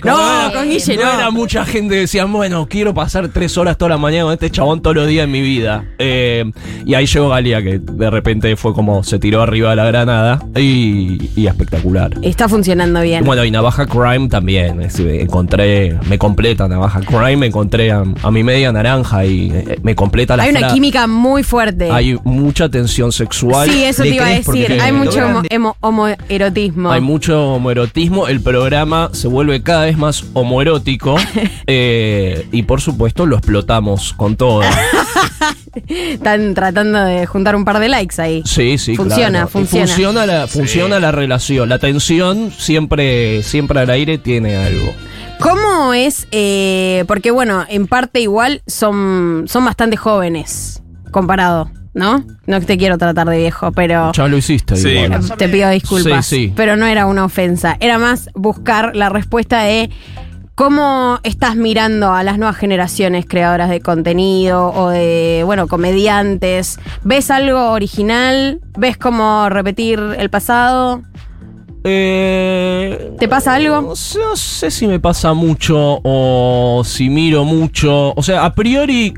[0.05, 1.13] No, con Guille no no.
[1.19, 4.51] era mucha gente que decía, bueno, quiero pasar tres horas toda la mañana con este
[4.51, 5.85] chabón todos los días de mi vida.
[5.99, 6.45] Eh,
[6.85, 10.43] y ahí llegó Galia, que de repente fue como se tiró arriba de la granada
[10.57, 12.13] y, y espectacular.
[12.23, 13.25] Está funcionando bien.
[13.25, 14.81] Bueno, y Navaja Crime también.
[14.83, 19.51] es decir, encontré, me completa Navaja Crime, me encontré a, a mi media naranja y
[19.53, 21.91] eh, me completa la Hay una fra- química muy fuerte.
[21.91, 23.69] Hay mucha tensión sexual.
[23.71, 24.79] Sí, eso ¿Le te iba a decir.
[24.81, 25.19] Hay mucho
[25.51, 26.91] homo- homoerotismo.
[26.91, 28.72] hay mucho homoerotismo, el programa
[29.12, 31.16] se vuelve cada vez más homoerótico
[31.66, 34.62] eh, y por supuesto lo explotamos con todo.
[35.89, 38.43] Están tratando de juntar un par de likes ahí.
[38.47, 39.49] Sí, sí, Funciona, claro.
[39.49, 39.86] Funciona.
[39.86, 41.69] Funciona la, funciona la relación.
[41.69, 44.93] La tensión siempre, siempre al aire tiene algo.
[45.39, 46.27] ¿Cómo es?
[46.31, 52.24] eh, porque bueno, en parte igual son, son bastante jóvenes comparado, ¿no?
[52.47, 54.77] No te quiero tratar de viejo, pero Ya lo hiciste.
[54.77, 54.90] Sí.
[54.90, 55.36] igual.
[55.36, 56.27] te pido disculpas.
[56.27, 56.52] Sí, sí.
[56.56, 57.77] Pero no era una ofensa.
[57.81, 59.90] Era más buscar la respuesta de
[60.55, 66.78] ¿Cómo estás mirando a las nuevas generaciones creadoras de contenido o de, bueno, comediantes?
[67.02, 68.60] ¿Ves algo original?
[68.77, 71.02] ¿Ves cómo repetir el pasado?
[71.85, 73.81] Eh, ¿Te pasa algo?
[73.81, 78.12] No sé, no sé si me pasa mucho o si miro mucho.
[78.14, 79.14] O sea, a priori,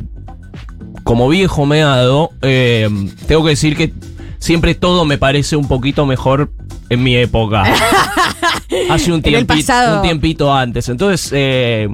[1.05, 2.89] como viejo meado, eh,
[3.29, 3.93] tengo que decir que
[4.39, 6.51] siempre todo me parece un poquito mejor
[6.89, 7.63] en mi época.
[8.91, 9.97] Hace un, En el tiempi- pasado.
[9.97, 10.89] un tiempito antes.
[10.89, 11.89] Entonces, eh,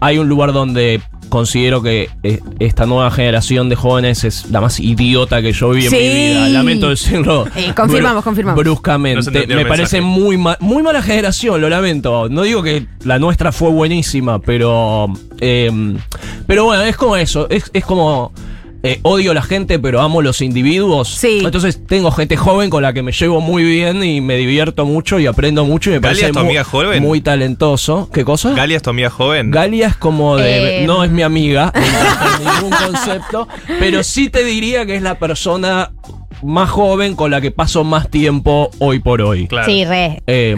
[0.00, 4.80] hay un lugar donde considero que eh, esta nueva generación de jóvenes es la más
[4.80, 5.96] idiota que yo vi en Sí.
[5.96, 6.48] mi vida.
[6.48, 7.46] Lamento decirlo.
[7.56, 8.60] Eh, confirmamos, confirmamos.
[8.62, 9.30] Bruscamente.
[9.46, 10.20] Me parece mensaje.
[10.20, 12.28] muy, ma- muy mala generación, lo lamento.
[12.28, 15.06] No digo que la nuestra fue buenísima, pero.
[15.40, 15.70] eh,
[16.46, 17.48] pero bueno, es como eso.
[17.50, 18.32] Es, es como.
[18.82, 21.08] Eh, odio a la gente, pero amo los individuos.
[21.08, 21.40] Sí.
[21.44, 25.18] Entonces tengo gente joven con la que me llevo muy bien y me divierto mucho
[25.18, 27.02] y aprendo mucho y me ¿Galia parece es tu muy, amiga joven?
[27.02, 28.08] muy talentoso.
[28.12, 28.52] ¿Qué cosa?
[28.54, 29.50] ¿Galia es tu amiga joven?
[29.50, 30.82] Galia es como de.
[30.82, 30.86] Eh.
[30.86, 33.48] No es mi amiga, en ningún concepto.
[33.78, 35.92] Pero sí te diría que es la persona
[36.42, 39.46] más joven con la que paso más tiempo hoy por hoy.
[39.46, 39.66] Claro.
[39.66, 40.22] Sí, re.
[40.26, 40.56] Eh,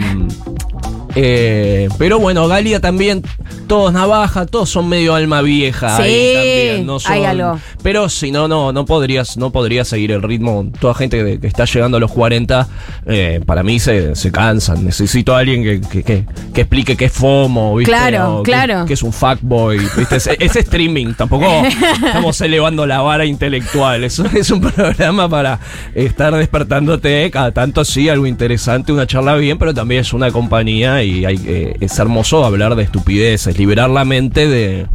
[1.15, 3.23] eh, pero bueno, Galia también,
[3.67, 5.97] todos navaja, todos son medio alma vieja.
[5.97, 7.59] ahí Sí, también, no hay son- algo.
[7.83, 10.71] Pero si no, no, no podrías, no podrías seguir el ritmo.
[10.79, 12.67] Toda gente que, que está llegando a los 40,
[13.05, 14.85] eh, para mí se, se cansan.
[14.85, 17.91] Necesito a alguien que, que, que- que explique qué es FOMO, ¿viste?
[17.91, 18.85] Claro, O claro.
[18.85, 20.15] Que, es un fuckboy, ¿viste?
[20.15, 21.45] Es, es streaming, tampoco
[22.05, 24.03] estamos elevando la vara intelectual.
[24.03, 25.59] Es, es un programa para
[25.95, 31.02] estar despertándote cada tanto, sí, algo interesante, una charla bien, pero también es una compañía
[31.03, 34.87] y hay, que- es hermoso hablar de estupideces, liberar la mente de.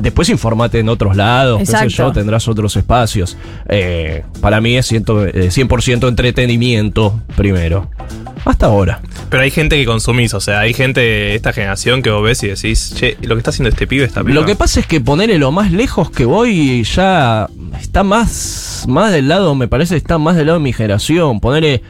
[0.00, 3.36] Después informate en otros lados, qué sé yo, tendrás otros espacios.
[3.68, 7.90] Eh, para mí es ciento- eh, 100% entretenimiento primero.
[8.46, 9.00] Hasta ahora.
[9.30, 12.42] Pero hay gente que consumís, o sea, hay gente de esta generación que vos ves
[12.42, 14.34] y decís, che, lo que está haciendo este pibe está piba.
[14.34, 17.46] Lo que pasa es que ponerle lo más lejos que voy ya
[17.80, 21.40] está más, más del lado, me parece, está más del lado de mi generación.
[21.40, 21.82] Ponerle.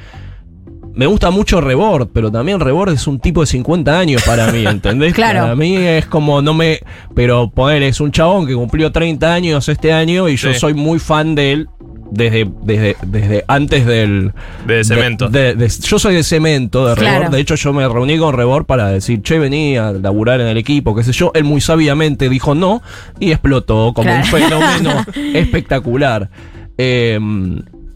[0.94, 4.64] Me gusta mucho Rebord, pero también Rebord es un tipo de 50 años para mí,
[4.66, 5.12] ¿entendés?
[5.14, 5.40] Claro.
[5.40, 6.80] Para mí es como no me.
[7.14, 10.98] Pero poner es un chabón que cumplió 30 años este año y yo soy muy
[10.98, 11.68] fan de él
[12.10, 14.32] desde, desde, desde antes del.
[14.66, 15.28] De cemento.
[15.28, 17.18] de- de- yo soy de cemento, de Claro.
[17.18, 17.34] Rebord.
[17.34, 20.56] De hecho, yo me reuní con Rebord para decir, che, vení a laburar en el
[20.58, 21.32] equipo, qué sé yo.
[21.34, 22.82] Él muy sabiamente dijo no
[23.18, 25.04] y explotó como un fenómeno
[25.34, 26.30] espectacular.
[26.78, 27.18] Eh,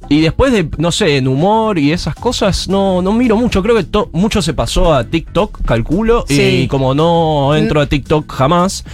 [0.09, 3.63] y después de, no sé, en humor y esas cosas, no, no miro mucho.
[3.63, 6.25] Creo que to- mucho se pasó a TikTok, calculo.
[6.29, 6.63] Sí.
[6.65, 8.85] Y como no entro a TikTok jamás,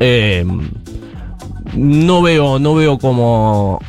[0.00, 0.44] eh,
[1.76, 3.80] no veo, no veo como,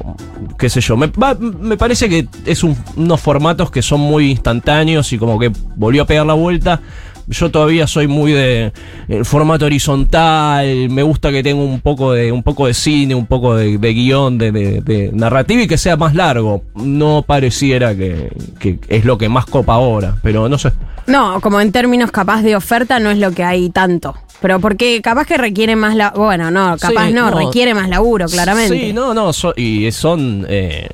[0.57, 4.31] qué sé yo, me, va- me parece que es un- unos formatos que son muy
[4.31, 6.81] instantáneos y como que volvió a pegar la vuelta.
[7.27, 8.71] Yo todavía soy muy de
[9.07, 13.25] el formato horizontal, me gusta que tenga un poco de, un poco de cine, un
[13.25, 16.63] poco de, de guion, de, de- de narrativa y que sea más largo.
[16.75, 20.71] No pareciera que, que es lo que más copa ahora, pero no sé.
[21.07, 24.15] No, como en términos capaz de oferta no es lo que hay tanto.
[24.41, 27.37] Pero porque capaz que requiere más la Bueno, no, capaz Sí, no, no.
[27.39, 28.77] requiere más laburo, claramente.
[28.87, 30.87] Sí, no, no, so- y son eh,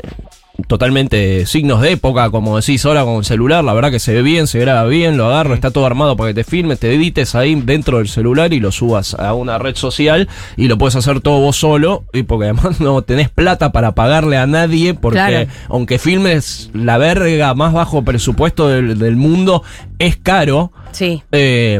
[0.68, 4.22] totalmente signos de época, como decís ahora con el celular, la verdad que se ve
[4.22, 7.36] bien, se graba bien, lo agarro, está todo armado para que te filmes, te edites
[7.36, 11.20] ahí dentro del celular y lo subas a una red social y lo puedes hacer
[11.22, 15.50] todo vos solo, y porque además no tenés plata para pagarle a nadie, porque Claro.
[15.70, 19.64] aunque filmes la verga más bajo presupuesto del, del mundo,
[20.00, 20.72] es caro.
[20.92, 21.22] Sí.
[21.32, 21.80] Eh,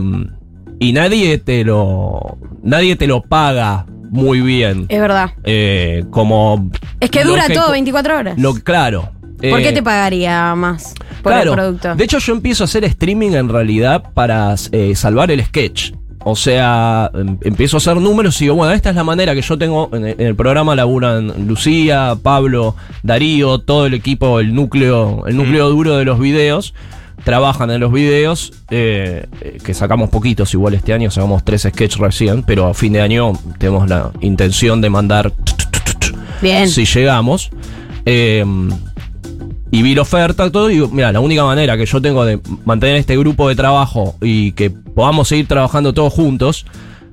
[0.80, 2.38] y nadie te lo.
[2.64, 4.86] Nadie te lo paga muy bien.
[4.90, 5.32] Es verdad.
[5.44, 6.70] Eh, como.
[7.00, 8.38] Es que dura que- todo 24 horas.
[8.38, 9.10] Lo, claro.
[9.38, 10.94] ¿Por Eh, qué te pagaría más
[11.24, 11.52] por claro.
[11.54, 11.96] el producto?
[11.96, 15.94] De hecho, yo empiezo a hacer streaming en realidad para eh, salvar el sketch.
[16.24, 19.42] O sea, em- empiezo a hacer números y digo, bueno, esta es la manera que
[19.42, 19.90] yo tengo.
[19.94, 25.36] En el, en el programa laburan Lucía, Pablo, Darío, todo el equipo, el núcleo, el
[25.38, 26.76] núcleo duro de los videos.
[27.24, 31.98] Trabajan en los videos, eh, eh, que sacamos poquitos, igual este año sacamos tres sketches
[31.98, 35.32] recién, pero a fin de año tenemos la intención de mandar
[36.42, 36.68] Bien.
[36.68, 37.52] si llegamos.
[38.06, 38.44] Eh,
[39.74, 42.42] y vi la oferta todo, y digo, mira, la única manera que yo tengo de
[42.66, 46.66] mantener este grupo de trabajo y que podamos seguir trabajando todos juntos,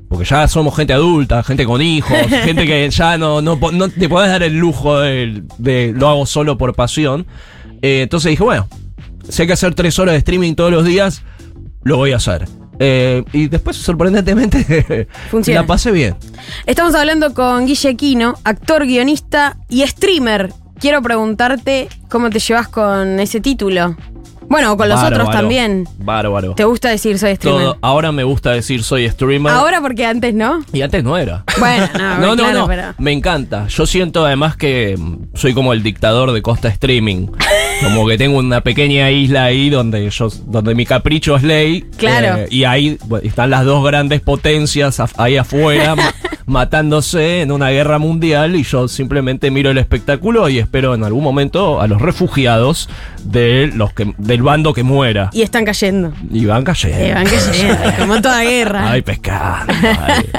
[0.09, 4.09] porque ya somos gente adulta, gente con hijos, gente que ya no, no, no te
[4.09, 7.27] podés dar el lujo de, de lo hago solo por pasión.
[7.81, 8.67] Eh, entonces dije, bueno,
[9.29, 11.23] si hay que hacer tres horas de streaming todos los días,
[11.83, 12.47] lo voy a hacer.
[12.81, 15.63] Eh, y después, sorprendentemente, Funciona.
[15.63, 16.15] la pasé bien.
[16.67, 20.53] Estamos hablando con Guille Quino, actor, guionista y streamer.
[20.79, 23.97] Quiero preguntarte cómo te llevas con ese título.
[24.49, 25.87] Bueno, con los otros también.
[25.99, 26.55] Bárbaro.
[26.55, 27.61] ¿Te gusta decir soy streamer?
[27.63, 29.53] Todo- ahora me gusta decir soy streamer.
[29.53, 30.65] Ahora porque antes no.
[30.73, 31.45] Y antes no era.
[31.59, 32.67] Bueno, no, No, no, claro, no.
[32.67, 33.67] pero- Me encanta.
[33.69, 37.29] Yo siento además que mm, soy como el dictador de Costa Streaming.
[37.81, 41.83] Como que tengo una pequeña isla ahí donde yo, donde mi capricho es ley.
[41.97, 42.39] Claro.
[42.39, 45.95] Eh, y ahí bueno, están las dos grandes potencias ahí afuera
[46.49, 51.23] matándose en una guerra mundial y yo simplemente miro el espectáculo y espero en algún
[51.23, 52.89] momento a los refugiados
[53.23, 55.31] de los que, del bando que muera.
[55.33, 56.13] Y están cayendo.
[56.31, 57.07] Y van cayendo.
[57.07, 58.91] Y van cayendo, como en toda guerra.
[58.91, 59.67] Ay, pescado.
[60.03, 60.31] ay.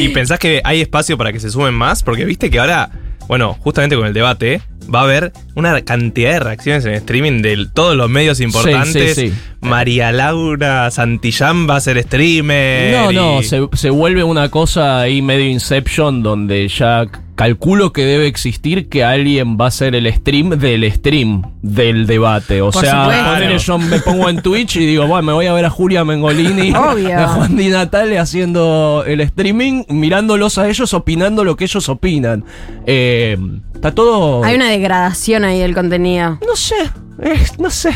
[0.00, 2.02] ¿Y pensás que hay espacio para que se sumen más?
[2.02, 2.90] Porque viste que ahora,
[3.26, 4.60] bueno, justamente con el debate,
[4.92, 9.14] va a haber una cantidad de reacciones en streaming de todos los medios importantes.
[9.14, 9.34] sí, sí.
[9.60, 12.92] María Laura Santillán va a ser streamer.
[12.92, 17.06] No, no, se, se vuelve una cosa ahí medio Inception donde ya
[17.36, 22.62] calculo que debe existir que alguien va a hacer el stream del stream del debate.
[22.62, 25.52] O Por sea, ponele, yo me pongo en Twitch y digo, bueno, me voy a
[25.52, 27.16] ver a Julia Mengolini, Obvio.
[27.18, 32.44] a Juan Di Natale haciendo el streaming, mirándolos a ellos, opinando lo que ellos opinan.
[32.86, 33.36] Eh,
[33.74, 34.42] está todo...
[34.42, 36.38] Hay una degradación ahí del contenido.
[36.46, 36.74] No sé.
[37.22, 37.90] eh, no sé.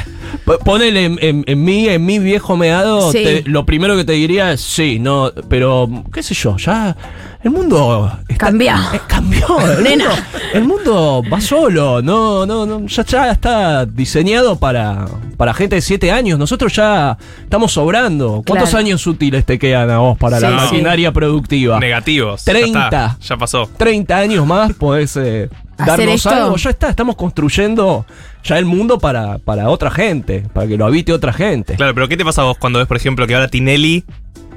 [0.65, 3.23] Ponele en, en- en mí, en mi viejo meado, Sí.
[3.23, 6.97] te- lo primero que te diría es sí, no, pero qué sé yo, ya
[7.43, 8.73] el mundo está- Cambió.
[8.93, 9.47] eh, cambió.
[9.79, 10.05] El Nena.
[10.09, 10.23] mundo,
[10.55, 15.07] el mundo va solo, no, no, no, ya, ya está diseñado para,
[15.37, 16.39] para gente de 7 años.
[16.39, 18.43] Nosotros ya estamos sobrando.
[18.47, 18.85] ¿Cuántos Claro.
[18.85, 20.55] años útiles te quedan a vos para la sí.
[20.55, 21.79] maquinaria productiva?
[21.81, 22.45] Negativos.
[22.45, 22.79] 30.
[22.79, 23.69] Ya, está, ya pasó.
[23.77, 25.49] 30 años más podés eh,
[25.79, 26.31] ¿Hacer darnos esto?
[26.31, 26.57] algo.
[26.57, 28.05] Ya está, estamos construyendo
[28.45, 31.75] ya el mundo para, para otra gente, para que lo habite otra gente.
[31.77, 34.05] Claro, pero ¿qué te pasa a vos cuando ves, por ejemplo, que ahora Tinelli,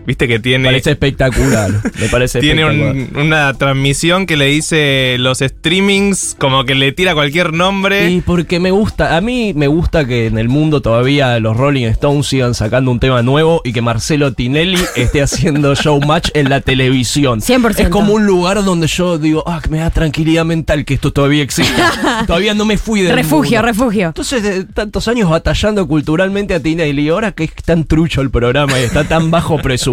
[0.05, 0.65] viste que Me tiene...
[0.65, 1.71] parece espectacular.
[1.99, 3.07] Me parece Tiene espectacular.
[3.15, 8.09] un- una transmisión que le dice los streamings, como que le tira cualquier nombre.
[8.11, 11.85] Y porque me gusta, a mí me gusta que en el mundo todavía los Rolling
[11.87, 16.61] Stones sigan sacando un tema nuevo y que Marcelo Tinelli esté haciendo showmatch en la
[16.61, 17.41] televisión.
[17.41, 17.79] 100%.
[17.79, 21.11] Es como un lugar donde yo digo, ah, que me da tranquilidad mental que esto
[21.11, 22.23] todavía exista.
[22.27, 23.67] todavía no me fui del refugio, mundo.
[23.67, 24.07] refugio.
[24.07, 28.79] Entonces, de tantos años batallando culturalmente a Tinelli, ahora que es tan trucho el programa
[28.79, 29.92] y está tan bajo presupuesto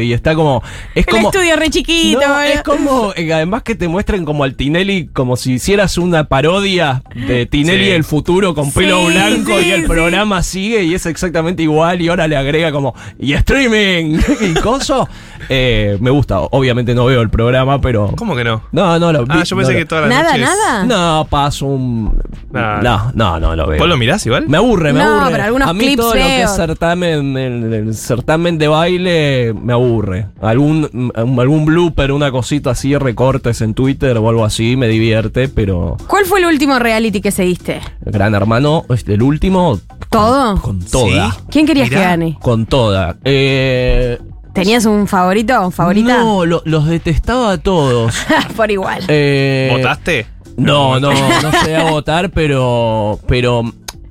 [0.00, 0.62] y está como.
[0.94, 1.30] Es El como.
[1.30, 2.20] estudio re chiquito.
[2.26, 2.52] No, eh.
[2.54, 7.02] es como, eh, además que te muestren como al Tinelli, como si hicieras una parodia
[7.14, 7.90] de Tinelli Sí.
[7.90, 9.86] del futuro con pelo Sí, blanco sí, y el sí.
[9.88, 15.08] programa sigue y es exactamente igual y ahora le agrega como, y streaming, y coso.
[15.52, 18.12] Eh, me gusta, obviamente no veo el programa, pero...
[18.16, 18.62] ¿Cómo que no?
[18.70, 20.46] No, no lo Ah, vi- yo pensé no que lo- todas las Nada, noches...
[20.46, 20.84] nada.
[20.84, 22.16] No, paso un...
[22.52, 22.80] Nah.
[22.80, 23.78] No, no, no lo veo.
[23.80, 24.46] ¿Vos lo mirás igual?
[24.48, 25.30] Me aburre, me No, aburre.
[25.32, 29.52] pero algunos a mí clips todo lo que es certamen, el, el certamen de baile
[29.60, 30.28] me aburre.
[30.40, 35.48] Algún, mm, algún blooper, una cosita así, recortes en Twitter o algo así, me divierte,
[35.48, 37.80] pero ¿Cuál fue el último reality que seguiste?
[38.00, 40.60] Gran Hermano, el último, ¿Todo?
[40.60, 41.36] con toda.
[41.50, 42.00] ¿Quién querías Mirá.
[42.00, 42.38] que gane?
[42.40, 43.16] Con toda.
[43.24, 44.18] Eh,
[44.54, 46.18] ¿Tenías un favorito o favorita?
[46.18, 48.14] No, lo- los detestaba a todos.
[48.56, 49.04] Por igual.
[49.08, 50.26] Eh, ¿Votaste?
[50.56, 53.18] No, no, no llegué a votar, pero.
[53.26, 53.62] Pero.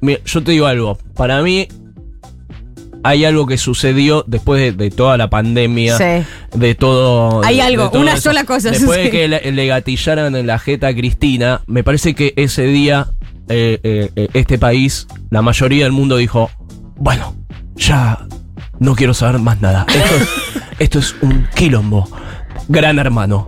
[0.02, 0.98] mira, yo te digo algo.
[1.16, 1.68] Para mí.
[3.02, 5.98] Hay algo que sucedió después de, de toda la pandemia.
[5.98, 6.26] Sí.
[6.58, 7.42] De todo.
[7.46, 8.24] Hay de- algo, de todo una eso.
[8.24, 12.14] sola cosa Después de que le, le gatillaran en la jeta a Cristina, me parece
[12.14, 13.08] que ese día.
[13.48, 16.50] eh, eh, eh, este país, la mayoría del mundo dijo:
[16.98, 17.36] Bueno,
[17.78, 18.20] ya
[18.80, 19.86] no quiero saber más nada.
[19.94, 20.30] Esto es,
[20.80, 22.08] esto es un quilombo.
[22.68, 23.48] Gran hermano.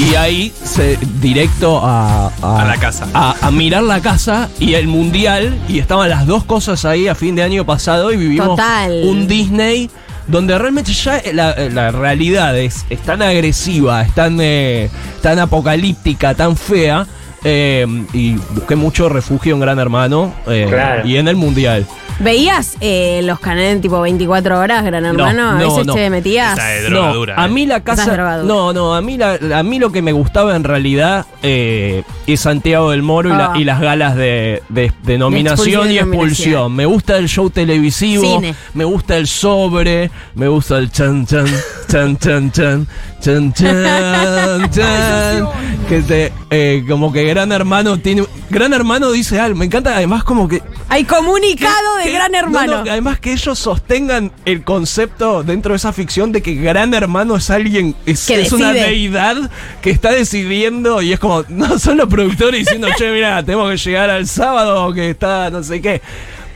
[0.00, 3.06] Y ahí se directo a, A la casa.
[3.14, 5.56] A, a mirar la casa y el mundial.
[5.68, 8.12] Y estaban las dos cosas ahí a fin de año pasado.
[8.12, 9.02] Y vivimos Total.
[9.04, 9.88] un Disney
[10.26, 14.90] donde realmente ya la, la realidad es, es tan agresiva, es tan, eh,
[15.22, 17.06] tan apocalíptica, tan fea.
[17.44, 21.06] Eh, y busqué mucho refugio en Gran Hermano eh, Claro.
[21.06, 21.86] y en el mundial.
[22.20, 25.50] ¿Veías eh, los canales tipo 24 horas, Gran Hermano?
[25.50, 25.94] a no, veces no.
[25.94, 26.52] te metías.
[26.56, 27.42] Esa es No, drogadura.
[27.42, 27.48] a eh.
[27.48, 28.42] mí la Esa es casa.
[28.44, 32.38] No, no, a mí, la, a mí lo que me gustaba en realidad eh, es
[32.40, 33.58] Santiago del Moro y, la- Ah.
[33.58, 36.52] y las galas de, de- de nominación expulsión y y expulsión.
[36.54, 36.76] nominación.
[36.76, 38.54] Me gusta el show televisivo, Cine.
[38.74, 41.46] me gusta el sobre, me gusta el chan chan,
[41.94, 42.86] chan chan chan,
[43.20, 45.48] chan chan chan.
[45.88, 48.24] que te, eh, como que Gran Hermano tiene.
[48.50, 52.38] Gran Hermano dice algo, me encanta además como que Hay comunicado de que- Gran no,
[52.38, 52.84] Hermano.
[52.84, 57.36] no, además que ellos sostengan el concepto dentro de esa ficción de que Gran Hermano
[57.36, 59.48] es alguien, es, Que es una deidad
[59.80, 63.76] que está decidiendo y es como, no son los productores diciendo, che, mira, tenemos que
[63.76, 66.02] llegar al sábado que está no sé qué.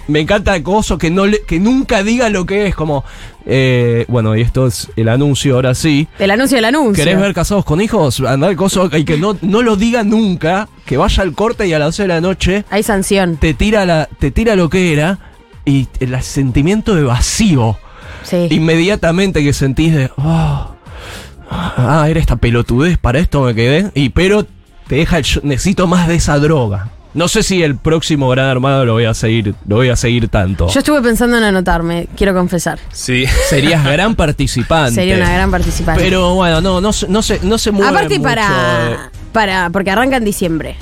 [0.09, 3.05] Me encanta el coso que, no le- que nunca diga lo que es, como,
[3.47, 6.09] eh, bueno, y esto es el anuncio, ahora sí.
[6.19, 7.05] El anuncio del anuncio.
[7.05, 8.21] ¿Querés ver Casados con Hijos?
[8.21, 11.75] Andar el coso y que no, no lo diga nunca, que vaya al corte y
[11.75, 13.37] a las 12 de la noche Hay sanción.
[13.37, 15.19] te tira la te tira lo que era
[15.65, 17.77] y el sentimiento de vacío.
[18.23, 18.49] Sí.
[18.51, 20.11] Inmediatamente que sentís de.
[20.17, 20.75] "Oh,
[21.51, 23.91] ah, era esta pelotudez, para esto me quedé.
[23.95, 24.45] Y pero
[24.87, 25.25] te deja el.
[25.43, 26.89] necesito más de esa droga.
[27.19, 30.29] No sé si el próximo Gran Hermano lo voy a seguir, lo voy a seguir
[30.29, 30.69] tanto.
[30.69, 32.79] Yo estuve pensando en anotarme, quiero confesar.
[32.93, 33.25] Sí.
[33.51, 34.95] Serías gran participante.
[34.95, 36.01] Sería una gran participante.
[36.03, 38.35] Pero bueno, no, no, se- no se, no se mueve Aparte mucho, eh.
[38.35, 39.71] para, para.
[39.71, 40.77] Porque arranca en diciembre.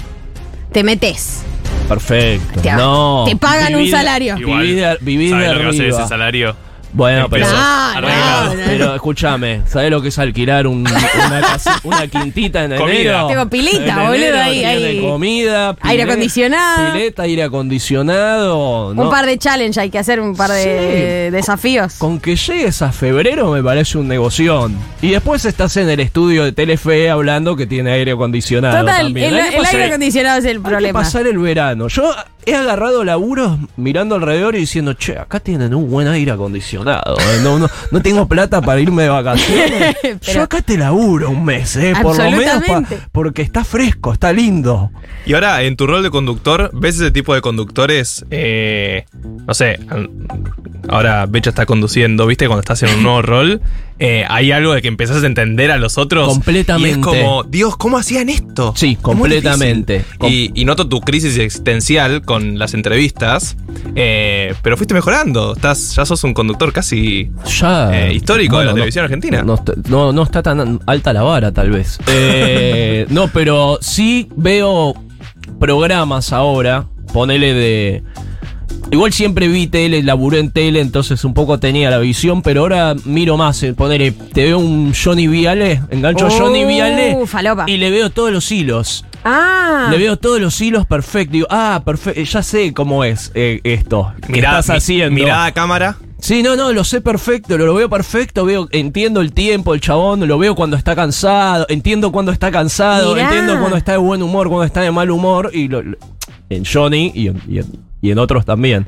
[0.72, 1.42] Te metes.
[1.88, 2.60] Perfecto.
[2.60, 3.24] Te- no.
[3.26, 4.36] te pagan un salario.
[4.36, 5.70] Igual, Vivir de, vivir ¿sabes de arriba.
[6.02, 6.56] ese salario?
[6.96, 7.46] Bueno, pero.
[7.46, 8.08] No, no.
[8.66, 10.86] Pero escúchame, ¿sabes lo que es alquilar un-
[11.84, 12.94] una, quintita en Comida.
[13.00, 13.26] enero?
[13.28, 15.00] Tengo pilita, En boludo, ahí, ahí.
[15.02, 16.92] comida, Aire acondicionado.
[16.94, 18.88] Pileta, aire acondicionado.
[18.92, 21.94] Un par de challenge hay que hacer, un par de desafíos.
[21.98, 24.76] Con que llegues a febrero me parece un negoción.
[25.02, 28.80] Y después estás en el estudio de Telefe hablando que tiene aire acondicionado.
[28.80, 29.34] Total, también.
[29.34, 31.00] el, pasar- aire acondicionado es el Hay que problema.
[31.00, 31.88] pasar el verano.
[31.88, 32.14] Yo
[32.46, 37.16] he agarrado laburos mirando alrededor y diciendo, che, acá tienen un buen aire acondicionado.
[37.18, 39.96] eh, No, no, no tengo plata para irme de vacaciones.
[40.32, 42.82] Yo acá te laburo un mes, eh, por lo menos pa-
[43.12, 44.90] porque está fresco, está lindo.
[45.26, 48.24] Y ahora, en tu rol de conductor, ¿ves ese tipo de conductores?
[48.30, 49.04] eh,
[49.46, 49.78] no sé,
[50.88, 52.46] ahora Becha está conduciendo, ¿viste?
[52.46, 53.60] Cuando estás en un nuevo rol,
[53.98, 56.28] eh, hay algo de que empezás a entender a los otros.
[56.28, 56.88] Completamente.
[56.88, 58.72] Y es como, Dios, ¿cómo hacían esto?
[58.76, 60.04] Sí, completamente.
[60.20, 60.52] difícil.
[60.54, 63.56] Y, y noto tu crisis existencial con las entrevistas,
[63.94, 65.54] eh, pero fuiste mejorando.
[65.54, 67.30] Estás, ya sos un conductor casi
[67.60, 68.08] Ya.
[68.08, 69.42] eh, histórico de la no- televisión argentina.
[69.42, 71.98] No, está- no- no está tan alta la vara, tal vez.
[72.08, 74.94] Eh, no, pero sí veo
[75.58, 78.02] programas ahora, ponele de...
[78.90, 82.94] Igual siempre vi tele, laburé en tele, entonces un poco tenía la visión, pero ahora
[83.04, 87.64] miro más, eh, ponele, te veo un Johnny Viale, engancho a Johnny Uh, Viale falopa.
[87.66, 89.04] y le veo todos los hilos.
[89.24, 89.88] Ah.
[89.90, 91.32] Le veo todos los hilos perfectos.
[91.32, 94.12] Digo, ah, perfecto, ya sé cómo es eh, esto.
[94.28, 95.14] Mirá, estás mi- haciendo.
[95.14, 95.96] mirada a cámara.
[96.20, 99.80] Sí, no, no, lo sé perfecto, lo, lo veo perfecto, veo, entiendo el tiempo, el
[99.80, 103.26] chabón, lo veo cuando está cansado, entiendo cuando está cansado, Mirá.
[103.28, 105.98] entiendo cuando está de buen humor, cuando está de mal humor, y lo- lo-
[106.48, 108.86] en Johnny y en, y en- y en otros también.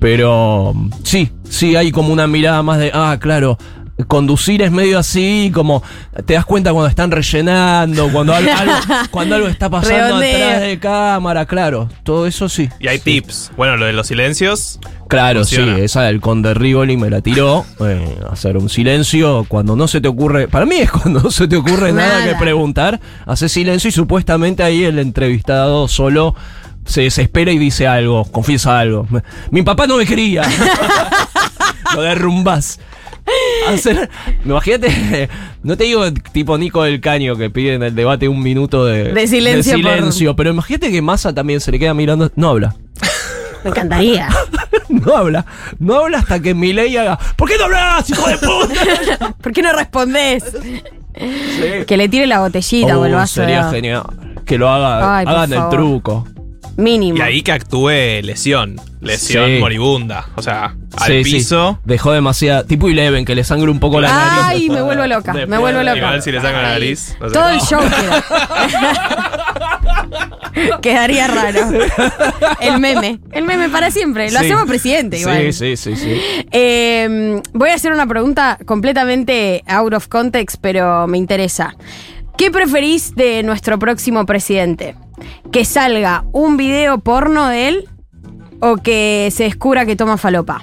[0.00, 3.58] Pero sí, sí, hay como una mirada más de, ah, claro.
[4.06, 5.82] Conducir es medio así, como
[6.24, 8.74] te das cuenta cuando están rellenando, cuando algo, algo-
[9.10, 10.46] cuando algo está pasando Redondeo.
[10.46, 12.68] atrás de cámara, claro, todo eso sí.
[12.78, 13.50] Y hay tips.
[13.56, 14.78] Bueno, lo de los silencios.
[15.08, 15.74] Claro, Funciona.
[15.74, 17.64] sí, esa del conde Rigoli me la tiró.
[17.80, 20.46] eh, hacer un silencio cuando no se te ocurre.
[20.46, 22.32] Para mí es cuando no se te ocurre nada, Nada.
[22.32, 23.00] que preguntar.
[23.26, 26.36] Hace silencio y supuestamente ahí el entrevistado solo
[26.88, 29.06] se desespera y dice algo, confiesa algo.
[29.50, 30.42] Mi papá no me quería.
[31.94, 32.80] Lo derrumbás.
[33.68, 34.08] Hacer,
[34.42, 35.28] imagínate,
[35.62, 39.12] no te digo tipo Nico del Caño que pide en el debate un minuto de,
[39.12, 42.74] De silencio pero imagínate que Massa también se le queda mirando, no habla.
[43.64, 44.28] Me encantaría.
[44.88, 45.44] No habla,
[45.78, 47.18] no habla hasta que Milei haga.
[47.36, 49.34] ¿Por qué no hablas, hijo de puta?
[49.38, 50.44] ¿Por qué no respondés?
[51.86, 53.42] Que le tire la botellita o el vaso.
[53.42, 54.04] sería genial.
[54.46, 56.26] Que lo haga, Ay, hagan el truco.
[56.78, 57.18] Mínimo.
[57.18, 57.90] Y ahí que actúe
[58.22, 58.80] lesión.
[59.00, 59.58] Lesión Sí.
[59.58, 60.26] moribunda.
[60.36, 61.30] O sea, al Sí, sí.
[61.32, 61.80] piso.
[61.84, 62.64] Dejó demasiada.
[62.64, 64.44] Tipo Eleven, que le sangre un poco la nariz.
[64.44, 65.32] Ay, me vuelvo loca.
[65.32, 65.96] Me después vuelvo loca.
[65.98, 67.16] Igual si le sacan la nariz.
[67.20, 67.34] no sé.
[67.34, 68.24] Todo el show queda.
[70.82, 71.60] Quedaría raro.
[72.60, 73.20] El meme.
[73.32, 74.30] El meme para siempre.
[74.30, 74.46] Lo Sí.
[74.46, 75.52] hacemos presidente igual.
[75.52, 76.20] Sí, sí, sí, sí.
[76.50, 81.74] Eh, voy a hacer una pregunta completamente out of context, pero me interesa.
[82.36, 84.94] ¿Qué preferís de nuestro próximo presidente?
[85.52, 87.88] ¿Que salga un video porno de él
[88.60, 90.62] o que se descubra que toma falopa?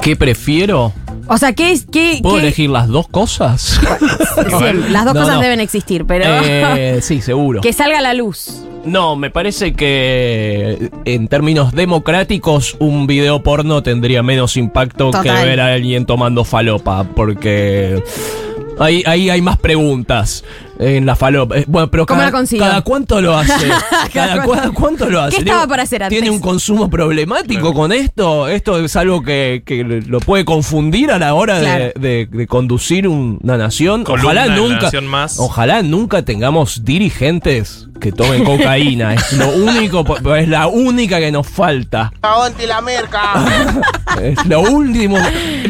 [0.00, 0.92] ¿Qué prefiero?
[1.28, 1.86] O sea, ¿qué es?
[1.90, 3.80] Qué, ¿Puedo qué- elegir las dos cosas?
[4.90, 5.40] Las dos No, cosas no.
[5.40, 7.60] deben existir, pero Eh, sí, seguro.
[7.60, 8.64] que salga a la luz.
[8.84, 15.22] No, me parece que en términos democráticos un video porno tendría menos impacto Total.
[15.22, 18.02] que ver a alguien tomando falopa, porque
[18.80, 20.42] ahí, ahí hay más preguntas
[20.82, 21.56] en la falopa.
[21.58, 22.64] Eh, Bueno, pero ¿Cómo cada, la consiguió?
[22.66, 23.68] cada cuánto lo hace.
[24.12, 24.72] cada, cuánto.
[24.74, 25.36] cuánto lo hace.
[25.36, 26.18] ¿Qué estaba para hacer antes?
[26.18, 28.48] ¿Tiene un consumo problemático con esto?
[28.48, 31.92] ¿Esto es algo que, que lo puede confundir a la hora de- Claro.
[31.96, 34.04] de, de conducir un- una nación?
[34.04, 35.38] Columna Ojalá nunca, Nación Más.
[35.38, 39.14] ojalá nunca tengamos dirigentes que tomen cocaína.
[39.14, 40.04] es lo único,
[40.36, 42.12] es la única que nos falta.
[42.66, 43.44] la merca!
[44.22, 45.16] Es lo último.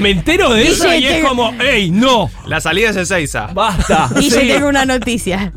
[0.00, 2.28] Me entero de eso y es como, ¡ey, no!
[2.46, 3.46] La salida es Ezeiza.
[3.54, 4.08] ¡Basta!
[4.18, 5.01] Y yo Sí, tengo una noticia.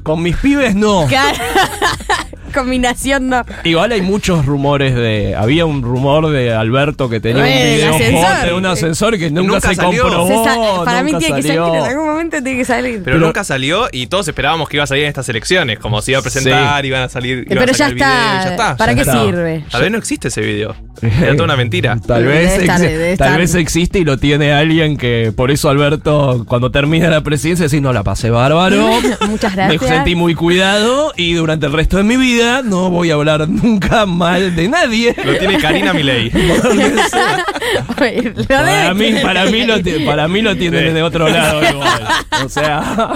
[0.03, 1.05] Con mis pibes no.
[1.07, 1.37] Claro.
[2.53, 3.43] Combinación no.
[3.63, 5.35] Igual hay muchos rumores de.
[5.35, 9.29] Había un rumor de Alberto que tenía un Eh, video hot de un ascensor que
[9.29, 10.03] nunca, nunca se salió.
[10.03, 10.79] comprobó.
[10.79, 13.01] Se para mí tiene que salir, en algún momento tiene que salir.
[13.03, 15.79] Pero, Pero- nunca salió y todos esperábamos que iba a salir en estas elecciones.
[15.79, 17.45] Como se iba a presentar, iban a salir.
[17.45, 18.43] a Pero ya está.
[18.43, 18.77] ya está.
[18.77, 19.23] ¿Para ya qué está.
[19.23, 19.63] sirve?
[19.71, 20.75] Tal vez no existe ese video.
[21.01, 21.97] Era toda una mentira.
[22.05, 22.81] Tal vez, estar,
[23.17, 27.65] tal vez existe y lo tiene alguien que por eso Alberto cuando termina la presidencia
[27.65, 28.87] decís no la pasé bárbaro.
[29.27, 29.89] Muchas Me gracias.
[29.89, 34.05] sentí muy cuidado y durante el resto de mi vida no voy a hablar nunca
[34.05, 35.15] mal de nadie.
[35.23, 36.31] Lo tiene Karina Milei.
[37.89, 42.07] Lo Para mí, para mí lo, para mí lo tiene de otro lado igual.
[42.43, 43.13] O sea,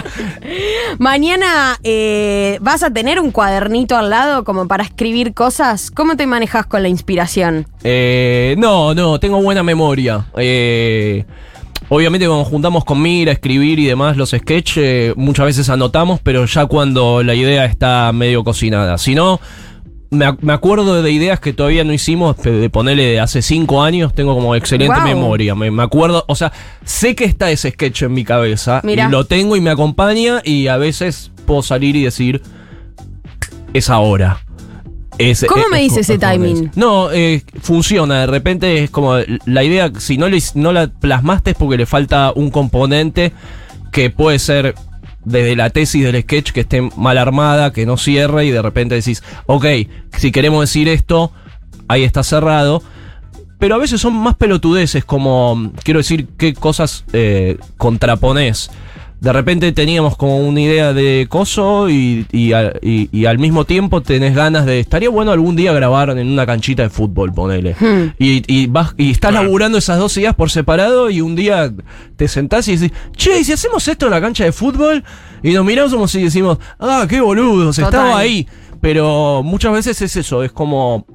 [0.98, 5.92] Mañana eh, vas a tener un cuadernito al lado como para escribir cosas.
[5.92, 7.68] ¿Cómo te manejas con la inspiración?
[7.84, 10.26] eh, no, no, tengo buena memoria.
[10.38, 11.26] Eh,
[11.90, 16.46] obviamente cuando juntamos con Mira, escribir y demás los sketches, eh, muchas veces anotamos, pero
[16.46, 18.98] ya cuando la idea está medio cocinada.
[18.98, 19.40] Si no,
[20.12, 23.84] me, ac- me acuerdo de ideas que todavía no hicimos, de ponerle de hace cinco
[23.84, 25.54] años, tengo como excelente memoria.
[25.56, 26.52] Me, me acuerdo, o sea,
[26.84, 29.08] sé que está ese sketch en mi cabeza, Mirá.
[29.08, 32.42] y lo tengo y me acompaña, y a veces puedo salir y decir,
[33.74, 34.40] es ahora.
[35.20, 36.72] Es- ¿Cómo es- me dice ese timing?
[36.76, 38.22] No, eh, funciona.
[38.22, 39.16] De repente es como
[39.46, 43.34] la idea, si no, le- no la plasmaste es porque le falta un componente
[43.92, 44.74] que puede ser
[45.26, 48.96] desde la tesis del sketch que esté mal armada, que no cierre y de repente
[48.96, 49.66] decís, ok,
[50.18, 51.32] si queremos decir esto,
[51.90, 52.82] ahí está cerrado.
[53.60, 58.72] Pero a veces son más pelotudeces, como, quiero decir, qué cosas eh, contraponés.
[59.22, 63.66] De repente teníamos como una idea de coso y, y, al- y- y al mismo
[63.66, 64.80] tiempo tenés ganas de.
[64.80, 67.76] Estaría bueno algún día grabar en una canchita de fútbol, ponele.
[67.78, 68.14] Hmm.
[68.18, 71.70] Y, y vas y estás laburando esas dos ideas por separado y un día
[72.16, 75.04] te sentás y decís, che, ¿y si hacemos esto en la cancha de fútbol?
[75.44, 77.90] Y nos miramos como si decimos, ah, qué boludos, Total.
[77.90, 78.48] estaba ahí.
[78.80, 81.06] Pero muchas veces es eso, es como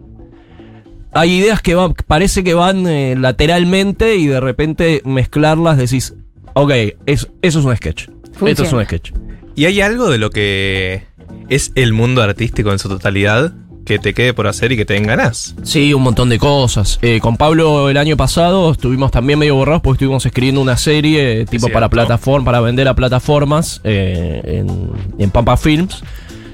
[1.12, 6.14] hay ideas que van, parece que van eh, lateralmente y de repente mezclarlas decís,
[6.54, 6.70] ok,
[7.06, 8.08] es- eso es un sketch.
[8.46, 9.12] Esto es un sketch.
[9.54, 11.02] ¿Y hay algo de lo que
[11.48, 13.52] es el mundo artístico en su totalidad
[13.84, 15.54] que te quede por hacer y que te den ganas?
[15.62, 16.98] Sí, un montón de cosas.
[17.02, 21.42] Eh, con Pablo el año pasado estuvimos también medio borrados porque estuvimos escribiendo una serie
[21.42, 26.02] eh, tipo para plataforma, para vender a plataformas eh, en, en Pampa Films.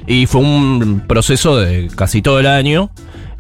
[0.06, 2.90] Y fue un proceso de casi todo el año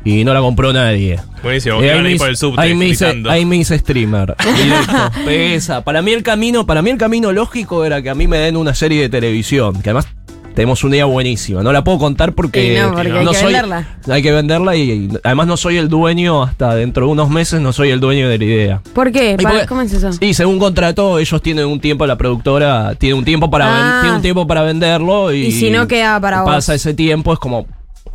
[0.04, 1.18] y no la compró nadie.
[1.42, 4.34] Buenísimo, Eh, ahí, me por el subte ahí me hice, ahí me hice streamer.
[4.56, 5.10] Directo.
[5.24, 5.82] Pesa.
[5.84, 8.56] Para mí el camino, para mí el camino lógico era que a mí me den
[8.56, 10.06] una serie de televisión, que además
[10.54, 11.62] tenemos una idea buenísima.
[11.62, 13.88] No la puedo contar porque, no, porque hay que soy- venderla.
[14.08, 17.60] Hay que venderla y, y además no soy el dueño hasta dentro de unos meses
[17.60, 18.82] no soy el dueño de la idea.
[18.92, 19.36] ¿Por qué?
[19.38, 20.10] Y Para- porque- ¿Cómo es eso?
[20.20, 23.98] Y según contrato, ellos tienen un tiempo, la productora tiene un tiempo para, ven- Ah.
[24.02, 26.50] tiene un tiempo para venderlo y, Y si no queda para vos.
[26.50, 27.66] pasa ese tiempo, es como,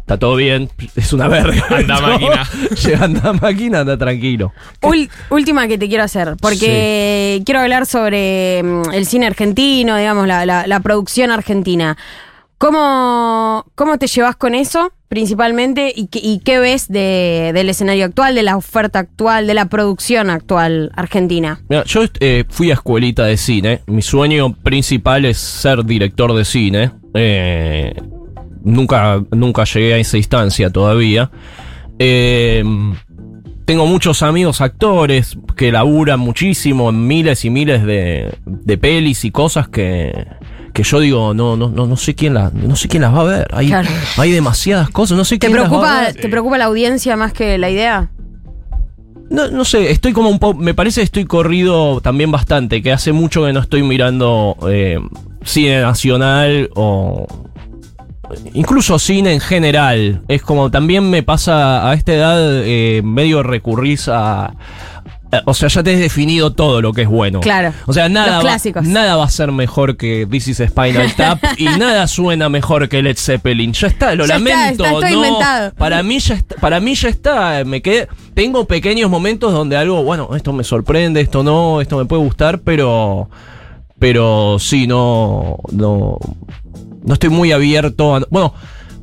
[0.05, 1.65] está todo bien, es una verga.
[1.69, 2.07] Anda, ¿no?
[2.09, 2.47] máquina.
[2.83, 4.53] Llega, anda máquina, anda tranquilo.
[4.81, 10.27] Ul- última que te quiero hacer, porque quiero hablar sobre mm, el cine argentino, digamos,
[10.27, 11.97] la, la- la producción argentina.
[12.57, 15.91] ¿Cómo, ¿Cómo te llevas con eso, principalmente?
[15.95, 19.65] ¿Y qué, y qué ves de- del escenario actual, de la oferta actual, de la
[19.65, 21.59] producción actual argentina?
[21.67, 23.81] Mira, yo eh, fui a escuelita de cine.
[23.87, 26.91] Mi sueño principal es ser director de cine.
[27.13, 27.93] Eh,
[28.65, 31.31] nunca, nunca llegué a esa instancia todavía.
[31.99, 32.63] Eh,
[33.65, 39.31] tengo muchos amigos actores que laburan muchísimo en miles y miles de, de pelis y
[39.31, 40.27] cosas que,
[40.73, 43.21] que yo digo, no, no, no, no sé quién las, no sé quién las va
[43.21, 43.47] a ver.
[43.53, 43.89] Hay, Claro.
[44.17, 46.15] hay demasiadas cosas, no sé ¿Te quién las va a preocupa, ver.
[46.15, 48.11] ¿Te preocupa la audiencia más que la idea?
[49.31, 50.59] No, no sé, estoy como un poco.
[50.59, 54.99] Me parece que estoy corrido también bastante, que hace mucho que no estoy mirando eh,
[55.43, 57.25] cine nacional o.
[58.53, 60.21] Incluso cine en general.
[60.27, 64.53] Es como también me pasa a esta edad, eh, medio recurrís a.
[65.45, 67.41] O sea, ya te has definido todo lo que es bueno.
[67.41, 67.73] Claro.
[67.87, 71.65] O sea, nada va, nada va a ser mejor que This is Spinal Tap y
[71.65, 73.73] nada suena mejor que Led Zeppelin.
[73.73, 74.85] Ya está, lo Ya lamento.
[74.85, 75.73] está no, inventado.
[75.73, 80.03] Para mí ya está, para mí ya está, me quedé tengo pequeños momentos donde algo,
[80.03, 83.29] bueno, esto me sorprende, esto no, esto me puede gustar, pero
[83.99, 86.17] pero sí no no
[87.05, 88.53] no estoy muy abierto a, bueno,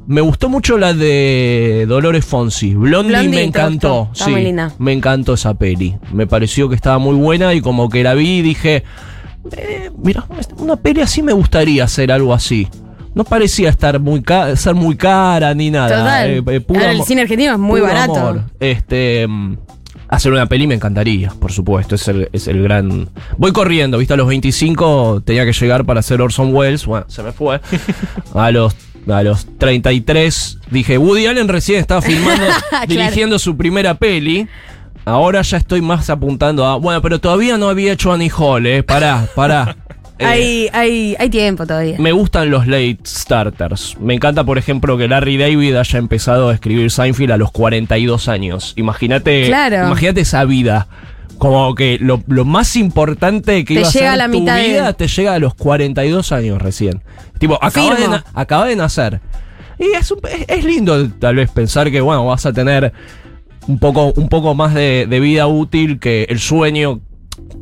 [0.06, 2.74] me gustó mucho la de Dolores Fonsi.
[2.74, 4.08] Blondie, Blondie, me ¿te encantó.
[4.12, 4.72] Está sí, muy linda.
[4.78, 5.96] me encantó esa peli.
[6.12, 8.82] Me pareció que estaba muy buena y como que la vi y dije,
[9.56, 10.26] eh, mira,
[10.58, 12.68] una peli así me gustaría hacer algo así.
[13.14, 14.22] No parecía estar muy
[14.56, 15.98] ser muy cara ni nada.
[15.98, 16.30] Total.
[16.30, 18.16] Eh, eh, puro Ahora el cine argentino es muy barato.
[18.16, 18.42] amor.
[18.58, 19.28] Este.
[20.12, 21.94] Hacer una peli me encantaría, por supuesto.
[21.94, 23.08] Es el, es el gran.
[23.38, 24.12] Voy corriendo, ¿viste?
[24.12, 26.84] A los 25 tenía que llegar para hacer Orson Welles.
[26.84, 27.60] Bueno, se me fue.
[28.34, 28.76] A los,
[29.08, 32.86] a los 33 dije, Woody Allen recién estaba filmando, Claro.
[32.86, 34.46] dirigiendo su primera peli.
[35.04, 36.76] Ahora ya estoy más apuntando a.
[36.76, 38.82] Bueno, pero todavía no había hecho Annie Hall, ¿eh?
[38.84, 39.76] Pará, pará.
[40.22, 41.96] Eh, hay, hay, hay tiempo todavía.
[41.98, 43.96] Me gustan los late starters.
[44.00, 48.28] Me encanta, por ejemplo, que Larry David haya empezado a escribir Seinfeld a los 42
[48.28, 48.72] años.
[48.76, 49.86] Imagínate, Claro.
[49.86, 50.88] imagínate esa vida.
[51.38, 54.38] Como que lo, lo más importante que Te iba a llega ser a la tu
[54.40, 57.02] mitad de- vida te llega a los 42 años recién.
[57.38, 59.20] Tipo, de, acaba de nacer.
[59.78, 62.92] Y es, un- es, es lindo tal vez pensar que, bueno, vas a tener
[63.66, 67.00] un poco, un poco más de, de vida útil que el sueño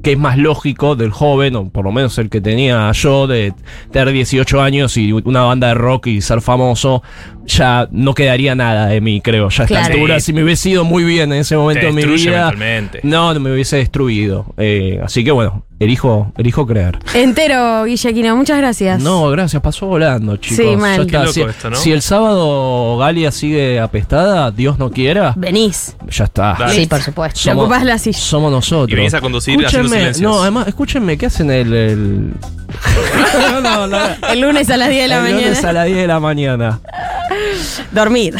[0.02, 3.54] que es más lógico del joven, o por lo menos el que tenía yo, de
[3.90, 7.02] tener 18 años y una banda de rock y ser famoso,
[7.46, 9.48] ya no quedaría nada de mí, creo.
[9.48, 9.94] Ya a esta Claro.
[9.94, 10.26] altura, Sí.
[10.26, 12.52] si me hubiese ido muy bien en ese momento Te de mi vida,
[13.02, 14.46] no, no me hubiese destruido.
[14.56, 16.98] Eh, así que bueno, elijo, elijo creer.
[17.14, 19.00] Entero, Guillequino, muchas gracias.
[19.02, 20.64] No, gracias, pasó volando, chicos.
[20.64, 21.00] Sí, mal.
[21.02, 21.20] Está.
[21.20, 21.76] Loco Si, esto, ¿no?
[21.76, 25.96] si el sábado Galia sigue apestada, Dios no quiera, Venís.
[26.08, 26.56] ya está.
[26.58, 26.74] Dale.
[26.74, 27.40] Sí, por supuesto.
[27.42, 28.18] Te Somos- ocupás la silla.
[28.18, 28.90] Somos nosotros.
[28.90, 30.30] Y venís a conducir haciendo Escúchenme, silencios.
[30.32, 31.72] No, además, escúchenme, ¿qué hacen el.
[31.72, 32.32] el...
[33.52, 33.98] no, no, no.
[34.30, 35.40] El lunes a las 10 de la El mañana.
[35.42, 36.80] lunes a las 10 de la mañana.
[37.92, 38.34] Dormir.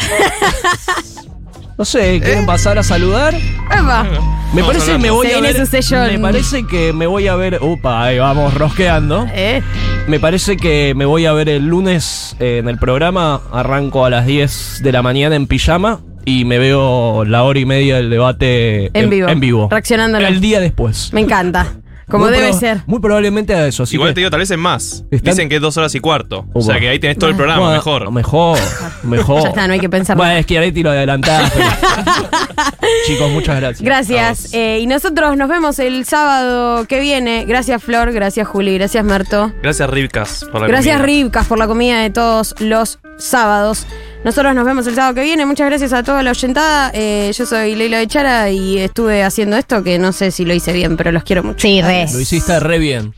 [1.77, 3.33] No sé, ¿quieren pasar a saludar?
[3.33, 4.05] Epa.
[4.53, 5.55] Me parece que me voy Se a ver.
[5.57, 7.59] su sello Me en- parece que me voy a ver.
[7.61, 9.25] Upa, ahí vamos rosqueando.
[9.33, 9.63] Eh.
[10.07, 13.41] Me parece que me voy a ver el lunes eh, en el programa.
[13.51, 17.65] Arranco a las 10 de la mañana en pijama y me veo la hora y
[17.65, 19.29] media del debate En vivo.
[19.29, 19.67] En vivo.
[19.71, 20.27] Reaccionándolo.
[20.27, 21.09] El día después.
[21.13, 21.67] Me encanta.
[22.11, 22.81] Como Muy debe ser.
[22.85, 23.83] Muy probablemente a eso.
[23.83, 25.05] Así Igual que- te digo, tal vez es más.
[25.09, 26.45] Están- Dicen que es dos horas y cuarto.
[26.53, 28.11] O sea que ahí tenés todo el programa, Bueno, mejor.
[28.11, 28.59] Mejor,
[29.03, 29.43] mejor.
[29.43, 31.59] Ya está, no hay que pensar Bueno, es que Areti lo adelantaste.
[33.07, 33.81] Chicos, muchas gracias.
[33.81, 34.53] Gracias.
[34.53, 37.45] Eh, y nosotros nos vemos el sábado que viene.
[37.45, 38.11] Gracias, Flor.
[38.11, 38.75] Gracias, Juli.
[38.77, 39.51] Gracias, Marto.
[39.63, 41.05] Gracias, Rivkas, por la Gracias, comida.
[41.05, 43.85] Ribcas, por la comida de todos los sábados.
[44.23, 45.47] Nosotros nos vemos el sábado que viene.
[45.47, 46.91] Muchas gracias a toda la oyentada.
[46.93, 50.53] Eh, yo soy Leila de Chara y estuve haciendo esto que no sé si lo
[50.53, 51.59] hice bien, pero los quiero mucho.
[51.59, 52.05] Sí, re.
[52.13, 53.15] Lo hiciste re bien.